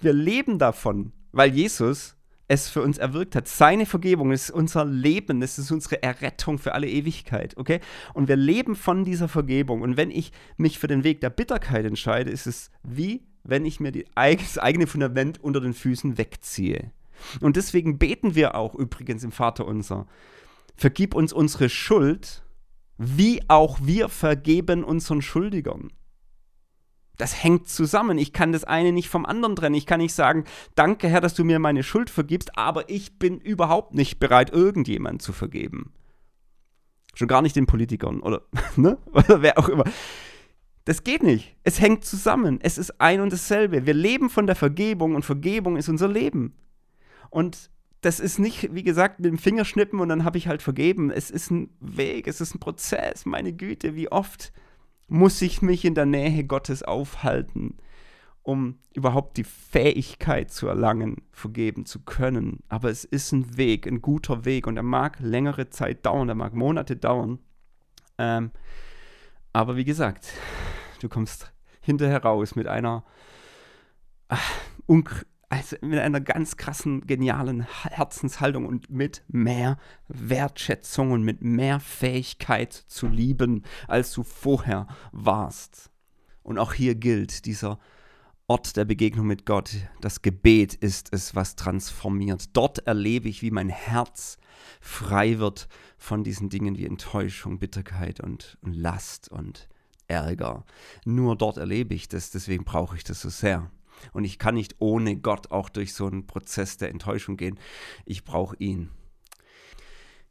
wir 0.00 0.12
leben 0.12 0.58
davon, 0.58 1.12
weil 1.32 1.52
Jesus 1.52 2.15
es 2.48 2.68
für 2.68 2.82
uns 2.82 2.98
erwirkt 2.98 3.34
hat. 3.34 3.48
Seine 3.48 3.86
Vergebung 3.86 4.30
ist 4.30 4.50
unser 4.50 4.84
Leben, 4.84 5.42
es 5.42 5.58
ist 5.58 5.70
unsere 5.70 6.02
Errettung 6.02 6.58
für 6.58 6.74
alle 6.74 6.88
Ewigkeit, 6.88 7.56
okay? 7.56 7.80
Und 8.14 8.28
wir 8.28 8.36
leben 8.36 8.76
von 8.76 9.04
dieser 9.04 9.28
Vergebung. 9.28 9.82
Und 9.82 9.96
wenn 9.96 10.10
ich 10.10 10.32
mich 10.56 10.78
für 10.78 10.86
den 10.86 11.04
Weg 11.04 11.20
der 11.20 11.30
Bitterkeit 11.30 11.84
entscheide, 11.84 12.30
ist 12.30 12.46
es 12.46 12.70
wie, 12.82 13.26
wenn 13.42 13.64
ich 13.64 13.80
mir 13.80 13.92
das 13.92 14.58
eigene 14.58 14.86
Fundament 14.86 15.42
unter 15.42 15.60
den 15.60 15.74
Füßen 15.74 16.18
wegziehe. 16.18 16.92
Und 17.40 17.56
deswegen 17.56 17.98
beten 17.98 18.34
wir 18.34 18.54
auch 18.54 18.74
übrigens 18.74 19.24
im 19.24 19.32
Vater 19.32 19.66
unser. 19.66 20.06
Vergib 20.76 21.14
uns 21.14 21.32
unsere 21.32 21.68
Schuld, 21.68 22.42
wie 22.98 23.40
auch 23.48 23.78
wir 23.82 24.08
vergeben 24.08 24.84
unseren 24.84 25.22
Schuldigern 25.22 25.90
das 27.16 27.42
hängt 27.42 27.68
zusammen. 27.68 28.18
Ich 28.18 28.32
kann 28.32 28.52
das 28.52 28.64
eine 28.64 28.92
nicht 28.92 29.08
vom 29.08 29.26
anderen 29.26 29.56
trennen. 29.56 29.74
Ich 29.74 29.86
kann 29.86 30.00
nicht 30.00 30.14
sagen, 30.14 30.44
danke 30.74 31.08
Herr, 31.08 31.20
dass 31.20 31.34
du 31.34 31.44
mir 31.44 31.58
meine 31.58 31.82
Schuld 31.82 32.10
vergibst, 32.10 32.58
aber 32.58 32.88
ich 32.88 33.18
bin 33.18 33.40
überhaupt 33.40 33.94
nicht 33.94 34.18
bereit, 34.18 34.52
irgendjemand 34.52 35.22
zu 35.22 35.32
vergeben. 35.32 35.92
Schon 37.14 37.28
gar 37.28 37.42
nicht 37.42 37.56
den 37.56 37.66
Politikern 37.66 38.20
oder, 38.20 38.42
ne? 38.76 38.98
oder 39.12 39.42
wer 39.42 39.58
auch 39.58 39.68
immer. 39.68 39.84
Das 40.84 41.02
geht 41.02 41.22
nicht. 41.22 41.56
Es 41.64 41.80
hängt 41.80 42.04
zusammen. 42.04 42.60
Es 42.62 42.78
ist 42.78 43.00
ein 43.00 43.20
und 43.20 43.32
dasselbe. 43.32 43.86
Wir 43.86 43.94
leben 43.94 44.30
von 44.30 44.46
der 44.46 44.54
Vergebung 44.54 45.14
und 45.14 45.24
Vergebung 45.24 45.76
ist 45.76 45.88
unser 45.88 46.08
Leben. 46.08 46.54
Und 47.30 47.70
das 48.02 48.20
ist 48.20 48.38
nicht, 48.38 48.72
wie 48.72 48.84
gesagt, 48.84 49.18
mit 49.18 49.26
dem 49.26 49.38
Fingerschnippen 49.38 49.98
und 49.98 50.08
dann 50.08 50.22
habe 50.22 50.38
ich 50.38 50.46
halt 50.46 50.62
vergeben. 50.62 51.10
Es 51.10 51.30
ist 51.30 51.50
ein 51.50 51.70
Weg, 51.80 52.28
es 52.28 52.40
ist 52.40 52.54
ein 52.54 52.60
Prozess. 52.60 53.26
Meine 53.26 53.52
Güte, 53.52 53.96
wie 53.96 54.12
oft 54.12 54.52
muss 55.08 55.40
ich 55.42 55.62
mich 55.62 55.84
in 55.84 55.94
der 55.94 56.06
Nähe 56.06 56.44
Gottes 56.44 56.82
aufhalten, 56.82 57.76
um 58.42 58.78
überhaupt 58.94 59.36
die 59.36 59.44
Fähigkeit 59.44 60.50
zu 60.50 60.68
erlangen, 60.68 61.22
vergeben 61.32 61.86
zu 61.86 62.00
können. 62.00 62.60
Aber 62.68 62.90
es 62.90 63.04
ist 63.04 63.32
ein 63.32 63.56
Weg, 63.56 63.86
ein 63.86 64.02
guter 64.02 64.44
Weg 64.44 64.66
und 64.66 64.76
er 64.76 64.82
mag 64.82 65.18
längere 65.20 65.70
Zeit 65.70 66.06
dauern, 66.06 66.28
er 66.28 66.34
mag 66.34 66.54
Monate 66.54 66.96
dauern. 66.96 67.38
Ähm, 68.18 68.50
aber 69.52 69.76
wie 69.76 69.84
gesagt, 69.84 70.32
du 71.00 71.08
kommst 71.08 71.52
hinterher 71.80 72.22
raus 72.22 72.56
mit 72.56 72.66
einer 72.66 73.04
ach, 74.28 74.52
also 75.48 75.76
mit 75.80 75.98
einer 75.98 76.20
ganz 76.20 76.56
krassen, 76.56 77.06
genialen 77.06 77.66
Herzenshaltung 77.84 78.66
und 78.66 78.90
mit 78.90 79.22
mehr 79.28 79.78
Wertschätzung 80.08 81.12
und 81.12 81.22
mit 81.22 81.42
mehr 81.42 81.78
Fähigkeit 81.80 82.72
zu 82.72 83.06
lieben, 83.06 83.62
als 83.86 84.12
du 84.12 84.22
vorher 84.22 84.88
warst. 85.12 85.90
Und 86.42 86.58
auch 86.58 86.72
hier 86.72 86.94
gilt 86.94 87.46
dieser 87.46 87.78
Ort 88.48 88.76
der 88.76 88.84
Begegnung 88.84 89.26
mit 89.26 89.44
Gott. 89.44 89.70
Das 90.00 90.22
Gebet 90.22 90.74
ist 90.74 91.12
es, 91.12 91.34
was 91.34 91.56
transformiert. 91.56 92.56
Dort 92.56 92.86
erlebe 92.86 93.28
ich, 93.28 93.42
wie 93.42 93.50
mein 93.50 93.68
Herz 93.68 94.38
frei 94.80 95.38
wird 95.38 95.68
von 95.98 96.22
diesen 96.22 96.48
Dingen 96.48 96.76
wie 96.76 96.86
Enttäuschung, 96.86 97.58
Bitterkeit 97.58 98.20
und, 98.20 98.56
und 98.60 98.74
Last 98.74 99.30
und 99.30 99.68
Ärger. 100.06 100.64
Nur 101.04 101.36
dort 101.36 101.56
erlebe 101.56 101.94
ich 101.94 102.08
das, 102.08 102.30
deswegen 102.30 102.64
brauche 102.64 102.96
ich 102.96 103.02
das 103.02 103.20
so 103.20 103.28
sehr. 103.28 103.70
Und 104.12 104.24
ich 104.24 104.38
kann 104.38 104.54
nicht 104.54 104.76
ohne 104.78 105.16
Gott 105.16 105.50
auch 105.50 105.68
durch 105.68 105.94
so 105.94 106.06
einen 106.06 106.26
Prozess 106.26 106.76
der 106.76 106.90
Enttäuschung 106.90 107.36
gehen. 107.36 107.58
Ich 108.04 108.24
brauche 108.24 108.56
ihn. 108.58 108.90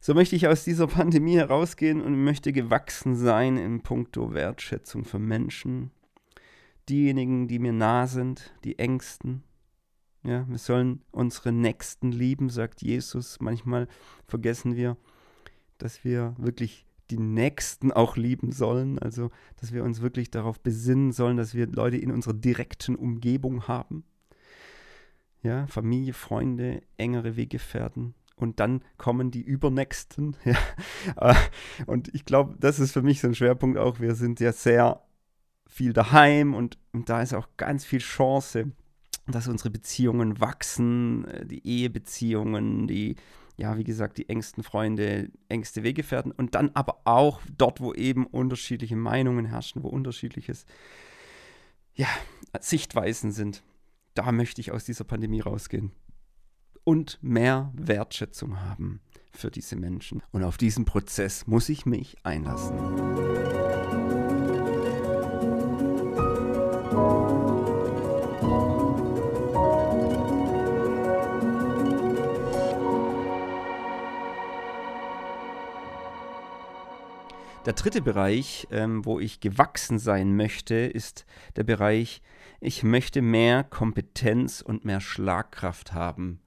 So 0.00 0.14
möchte 0.14 0.36
ich 0.36 0.46
aus 0.46 0.64
dieser 0.64 0.86
Pandemie 0.86 1.36
herausgehen 1.36 2.00
und 2.00 2.22
möchte 2.22 2.52
gewachsen 2.52 3.16
sein 3.16 3.56
im 3.56 3.82
Punkto 3.82 4.32
Wertschätzung 4.32 5.04
für 5.04 5.18
Menschen. 5.18 5.90
Diejenigen, 6.88 7.48
die 7.48 7.58
mir 7.58 7.72
nah 7.72 8.06
sind, 8.06 8.54
die 8.62 8.78
Ängsten. 8.78 9.42
Ja, 10.22 10.48
wir 10.48 10.58
sollen 10.58 11.02
unsere 11.10 11.52
Nächsten 11.52 12.12
lieben, 12.12 12.50
sagt 12.50 12.82
Jesus. 12.82 13.38
Manchmal 13.40 13.88
vergessen 14.26 14.76
wir, 14.76 14.96
dass 15.78 16.04
wir 16.04 16.34
wirklich 16.38 16.85
die 17.10 17.18
Nächsten 17.18 17.92
auch 17.92 18.16
lieben 18.16 18.52
sollen. 18.52 18.98
Also, 18.98 19.30
dass 19.60 19.72
wir 19.72 19.84
uns 19.84 20.00
wirklich 20.00 20.30
darauf 20.30 20.60
besinnen 20.60 21.12
sollen, 21.12 21.36
dass 21.36 21.54
wir 21.54 21.66
Leute 21.66 21.96
in 21.96 22.10
unserer 22.10 22.34
direkten 22.34 22.96
Umgebung 22.96 23.68
haben. 23.68 24.04
Ja, 25.42 25.66
Familie, 25.68 26.12
Freunde, 26.12 26.82
engere 26.96 27.36
Weggefährten. 27.36 28.14
Und 28.36 28.60
dann 28.60 28.82
kommen 28.98 29.30
die 29.30 29.42
Übernächsten. 29.42 30.36
Ja. 30.44 31.30
Äh, 31.30 31.34
und 31.86 32.12
ich 32.14 32.24
glaube, 32.24 32.56
das 32.58 32.78
ist 32.78 32.92
für 32.92 33.02
mich 33.02 33.20
so 33.20 33.28
ein 33.28 33.34
Schwerpunkt 33.34 33.78
auch. 33.78 34.00
Wir 34.00 34.14
sind 34.14 34.40
ja 34.40 34.52
sehr 34.52 35.02
viel 35.66 35.92
daheim 35.92 36.54
und, 36.54 36.78
und 36.92 37.08
da 37.08 37.22
ist 37.22 37.34
auch 37.34 37.48
ganz 37.56 37.84
viel 37.84 38.00
Chance, 38.00 38.72
dass 39.26 39.48
unsere 39.48 39.70
Beziehungen 39.70 40.40
wachsen, 40.40 41.26
äh, 41.26 41.46
die 41.46 41.66
Ehebeziehungen, 41.66 42.86
die 42.86 43.16
ja, 43.56 43.78
wie 43.78 43.84
gesagt, 43.84 44.18
die 44.18 44.28
engsten 44.28 44.62
Freunde, 44.62 45.30
engste 45.48 45.82
Weggefährten 45.82 46.32
und 46.32 46.54
dann 46.54 46.70
aber 46.74 47.00
auch 47.04 47.40
dort, 47.56 47.80
wo 47.80 47.94
eben 47.94 48.26
unterschiedliche 48.26 48.96
Meinungen 48.96 49.46
herrschen, 49.46 49.82
wo 49.82 49.88
unterschiedliches, 49.88 50.66
ja, 51.94 52.08
Sichtweisen 52.60 53.32
sind. 53.32 53.62
Da 54.14 54.32
möchte 54.32 54.60
ich 54.60 54.72
aus 54.72 54.84
dieser 54.84 55.04
Pandemie 55.04 55.40
rausgehen 55.40 55.92
und 56.84 57.18
mehr 57.22 57.72
Wertschätzung 57.74 58.60
haben 58.60 59.00
für 59.32 59.50
diese 59.50 59.76
Menschen. 59.76 60.22
Und 60.30 60.44
auf 60.44 60.56
diesen 60.56 60.84
Prozess 60.84 61.46
muss 61.46 61.68
ich 61.68 61.84
mich 61.84 62.16
einlassen. 62.22 63.55
Der 77.66 77.72
dritte 77.72 78.00
Bereich, 78.00 78.68
ähm, 78.70 79.04
wo 79.04 79.18
ich 79.18 79.40
gewachsen 79.40 79.98
sein 79.98 80.36
möchte, 80.36 80.76
ist 80.76 81.26
der 81.56 81.64
Bereich, 81.64 82.22
ich 82.60 82.84
möchte 82.84 83.22
mehr 83.22 83.64
Kompetenz 83.64 84.60
und 84.60 84.84
mehr 84.84 85.00
Schlagkraft 85.00 85.92
haben 85.92 86.40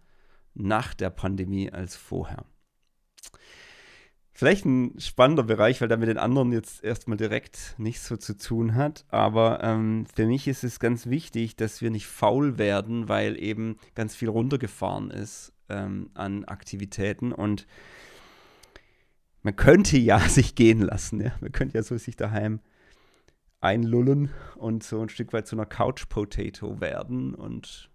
nach 0.54 0.94
der 0.94 1.10
Pandemie 1.10 1.70
als 1.72 1.98
vorher. 1.98 2.46
Vielleicht 4.32 4.64
ein 4.64 4.98
spannender 4.98 5.44
Bereich, 5.44 5.82
weil 5.82 5.90
der 5.90 5.98
mit 5.98 6.08
den 6.08 6.18
anderen 6.18 6.54
jetzt 6.54 6.86
erstmal 6.86 7.18
direkt 7.18 7.76
nichts 7.78 8.08
so 8.08 8.16
zu 8.16 8.38
tun 8.38 8.76
hat. 8.76 9.04
Aber 9.10 9.62
ähm, 9.62 10.06
für 10.16 10.26
mich 10.26 10.48
ist 10.48 10.64
es 10.64 10.80
ganz 10.80 11.08
wichtig, 11.08 11.58
dass 11.58 11.82
wir 11.82 11.92
nicht 11.92 12.08
faul 12.08 12.58
werden, 12.58 13.10
weil 13.10 13.38
eben 13.38 13.78
ganz 13.94 14.16
viel 14.16 14.30
runtergefahren 14.30 15.12
ist 15.12 15.52
ähm, 15.68 16.12
an 16.14 16.46
Aktivitäten. 16.46 17.34
Und 17.34 17.68
man 19.44 19.56
könnte 19.56 19.98
ja 19.98 20.20
sich 20.30 20.56
gehen 20.56 20.82
lassen. 20.82 21.22
Ja? 21.22 21.32
Man 21.42 21.52
könnte 21.52 21.78
ja 21.78 21.84
so 21.84 21.98
sich 21.98 22.16
daheim 22.16 22.60
einlullen 23.62 24.30
und 24.56 24.84
so 24.84 25.02
ein 25.02 25.10
Stück 25.10 25.34
weit 25.34 25.48
zu 25.48 25.56
einer 25.56 25.66
Couch-Potato 25.66 26.80
werden 26.80 27.36
und 27.36 27.90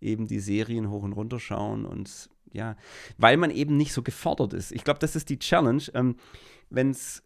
eben 0.00 0.26
die 0.26 0.40
Serien 0.40 0.88
hoch 0.90 1.02
und 1.02 1.12
runter 1.12 1.38
schauen 1.38 1.84
und 1.84 2.30
ja, 2.52 2.76
weil 3.18 3.36
man 3.36 3.50
eben 3.50 3.76
nicht 3.76 3.92
so 3.92 4.02
gefordert 4.02 4.54
ist. 4.54 4.72
Ich 4.72 4.82
glaube, 4.82 4.98
das 4.98 5.14
ist 5.14 5.28
die 5.28 5.38
Challenge. 5.38 5.82
Ähm, 5.94 6.16
Wenn 6.68 6.90
es, 6.90 7.22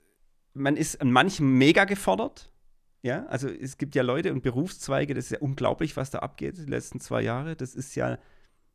man 0.52 0.76
ist 0.76 1.00
an 1.00 1.12
manchen 1.12 1.56
mega 1.56 1.84
gefordert, 1.84 2.50
ja, 3.02 3.26
also 3.26 3.48
es 3.48 3.78
gibt 3.78 3.94
ja 3.94 4.02
Leute 4.02 4.32
und 4.32 4.42
Berufszweige, 4.42 5.14
das 5.14 5.26
ist 5.26 5.30
ja 5.32 5.38
unglaublich, 5.38 5.96
was 5.96 6.10
da 6.10 6.20
abgeht 6.20 6.58
die 6.58 6.64
letzten 6.64 7.00
zwei 7.00 7.22
Jahre. 7.22 7.54
Das 7.54 7.74
ist 7.74 7.94
ja, 7.94 8.18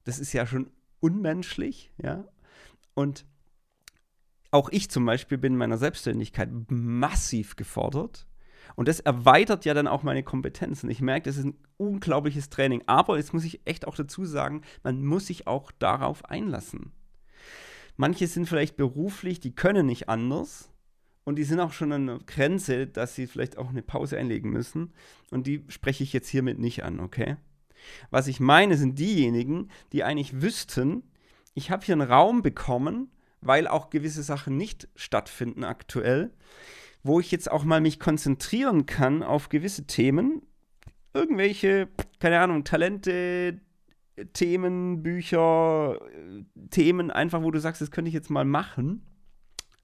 das 0.04 0.20
ist 0.20 0.34
ja 0.34 0.45
schon 0.45 0.72
unmenschlich, 1.00 1.91
ja. 1.97 2.28
Und 2.93 3.26
auch 4.52 4.70
ich 4.70 4.89
zum 4.89 5.06
Beispiel 5.06 5.38
bin 5.38 5.54
in 5.54 5.60
meiner 5.60 5.78
Selbstständigkeit 5.78 6.50
massiv 6.70 7.56
gefordert. 7.56 8.28
Und 8.76 8.88
das 8.88 9.00
erweitert 9.00 9.66
ja 9.66 9.74
dann 9.74 9.88
auch 9.88 10.04
meine 10.04 10.24
Kompetenzen. 10.24 10.89
Ich 10.89 11.02
merke, 11.02 11.30
das 11.30 11.38
ist 11.38 11.45
ein 11.45 11.58
unglaubliches 11.78 12.50
Training. 12.50 12.84
Aber 12.86 13.18
jetzt 13.18 13.34
muss 13.34 13.43
ich 13.43 13.62
echt 13.66 13.88
auch 13.88 13.95
dazu 13.95 14.26
sagen, 14.26 14.62
man 14.84 15.04
muss 15.04 15.28
sich 15.28 15.47
auch 15.47 15.72
darauf 15.72 16.26
einlassen. 16.26 16.91
Manche 17.97 18.28
sind 18.28 18.47
vielleicht 18.47 18.78
beruflich, 18.78 19.39
die 19.39 19.54
können 19.54 19.86
nicht 19.86 20.08
anders. 20.08 20.72
Und 21.26 21.36
die 21.36 21.43
sind 21.43 21.60
auch 21.60 21.74
schon 21.74 21.91
an 21.91 22.08
der 22.08 22.20
Grenze, 22.26 22.88
dass 22.88 23.14
sie 23.16 23.28
vielleicht 23.28 23.58
auch 23.58 23.70
eine 23.70 23.84
Pause 23.84 24.18
einlegen 24.18 24.50
müssen. 24.50 24.93
Und 25.30 25.45
die 25.45 25.66
spreche 25.68 26.04
ich 26.04 26.14
jetzt 26.14 26.30
hiermit 26.30 26.58
nicht 26.60 26.84
an, 26.84 27.00
okay? 27.00 27.36
Was 28.10 28.28
ich 28.28 28.39
meine, 28.39 28.78
sind 28.78 28.97
diejenigen, 28.97 29.70
die 29.91 30.04
eigentlich 30.04 30.41
wüssten, 30.41 31.04
ich 31.54 31.72
habe 31.72 31.86
hier 31.86 31.93
einen 31.93 32.10
Raum 32.10 32.41
bekommen, 32.41 33.12
weil 33.41 33.67
auch 33.67 33.89
gewisse 33.89 34.23
Sachen 34.23 34.57
nicht 34.57 34.87
stattfinden 34.95 35.63
aktuell, 35.63 36.31
wo 37.03 37.19
ich 37.19 37.31
jetzt 37.31 37.49
auch 37.51 37.63
mal 37.63 37.81
mich 37.81 37.99
konzentrieren 37.99 38.85
kann 38.85 39.23
auf 39.23 39.49
gewisse 39.49 39.87
Themen, 39.87 40.41
irgendwelche, 41.13 41.87
keine 42.19 42.39
Ahnung, 42.39 42.63
Talente, 42.63 43.61
Themen, 44.33 45.01
Bücher, 45.01 45.99
Themen 46.69 47.11
einfach, 47.11 47.41
wo 47.41 47.51
du 47.51 47.59
sagst, 47.59 47.81
das 47.81 47.91
könnte 47.91 48.09
ich 48.09 48.15
jetzt 48.15 48.29
mal 48.29 48.45
machen. 48.45 49.05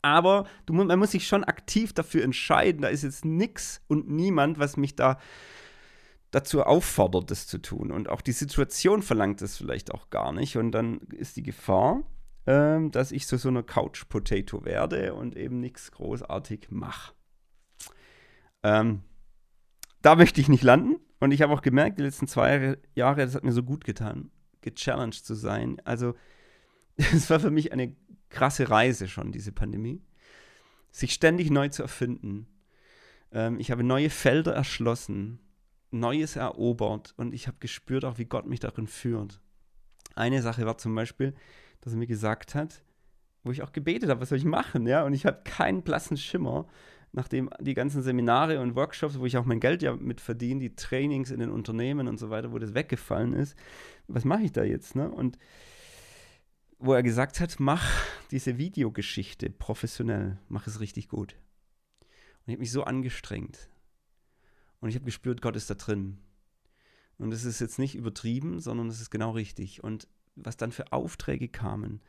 Aber 0.01 0.45
du, 0.65 0.73
man 0.73 0.99
muss 0.99 1.11
sich 1.11 1.27
schon 1.27 1.43
aktiv 1.43 1.93
dafür 1.93 2.23
entscheiden. 2.23 2.81
Da 2.81 2.89
ist 2.89 3.03
jetzt 3.03 3.25
nichts 3.25 3.81
und 3.87 4.09
niemand, 4.09 4.59
was 4.59 4.77
mich 4.77 4.95
da 4.95 5.17
dazu 6.29 6.63
auffordert, 6.63 7.31
das 7.31 7.47
zu 7.47 7.57
tun. 7.57 7.91
Und 7.91 8.09
auch 8.09 8.21
die 8.21 8.33
Situation 8.33 9.01
verlangt 9.01 9.41
es 9.41 9.57
vielleicht 9.57 9.91
auch 9.91 10.09
gar 10.09 10.31
nicht. 10.31 10.57
Und 10.57 10.73
dann 10.73 10.99
ist 11.11 11.37
die 11.37 11.43
Gefahr, 11.43 12.03
ähm, 12.47 12.91
dass 12.91 13.11
ich 13.11 13.27
zu 13.27 13.37
so 13.37 13.49
einer 13.49 13.63
Couch-Potato 13.63 14.65
werde 14.65 15.13
und 15.13 15.35
eben 15.35 15.59
nichts 15.59 15.91
großartig 15.91 16.67
mache. 16.69 17.13
Ähm, 18.63 19.01
da 20.01 20.15
möchte 20.15 20.41
ich 20.41 20.49
nicht 20.49 20.63
landen. 20.63 20.97
Und 21.19 21.31
ich 21.31 21.41
habe 21.41 21.53
auch 21.53 21.61
gemerkt, 21.61 21.97
die 21.97 22.03
letzten 22.03 22.27
zwei 22.27 22.77
Jahre, 22.93 23.25
das 23.25 23.35
hat 23.35 23.43
mir 23.43 23.53
so 23.53 23.63
gut 23.63 23.83
getan, 23.85 24.29
gechallenged 24.61 25.25
zu 25.25 25.33
sein. 25.33 25.81
Also, 25.85 26.13
es 26.97 27.29
war 27.29 27.39
für 27.39 27.51
mich 27.51 27.71
eine 27.71 27.95
krasse 28.29 28.69
Reise 28.69 29.07
schon, 29.07 29.31
diese 29.31 29.51
Pandemie. 29.51 30.03
Sich 30.91 31.13
ständig 31.13 31.49
neu 31.49 31.69
zu 31.69 31.81
erfinden. 31.81 32.47
Ähm, 33.31 33.59
ich 33.59 33.71
habe 33.71 33.83
neue 33.83 34.09
Felder 34.09 34.53
erschlossen, 34.53 35.39
Neues 35.91 36.35
erobert 36.35 37.13
und 37.17 37.33
ich 37.33 37.47
habe 37.47 37.57
gespürt 37.59 38.05
auch, 38.05 38.17
wie 38.17 38.25
Gott 38.25 38.45
mich 38.45 38.59
darin 38.59 38.87
führt. 38.87 39.39
Eine 40.13 40.41
Sache 40.41 40.65
war 40.65 40.77
zum 40.77 40.93
Beispiel, 40.93 41.33
dass 41.85 41.93
er 41.93 41.99
mir 41.99 42.07
gesagt 42.07 42.55
hat, 42.55 42.83
wo 43.43 43.51
ich 43.51 43.61
auch 43.61 43.71
gebetet 43.71 44.09
habe, 44.09 44.19
was 44.19 44.29
soll 44.29 44.39
ich 44.39 44.43
machen, 44.43 44.87
ja? 44.87 45.03
Und 45.03 45.13
ich 45.13 45.25
hatte 45.25 45.43
keinen 45.43 45.83
blassen 45.83 46.17
Schimmer, 46.17 46.67
nachdem 47.11 47.49
die 47.61 47.75
ganzen 47.75 48.01
Seminare 48.01 48.59
und 48.59 48.75
Workshops, 48.75 49.19
wo 49.19 49.25
ich 49.25 49.37
auch 49.37 49.45
mein 49.45 49.59
Geld 49.59 49.83
ja 49.83 49.95
mit 49.95 50.19
verdiene, 50.19 50.59
die 50.59 50.75
Trainings 50.75 51.29
in 51.29 51.39
den 51.39 51.51
Unternehmen 51.51 52.07
und 52.07 52.17
so 52.17 52.31
weiter, 52.31 52.51
wo 52.51 52.57
das 52.57 52.73
weggefallen 52.73 53.33
ist, 53.33 53.55
was 54.07 54.25
mache 54.25 54.41
ich 54.41 54.51
da 54.51 54.63
jetzt, 54.63 54.95
ne? 54.95 55.09
Und 55.09 55.37
wo 56.79 56.93
er 56.93 57.03
gesagt 57.03 57.39
hat, 57.39 57.55
mach 57.59 57.87
diese 58.31 58.57
Videogeschichte 58.57 59.49
professionell, 59.51 60.39
mach 60.49 60.65
es 60.67 60.79
richtig 60.79 61.07
gut. 61.07 61.35
Und 62.01 62.47
ich 62.47 62.53
habe 62.53 62.61
mich 62.61 62.71
so 62.71 62.83
angestrengt. 62.83 63.69
Und 64.79 64.89
ich 64.89 64.95
habe 64.95 65.05
gespürt, 65.05 65.41
Gott 65.41 65.55
ist 65.55 65.69
da 65.69 65.75
drin. 65.75 66.17
Und 67.17 67.31
es 67.31 67.45
ist 67.45 67.61
jetzt 67.61 67.79
nicht 67.79 67.95
übertrieben, 67.95 68.59
sondern 68.59 68.87
es 68.87 68.99
ist 68.99 69.11
genau 69.11 69.31
richtig. 69.31 69.83
Und 69.83 70.07
was 70.35 70.57
dann 70.57 70.71
für 70.71 70.91
Aufträge 70.91 71.47
kamen, 71.47 72.01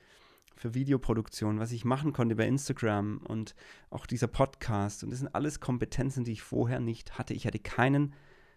für 0.57 0.75
Videoproduktion, 0.75 1.59
was 1.59 1.73
ich 1.73 1.85
machen 1.85 2.13
konnte 2.13 2.37
bei 2.37 2.47
Instagram 2.47 3.19
und 3.19 3.55
auch 3.91 4.07
dieser 4.07 4.27
Podcast. 4.27 5.05
Und 5.05 5.11
das 5.11 5.21
sind 5.21 5.35
alles 5.35 5.61
Kompetenzen, 5.61 6.25
die 6.25 6.33
ich 6.33 6.43
vorher 6.43 6.81
nicht 6.81 7.19
hatte. 7.19 7.35
Ich 7.35 7.47
hatte 7.47 7.59
keinen 7.59 8.15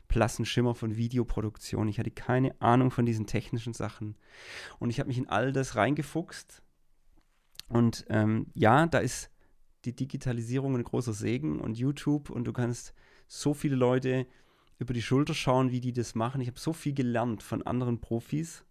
blassen 0.07 0.45
Schimmer 0.45 0.76
von 0.76 0.95
Videoproduktion. 0.95 1.88
Ich 1.88 1.99
hatte 1.99 2.11
keine 2.11 2.59
Ahnung 2.61 2.91
von 2.91 3.05
diesen 3.05 3.28
technischen 3.28 3.74
Sachen. 3.74 4.17
Und 4.80 4.89
ich 4.89 4.99
habe 4.99 5.07
mich 5.07 5.17
in 5.17 5.30
all 5.30 5.53
das 5.53 5.76
reingefuchst. 5.76 6.63
Und 7.67 8.05
ähm, 8.09 8.47
ja, 8.53 8.88
da 8.88 8.99
ist 8.99 9.30
die 9.86 9.95
Digitalisierung 9.95 10.76
ein 10.76 10.84
großer 10.84 11.13
Segen 11.13 11.59
und 11.59 11.78
YouTube 11.78 12.30
und 12.30 12.43
du 12.45 12.53
kannst 12.53 12.93
so 13.28 13.53
viele 13.53 13.76
Leute 13.76 14.26
über 14.80 14.93
die 14.93 15.01
Schulter 15.01 15.34
schauen, 15.34 15.72
wie 15.72 15.80
die 15.80 15.93
das 15.93 16.15
machen. 16.15 16.41
Ich 16.41 16.47
habe 16.47 16.59
so 16.59 16.74
viel 16.74 16.93
gelernt 16.93 17.43
von 17.43 17.61
anderen 17.61 18.01
Profis, 18.01 18.65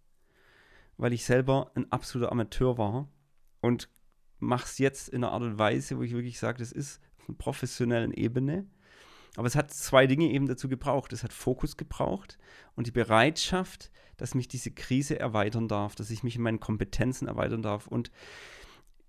weil 0.99 1.13
ich 1.13 1.23
selber 1.23 1.71
ein 1.75 1.89
absoluter 1.91 2.31
Amateur 2.31 2.77
war 2.77 3.07
und 3.61 3.89
mache 4.39 4.65
es 4.65 4.77
jetzt 4.77 5.07
in 5.07 5.23
einer 5.23 5.31
Art 5.31 5.43
und 5.43 5.57
Weise, 5.57 5.97
wo 5.97 6.03
ich 6.03 6.11
wirklich 6.11 6.37
sage, 6.37 6.59
das 6.59 6.73
ist 6.73 7.01
auf 7.17 7.29
einer 7.29 7.37
professionellen 7.37 8.11
Ebene. 8.11 8.67
Aber 9.37 9.47
es 9.47 9.55
hat 9.55 9.71
zwei 9.71 10.07
Dinge 10.07 10.29
eben 10.29 10.45
dazu 10.45 10.67
gebraucht. 10.67 11.13
Es 11.13 11.23
hat 11.23 11.31
Fokus 11.31 11.77
gebraucht 11.77 12.37
und 12.75 12.85
die 12.85 12.91
Bereitschaft, 12.91 13.91
dass 14.17 14.35
mich 14.35 14.49
diese 14.49 14.71
Krise 14.71 15.17
erweitern 15.17 15.69
darf, 15.69 15.95
dass 15.95 16.09
ich 16.09 16.23
mich 16.23 16.35
in 16.35 16.41
meinen 16.41 16.59
Kompetenzen 16.59 17.29
erweitern 17.29 17.61
darf. 17.61 17.87
Und 17.87 18.11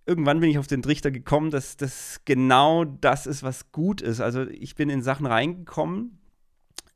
irgendwann 0.06 0.38
bin 0.38 0.50
ich 0.50 0.58
auf 0.58 0.68
den 0.68 0.82
Trichter 0.82 1.10
gekommen, 1.10 1.50
dass 1.50 1.76
das 1.76 2.20
genau 2.24 2.84
das 2.84 3.26
ist, 3.26 3.42
was 3.42 3.72
gut 3.72 4.00
ist. 4.00 4.20
Also 4.20 4.46
ich 4.46 4.76
bin 4.76 4.90
in 4.90 5.02
Sachen 5.02 5.26
reingekommen, 5.26 6.19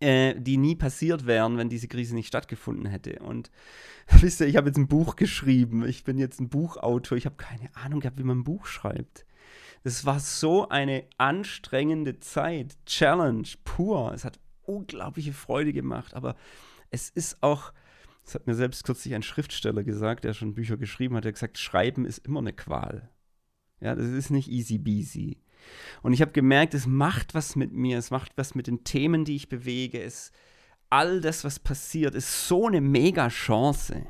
äh, 0.05 0.38
die 0.38 0.59
nie 0.59 0.76
passiert 0.76 1.26
wären, 1.26 1.57
wenn 1.57 1.70
diese 1.70 1.88
Krise 1.88 2.14
nicht 2.14 2.28
stattgefunden 2.28 2.86
hätte. 2.86 3.20
Und 3.20 3.50
wisst 4.20 4.40
ihr, 4.40 4.46
ich 4.46 4.57
habe 4.57 4.68
jetzt 4.68 4.76
ein 4.76 4.86
Buch 4.86 5.16
geschrieben. 5.16 5.86
Ich 5.86 6.05
bin 6.05 6.18
jetzt 6.18 6.40
ein 6.40 6.50
Buchautor. 6.50 7.16
Ich 7.16 7.24
habe 7.24 7.36
keine 7.36 7.74
Ahnung 7.74 8.00
gehabt, 8.00 8.18
wie 8.18 8.24
man 8.24 8.40
ein 8.40 8.44
Buch 8.44 8.66
schreibt. 8.66 9.24
Es 9.82 10.05
war 10.05 10.20
so 10.20 10.68
eine 10.68 11.05
anstrengende 11.16 12.20
Zeit, 12.20 12.76
Challenge 12.84 13.48
pur. 13.64 14.12
Es 14.12 14.24
hat 14.24 14.38
unglaubliche 14.62 15.32
Freude 15.32 15.72
gemacht, 15.72 16.14
aber 16.14 16.36
es 16.90 17.11
ist 17.11 17.42
auch, 17.42 17.72
das 18.24 18.34
hat 18.34 18.46
mir 18.46 18.55
selbst 18.55 18.84
kürzlich 18.84 19.14
ein 19.14 19.22
Schriftsteller 19.22 19.84
gesagt, 19.84 20.24
der 20.24 20.32
schon 20.32 20.55
Bücher 20.55 20.76
geschrieben 20.76 21.16
hat, 21.16 21.24
der 21.24 21.30
hat 21.30 21.36
gesagt, 21.36 21.59
Schreiben 21.59 22.07
ist 22.07 22.26
immer 22.26 22.40
eine 22.40 22.52
Qual. 22.52 23.11
Ja, 23.80 23.94
das 23.94 24.07
ist 24.07 24.30
nicht 24.30 24.48
easy 24.50 24.78
beasy. 24.78 25.43
Und 26.02 26.12
ich 26.12 26.20
habe 26.20 26.32
gemerkt, 26.32 26.74
es 26.74 26.86
macht 26.86 27.34
was 27.34 27.56
mit 27.56 27.72
mir, 27.72 27.98
es 27.98 28.10
macht 28.10 28.32
was 28.36 28.54
mit 28.54 28.66
den 28.66 28.84
Themen, 28.84 29.24
die 29.24 29.36
ich 29.36 29.48
bewege. 29.48 30.02
Es, 30.02 30.32
all 30.90 31.20
das, 31.20 31.44
was 31.44 31.58
passiert, 31.58 32.14
ist 32.14 32.48
so 32.48 32.66
eine 32.66 32.80
mega 32.80 33.28
Chance. 33.28 34.06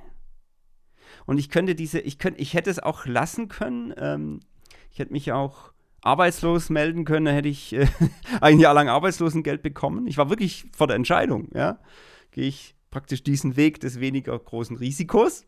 Und 1.26 1.38
ich 1.38 1.48
könnte 1.48 1.74
diese, 1.74 2.00
ich 2.00 2.18
könnte, 2.18 2.40
ich 2.40 2.55
hätte 2.55 2.70
es 2.70 2.78
auch 2.78 3.07
lassen 3.07 3.48
können. 3.48 3.94
Ähm, 3.96 4.40
ich 4.90 4.98
hätte 4.98 5.12
mich 5.12 5.32
auch 5.32 5.72
arbeitslos 6.02 6.68
melden 6.68 7.05
können, 7.05 7.26
dann 7.26 7.34
hätte 7.34 7.48
ich 7.48 7.72
äh, 7.72 7.86
ein 8.40 8.61
Jahr 8.61 8.74
lang 8.74 8.88
Arbeitslosengeld 8.88 9.62
bekommen. 9.62 10.07
Ich 10.07 10.18
war 10.18 10.28
wirklich 10.28 10.66
vor 10.76 10.86
der 10.86 10.96
Entscheidung, 10.96 11.48
ja. 11.55 11.78
Gehe 12.30 12.46
ich 12.46 12.74
praktisch 12.90 13.22
diesen 13.22 13.57
Weg 13.57 13.80
des 13.80 14.00
weniger 14.00 14.38
großen 14.38 14.76
Risikos. 14.76 15.46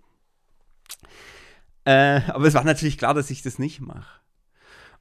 Äh, 1.85 2.23
aber 2.29 2.47
es 2.47 2.55
war 2.55 2.65
natürlich 2.65 2.99
klar, 2.99 3.15
dass 3.15 3.31
ich 3.31 3.43
das 3.43 3.59
nicht 3.59 3.81
mache. 3.81 4.21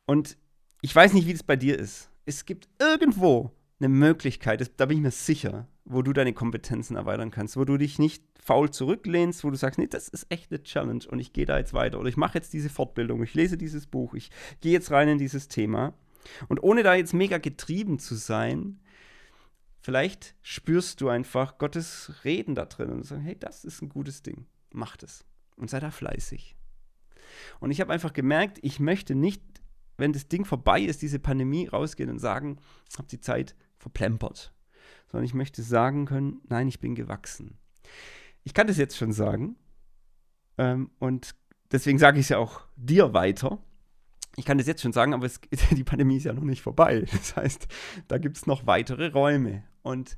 Und 0.05 0.37
ich 0.81 0.95
weiß 0.95 1.13
nicht, 1.13 1.27
wie 1.27 1.33
das 1.33 1.43
bei 1.43 1.55
dir 1.55 1.77
ist. 1.77 2.09
Es 2.25 2.45
gibt 2.45 2.67
irgendwo 2.79 3.51
eine 3.79 3.89
Möglichkeit, 3.89 4.71
da 4.77 4.85
bin 4.85 4.97
ich 4.97 5.03
mir 5.03 5.11
sicher, 5.11 5.67
wo 5.83 6.01
du 6.01 6.13
deine 6.13 6.33
Kompetenzen 6.33 6.95
erweitern 6.95 7.31
kannst, 7.31 7.57
wo 7.57 7.65
du 7.65 7.77
dich 7.77 7.99
nicht 7.99 8.23
faul 8.39 8.69
zurücklehnst, 8.71 9.43
wo 9.43 9.49
du 9.49 9.57
sagst, 9.57 9.79
nee, 9.79 9.87
das 9.87 10.07
ist 10.07 10.27
echt 10.29 10.51
eine 10.51 10.63
Challenge 10.63 11.03
und 11.09 11.19
ich 11.19 11.33
gehe 11.33 11.45
da 11.45 11.57
jetzt 11.57 11.73
weiter 11.73 11.99
oder 11.99 12.09
ich 12.09 12.17
mache 12.17 12.37
jetzt 12.37 12.53
diese 12.53 12.69
Fortbildung, 12.69 13.21
ich 13.23 13.33
lese 13.33 13.57
dieses 13.57 13.85
Buch, 13.85 14.13
ich 14.13 14.31
gehe 14.61 14.71
jetzt 14.71 14.91
rein 14.91 15.09
in 15.09 15.17
dieses 15.17 15.47
Thema. 15.47 15.93
Und 16.47 16.63
ohne 16.63 16.81
da 16.81 16.95
jetzt 16.95 17.13
mega 17.13 17.37
getrieben 17.37 17.99
zu 17.99 18.15
sein, 18.15 18.79
vielleicht 19.79 20.35
spürst 20.41 21.01
du 21.01 21.09
einfach 21.09 21.59
Gottes 21.59 22.11
Reden 22.23 22.55
da 22.55 22.65
drin 22.65 22.89
und 22.89 23.03
sagst, 23.03 23.23
hey, 23.23 23.37
das 23.37 23.63
ist 23.63 23.81
ein 23.81 23.89
gutes 23.89 24.23
Ding, 24.23 24.47
mach 24.71 24.97
das 24.97 25.25
und 25.55 25.69
sei 25.69 25.79
da 25.79 25.91
fleißig. 25.91 26.55
Und 27.59 27.71
ich 27.71 27.81
habe 27.81 27.93
einfach 27.93 28.13
gemerkt, 28.13 28.59
ich 28.61 28.79
möchte 28.79 29.15
nicht 29.15 29.43
wenn 29.97 30.13
das 30.13 30.27
Ding 30.27 30.45
vorbei 30.45 30.81
ist, 30.81 31.01
diese 31.01 31.19
Pandemie, 31.19 31.67
rausgehen 31.67 32.09
und 32.09 32.19
sagen, 32.19 32.57
ich 32.89 32.97
habe 32.97 33.07
die 33.07 33.19
Zeit 33.19 33.55
verplempert. 33.77 34.53
Sondern 35.07 35.25
ich 35.25 35.33
möchte 35.33 35.61
sagen 35.61 36.05
können, 36.05 36.41
nein, 36.47 36.67
ich 36.67 36.79
bin 36.79 36.95
gewachsen. 36.95 37.57
Ich 38.43 38.53
kann 38.53 38.67
das 38.67 38.77
jetzt 38.77 38.97
schon 38.97 39.11
sagen. 39.11 39.55
Ähm, 40.57 40.91
und 40.99 41.35
deswegen 41.71 41.99
sage 41.99 42.19
ich 42.19 42.25
es 42.25 42.29
ja 42.29 42.37
auch 42.37 42.61
dir 42.75 43.13
weiter. 43.13 43.59
Ich 44.35 44.45
kann 44.45 44.57
das 44.57 44.67
jetzt 44.67 44.81
schon 44.81 44.93
sagen, 44.93 45.13
aber 45.13 45.25
es, 45.25 45.39
die 45.71 45.83
Pandemie 45.83 46.17
ist 46.17 46.25
ja 46.25 46.33
noch 46.33 46.43
nicht 46.43 46.61
vorbei. 46.61 47.05
Das 47.11 47.35
heißt, 47.35 47.67
da 48.07 48.17
gibt 48.17 48.37
es 48.37 48.45
noch 48.45 48.67
weitere 48.67 49.07
Räume. 49.07 49.63
Und 49.81 50.17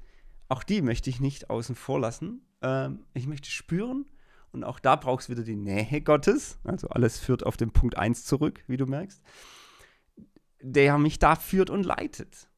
auch 0.50 0.64
die 0.64 0.82
möchte 0.82 1.10
ich 1.10 1.20
nicht 1.20 1.50
außen 1.50 1.76
vor 1.76 2.00
lassen. 2.00 2.42
Ähm, 2.62 3.06
ich 3.14 3.28
möchte 3.28 3.50
spüren, 3.50 4.06
und 4.54 4.64
auch 4.64 4.80
da 4.80 4.96
brauchst 4.96 5.28
du 5.28 5.34
wieder 5.34 5.44
die 5.44 5.58
Nähe 5.58 6.02
Gottes. 6.02 6.58
Also 6.64 6.88
alles 6.88 7.20
führt 7.20 7.46
auf 7.46 7.58
den 7.58 7.72
Punkt 7.72 7.98
1 7.98 8.24
zurück, 8.24 8.64
wie 8.68 8.78
du 8.78 8.86
merkst 8.86 9.22
der 10.62 10.98
mich 10.98 11.20
da 11.20 11.36
führt 11.36 11.70
und 11.70 11.84
leitet. 11.84 12.50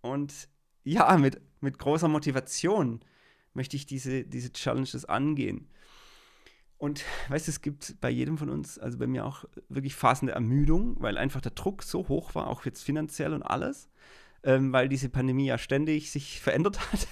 Und 0.00 0.48
ja, 0.84 1.16
mit, 1.18 1.40
mit 1.60 1.78
großer 1.78 2.08
Motivation 2.08 3.00
möchte 3.54 3.76
ich 3.76 3.86
diese, 3.86 4.24
diese 4.24 4.52
Challenges 4.52 5.04
angehen. 5.04 5.68
Und 6.76 7.04
weißt 7.28 7.48
du, 7.48 7.50
es 7.50 7.60
gibt 7.60 8.00
bei 8.00 8.08
jedem 8.08 8.38
von 8.38 8.48
uns, 8.50 8.78
also 8.78 8.98
bei 8.98 9.08
mir 9.08 9.26
auch 9.26 9.44
wirklich 9.68 9.96
Phasen 9.96 10.26
der 10.26 10.36
Ermüdung, 10.36 10.96
weil 11.00 11.18
einfach 11.18 11.40
der 11.40 11.50
Druck 11.50 11.82
so 11.82 12.06
hoch 12.06 12.36
war, 12.36 12.46
auch 12.46 12.64
jetzt 12.64 12.84
finanziell 12.84 13.34
und 13.34 13.42
alles 13.42 13.88
ähm, 14.44 14.72
weil 14.72 14.88
diese 14.88 15.08
Pandemie 15.08 15.46
ja 15.46 15.58
ständig 15.58 16.10
sich 16.10 16.40
verändert 16.40 16.80
hat. 16.92 17.06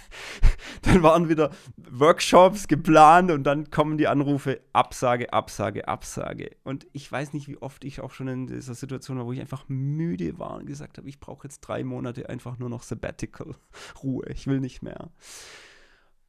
Dann 0.86 1.02
waren 1.02 1.28
wieder 1.28 1.50
Workshops 1.76 2.68
geplant 2.68 3.30
und 3.30 3.44
dann 3.44 3.70
kommen 3.70 3.98
die 3.98 4.08
Anrufe 4.08 4.60
Absage, 4.72 5.32
Absage, 5.32 5.88
Absage. 5.88 6.56
Und 6.64 6.86
ich 6.92 7.10
weiß 7.10 7.32
nicht, 7.32 7.48
wie 7.48 7.58
oft 7.58 7.84
ich 7.84 8.00
auch 8.00 8.12
schon 8.12 8.28
in 8.28 8.46
dieser 8.46 8.74
Situation 8.74 9.18
war, 9.18 9.26
wo 9.26 9.32
ich 9.32 9.40
einfach 9.40 9.64
müde 9.68 10.38
war 10.38 10.54
und 10.56 10.66
gesagt 10.66 10.98
habe, 10.98 11.08
ich 11.08 11.20
brauche 11.20 11.46
jetzt 11.46 11.60
drei 11.60 11.84
Monate 11.84 12.28
einfach 12.28 12.58
nur 12.58 12.68
noch 12.68 12.82
Sabbatical, 12.82 13.54
Ruhe, 14.02 14.26
ich 14.28 14.46
will 14.46 14.60
nicht 14.60 14.82
mehr. 14.82 15.10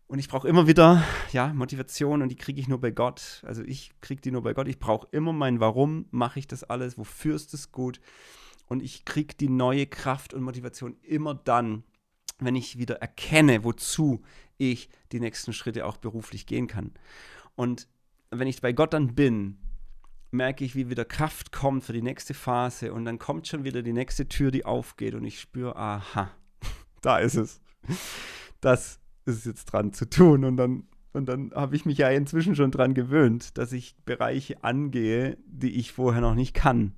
Und 0.08 0.20
ich 0.20 0.30
brauche 0.30 0.48
immer 0.48 0.68
wieder, 0.68 1.04
ja, 1.34 1.54
Motivation 1.54 2.22
und 2.22 2.30
die 2.30 2.38
kriege 2.38 2.62
ich 2.62 2.70
nur 2.70 2.80
bei 2.80 2.92
Gott. 2.92 3.44
Also 3.46 3.62
ich 3.62 3.92
kriege 4.00 4.22
die 4.22 4.32
nur 4.32 4.42
bei 4.42 4.54
Gott. 4.54 4.70
Ich 4.70 4.80
brauche 4.80 5.08
immer 5.12 5.34
mein 5.34 5.60
Warum 5.60 6.06
mache 6.12 6.40
ich 6.40 6.48
das 6.48 6.64
alles, 6.64 6.98
wofür 6.98 7.36
ist 7.36 7.54
es 7.54 7.74
gut 7.74 8.00
und 8.68 8.84
ich 8.84 9.06
kriege 9.06 9.34
die 9.36 9.50
neue 9.50 9.88
Kraft 9.88 10.34
und 10.34 10.44
Motivation 10.44 10.98
immer 11.02 11.34
dann, 11.34 11.84
wenn 12.40 12.56
ich 12.56 12.78
wieder 12.78 12.96
erkenne, 12.98 13.64
wozu 13.64 14.22
ich 14.58 14.90
die 15.12 15.20
nächsten 15.20 15.54
Schritte 15.54 15.86
auch 15.86 15.98
beruflich 15.98 16.46
gehen 16.46 16.68
kann. 16.68 16.92
Und 17.56 17.88
wenn 18.32 18.48
ich 18.48 18.62
bei 18.62 18.74
Gott 18.74 18.94
dann 18.94 19.16
bin, 19.16 19.58
merke 20.32 20.66
ich, 20.66 20.76
wie 20.76 20.90
wieder 20.90 21.06
Kraft 21.06 21.52
kommt 21.52 21.84
für 21.84 21.94
die 21.94 22.02
nächste 22.02 22.34
Phase 22.34 22.94
und 22.94 23.06
dann 23.06 23.20
kommt 23.20 23.48
schon 23.48 23.64
wieder 23.64 23.82
die 23.82 23.94
nächste 23.94 24.28
Tür, 24.28 24.52
die 24.52 24.66
aufgeht 24.66 25.16
und 25.16 25.24
ich 25.24 25.40
spüre, 25.40 25.76
aha, 25.76 26.32
da 27.02 27.20
ist 27.20 27.36
es. 27.36 27.62
Das 28.60 29.00
ist 29.26 29.46
jetzt 29.46 29.66
dran 29.66 29.94
zu 29.94 30.10
tun 30.10 30.44
und 30.44 30.58
dann 30.58 30.88
und 31.18 31.26
dann 31.28 31.52
habe 31.56 31.76
ich 31.76 31.86
mich 31.86 31.98
ja 31.98 32.10
inzwischen 32.10 32.56
schon 32.56 32.70
dran 32.70 32.94
gewöhnt, 32.94 33.58
dass 33.58 33.72
ich 33.72 33.96
Bereiche 34.06 34.64
angehe, 34.64 35.36
die 35.48 35.72
ich 35.80 35.92
vorher 35.92 36.22
noch 36.22 36.36
nicht 36.36 36.54
kann 36.54 36.94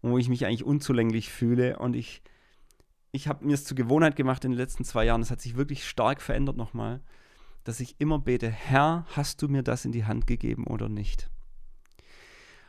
und 0.00 0.10
wo 0.10 0.16
ich 0.16 0.30
mich 0.30 0.46
eigentlich 0.46 0.64
unzulänglich 0.64 1.30
fühle. 1.30 1.78
Und 1.78 1.94
ich, 1.94 2.22
ich 3.12 3.28
habe 3.28 3.44
mir 3.44 3.54
es 3.54 3.64
zur 3.64 3.76
Gewohnheit 3.76 4.16
gemacht 4.16 4.44
in 4.44 4.52
den 4.52 4.58
letzten 4.58 4.84
zwei 4.84 5.04
Jahren, 5.04 5.20
das 5.20 5.30
hat 5.30 5.40
sich 5.40 5.56
wirklich 5.56 5.86
stark 5.86 6.22
verändert 6.22 6.56
nochmal, 6.56 7.00
dass 7.64 7.78
ich 7.78 8.00
immer 8.00 8.18
bete, 8.18 8.50
Herr, 8.50 9.06
hast 9.10 9.42
du 9.42 9.48
mir 9.48 9.62
das 9.62 9.84
in 9.84 9.92
die 9.92 10.06
Hand 10.06 10.26
gegeben 10.26 10.66
oder 10.66 10.88
nicht? 10.88 11.30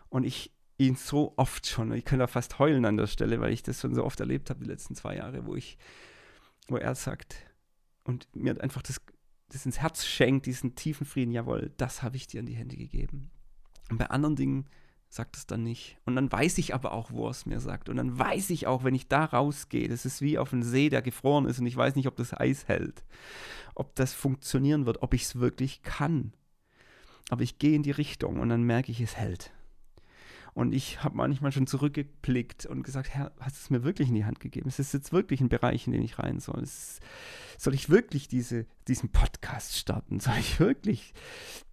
Und 0.10 0.26
ich 0.26 0.52
ihn 0.78 0.96
so 0.96 1.34
oft 1.38 1.66
schon, 1.66 1.92
ich 1.94 2.06
könnte 2.06 2.28
fast 2.28 2.60
heulen 2.60 2.86
an 2.86 2.98
der 2.98 3.08
Stelle, 3.08 3.40
weil 3.40 3.54
ich 3.54 3.64
das 3.64 3.80
schon 3.80 3.96
so 3.96 4.04
oft 4.04 4.20
erlebt 4.20 4.50
habe 4.50 4.60
die 4.60 4.70
letzten 4.70 4.96
zwei 4.96 5.16
Jahre, 5.16 5.46
wo 5.46 5.56
ich, 5.56 5.78
wo 6.68 6.78
er 6.78 6.94
sagt 6.94 7.38
und 8.04 8.28
mir 8.36 8.62
einfach 8.62 8.82
das, 8.82 9.02
das 9.50 9.66
ins 9.66 9.80
Herz 9.80 10.06
schenkt, 10.06 10.46
diesen 10.46 10.76
tiefen 10.76 11.08
Frieden, 11.08 11.32
jawohl, 11.32 11.72
das 11.78 12.04
habe 12.04 12.18
ich 12.18 12.28
dir 12.28 12.42
in 12.42 12.46
die 12.46 12.56
Hände 12.56 12.76
gegeben. 12.76 13.32
Und 13.90 13.98
bei 13.98 14.10
anderen 14.10 14.36
Dingen 14.36 14.70
sagt 15.14 15.38
es 15.38 15.46
dann 15.46 15.62
nicht. 15.62 15.98
Und 16.06 16.16
dann 16.16 16.32
weiß 16.32 16.58
ich 16.58 16.74
aber 16.74 16.92
auch, 16.92 17.12
wo 17.12 17.28
er 17.28 17.32
es 17.32 17.46
mir 17.46 17.60
sagt. 17.60 17.88
Und 17.88 17.98
dann 17.98 18.18
weiß 18.18 18.50
ich 18.50 18.66
auch, 18.66 18.84
wenn 18.84 18.96
ich 18.96 19.08
da 19.08 19.26
rausgehe, 19.26 19.88
das 19.88 20.06
ist 20.06 20.22
wie 20.22 20.40
auf 20.40 20.52
einen 20.52 20.64
See, 20.64 20.90
der 20.90 21.04
gefroren 21.04 21.46
ist 21.46 21.60
und 21.60 21.68
ich 21.68 21.78
weiß 21.78 21.96
nicht, 21.96 22.08
ob 22.08 22.16
das 22.16 22.34
Eis 22.34 22.68
hält, 22.68 23.04
ob 23.76 23.94
das 23.94 24.16
funktionieren 24.16 24.88
wird, 24.88 25.04
ob 25.04 25.14
ich 25.14 25.24
es 25.24 25.36
wirklich 25.36 25.84
kann. 25.84 26.34
aber 27.30 27.44
ich 27.44 27.60
gehe 27.60 27.76
in 27.76 27.84
die 27.84 27.92
Richtung 27.92 28.40
und 28.40 28.50
dann 28.50 28.64
merke 28.64 28.92
ich, 28.92 29.00
es 29.02 29.16
hält. 29.16 29.52
Und 30.56 30.74
ich 30.74 31.04
habe 31.04 31.16
manchmal 31.16 31.52
schon 31.52 31.68
zurückgeblickt 31.68 32.66
und 32.66 32.84
gesagt, 32.84 33.10
Herr, 33.10 33.32
hast 33.40 33.56
du 33.56 33.60
es 33.62 33.70
mir 33.70 33.84
wirklich 33.84 34.10
in 34.10 34.16
die 34.16 34.26
Hand 34.26 34.40
gegeben? 34.40 34.68
Es 34.68 34.80
ist 34.80 34.94
jetzt 34.94 35.14
wirklich 35.14 35.42
ein 35.42 35.50
Bereich, 35.50 35.86
in 35.88 35.94
den 35.94 36.04
ich 36.04 36.20
rein 36.20 36.40
soll. 36.40 36.62
Ist, 36.62 37.02
soll 37.58 37.74
ich 37.74 37.90
wirklich 37.90 38.28
diese, 38.28 38.66
diesen 38.88 39.10
Podcast 39.10 39.78
starten? 39.78 40.20
Soll 40.20 40.38
ich 40.40 40.60
wirklich 40.60 41.14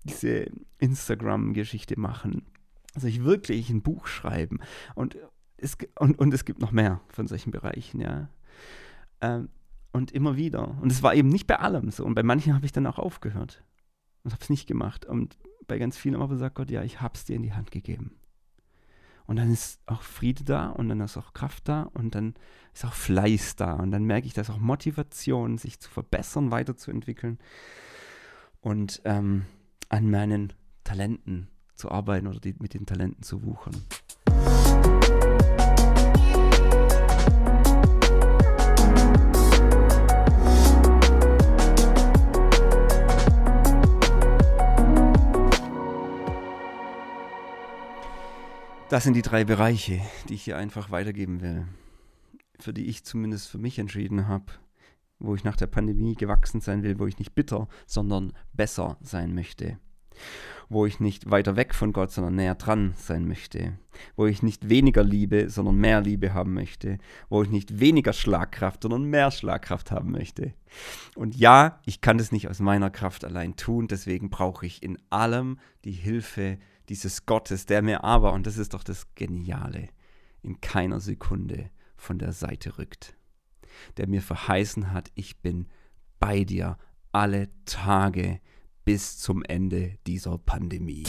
diese 0.04 0.46
Instagram-Geschichte 0.78 1.98
machen? 1.98 2.46
Soll 2.96 3.10
ich 3.10 3.24
wirklich 3.24 3.70
ein 3.70 3.82
Buch 3.82 4.06
schreiben? 4.06 4.60
Und 4.94 5.16
es, 5.56 5.76
und, 5.98 6.18
und 6.18 6.34
es 6.34 6.44
gibt 6.44 6.60
noch 6.60 6.72
mehr 6.72 7.00
von 7.08 7.26
solchen 7.26 7.50
Bereichen, 7.50 8.00
ja. 8.00 8.28
Ähm, 9.20 9.48
und 9.92 10.12
immer 10.12 10.36
wieder. 10.36 10.78
Und 10.80 10.92
es 10.92 11.02
war 11.02 11.14
eben 11.14 11.28
nicht 11.28 11.46
bei 11.46 11.58
allem 11.58 11.90
so. 11.90 12.04
Und 12.04 12.14
bei 12.14 12.22
manchen 12.22 12.54
habe 12.54 12.64
ich 12.64 12.72
dann 12.72 12.86
auch 12.86 12.98
aufgehört 12.98 13.64
und 14.22 14.32
habe 14.32 14.42
es 14.42 14.50
nicht 14.50 14.66
gemacht. 14.66 15.04
Und 15.04 15.36
bei 15.66 15.78
ganz 15.78 15.96
vielen 15.96 16.16
aber 16.16 16.36
sagt 16.36 16.56
Gott, 16.56 16.70
ja, 16.70 16.82
ich 16.82 17.00
habe 17.00 17.14
es 17.14 17.24
dir 17.24 17.36
in 17.36 17.42
die 17.42 17.52
Hand 17.52 17.70
gegeben. 17.70 18.16
Und 19.26 19.36
dann 19.36 19.52
ist 19.52 19.80
auch 19.86 20.02
Friede 20.02 20.42
da 20.42 20.70
und 20.70 20.88
dann 20.88 21.00
ist 21.00 21.16
auch 21.16 21.32
Kraft 21.32 21.68
da 21.68 21.82
und 21.82 22.16
dann 22.16 22.34
ist 22.74 22.84
auch 22.84 22.92
Fleiß 22.92 23.54
da. 23.56 23.74
Und 23.74 23.92
dann 23.92 24.04
merke 24.04 24.26
ich, 24.26 24.34
dass 24.34 24.50
auch 24.50 24.58
Motivation, 24.58 25.56
sich 25.56 25.78
zu 25.78 25.88
verbessern, 25.88 26.50
weiterzuentwickeln 26.50 27.38
und 28.60 29.00
ähm, 29.04 29.44
an 29.88 30.10
meinen 30.10 30.52
Talenten 30.82 31.48
zu 31.80 31.90
arbeiten 31.90 32.26
oder 32.26 32.38
die, 32.38 32.54
mit 32.58 32.74
den 32.74 32.86
Talenten 32.86 33.22
zu 33.22 33.42
wuchern. 33.42 33.74
Das 48.90 49.04
sind 49.04 49.14
die 49.14 49.22
drei 49.22 49.44
Bereiche, 49.44 50.00
die 50.28 50.34
ich 50.34 50.42
hier 50.42 50.56
einfach 50.56 50.90
weitergeben 50.90 51.40
will, 51.40 51.68
für 52.58 52.72
die 52.72 52.86
ich 52.86 53.04
zumindest 53.04 53.48
für 53.48 53.58
mich 53.58 53.78
entschieden 53.78 54.26
habe, 54.26 54.46
wo 55.20 55.36
ich 55.36 55.44
nach 55.44 55.54
der 55.54 55.68
Pandemie 55.68 56.16
gewachsen 56.16 56.60
sein 56.60 56.82
will, 56.82 56.98
wo 56.98 57.06
ich 57.06 57.18
nicht 57.20 57.36
bitter, 57.36 57.68
sondern 57.86 58.32
besser 58.52 58.98
sein 59.00 59.32
möchte, 59.32 59.78
wo 60.70 60.86
ich 60.86 61.00
nicht 61.00 61.30
weiter 61.30 61.56
weg 61.56 61.74
von 61.74 61.92
Gott, 61.92 62.12
sondern 62.12 62.36
näher 62.36 62.54
dran 62.54 62.94
sein 62.96 63.26
möchte, 63.26 63.76
wo 64.14 64.26
ich 64.26 64.42
nicht 64.42 64.68
weniger 64.68 65.02
Liebe, 65.02 65.50
sondern 65.50 65.76
mehr 65.76 66.00
Liebe 66.00 66.32
haben 66.32 66.54
möchte, 66.54 66.98
wo 67.28 67.42
ich 67.42 67.50
nicht 67.50 67.80
weniger 67.80 68.12
Schlagkraft, 68.12 68.82
sondern 68.82 69.04
mehr 69.04 69.32
Schlagkraft 69.32 69.90
haben 69.90 70.12
möchte. 70.12 70.54
Und 71.16 71.36
ja, 71.36 71.80
ich 71.86 72.00
kann 72.00 72.18
das 72.18 72.30
nicht 72.30 72.48
aus 72.48 72.60
meiner 72.60 72.90
Kraft 72.90 73.24
allein 73.24 73.56
tun, 73.56 73.88
deswegen 73.88 74.30
brauche 74.30 74.64
ich 74.64 74.82
in 74.82 74.96
allem 75.10 75.58
die 75.84 75.92
Hilfe 75.92 76.58
dieses 76.88 77.26
Gottes, 77.26 77.66
der 77.66 77.82
mir 77.82 78.04
aber, 78.04 78.32
und 78.32 78.46
das 78.46 78.56
ist 78.56 78.72
doch 78.74 78.84
das 78.84 79.14
Geniale, 79.16 79.88
in 80.42 80.60
keiner 80.60 81.00
Sekunde 81.00 81.70
von 81.96 82.18
der 82.18 82.32
Seite 82.32 82.78
rückt. 82.78 83.16
Der 83.96 84.06
mir 84.06 84.22
verheißen 84.22 84.92
hat, 84.92 85.10
ich 85.14 85.40
bin 85.40 85.66
bei 86.20 86.44
dir 86.44 86.78
alle 87.12 87.48
Tage 87.64 88.40
bis 88.92 89.18
zum 89.18 89.44
Ende 89.44 89.92
dieser 90.04 90.36
Pandemie. 90.36 91.04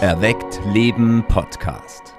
Erweckt 0.00 0.62
Leben 0.72 1.22
Podcast. 1.28 2.13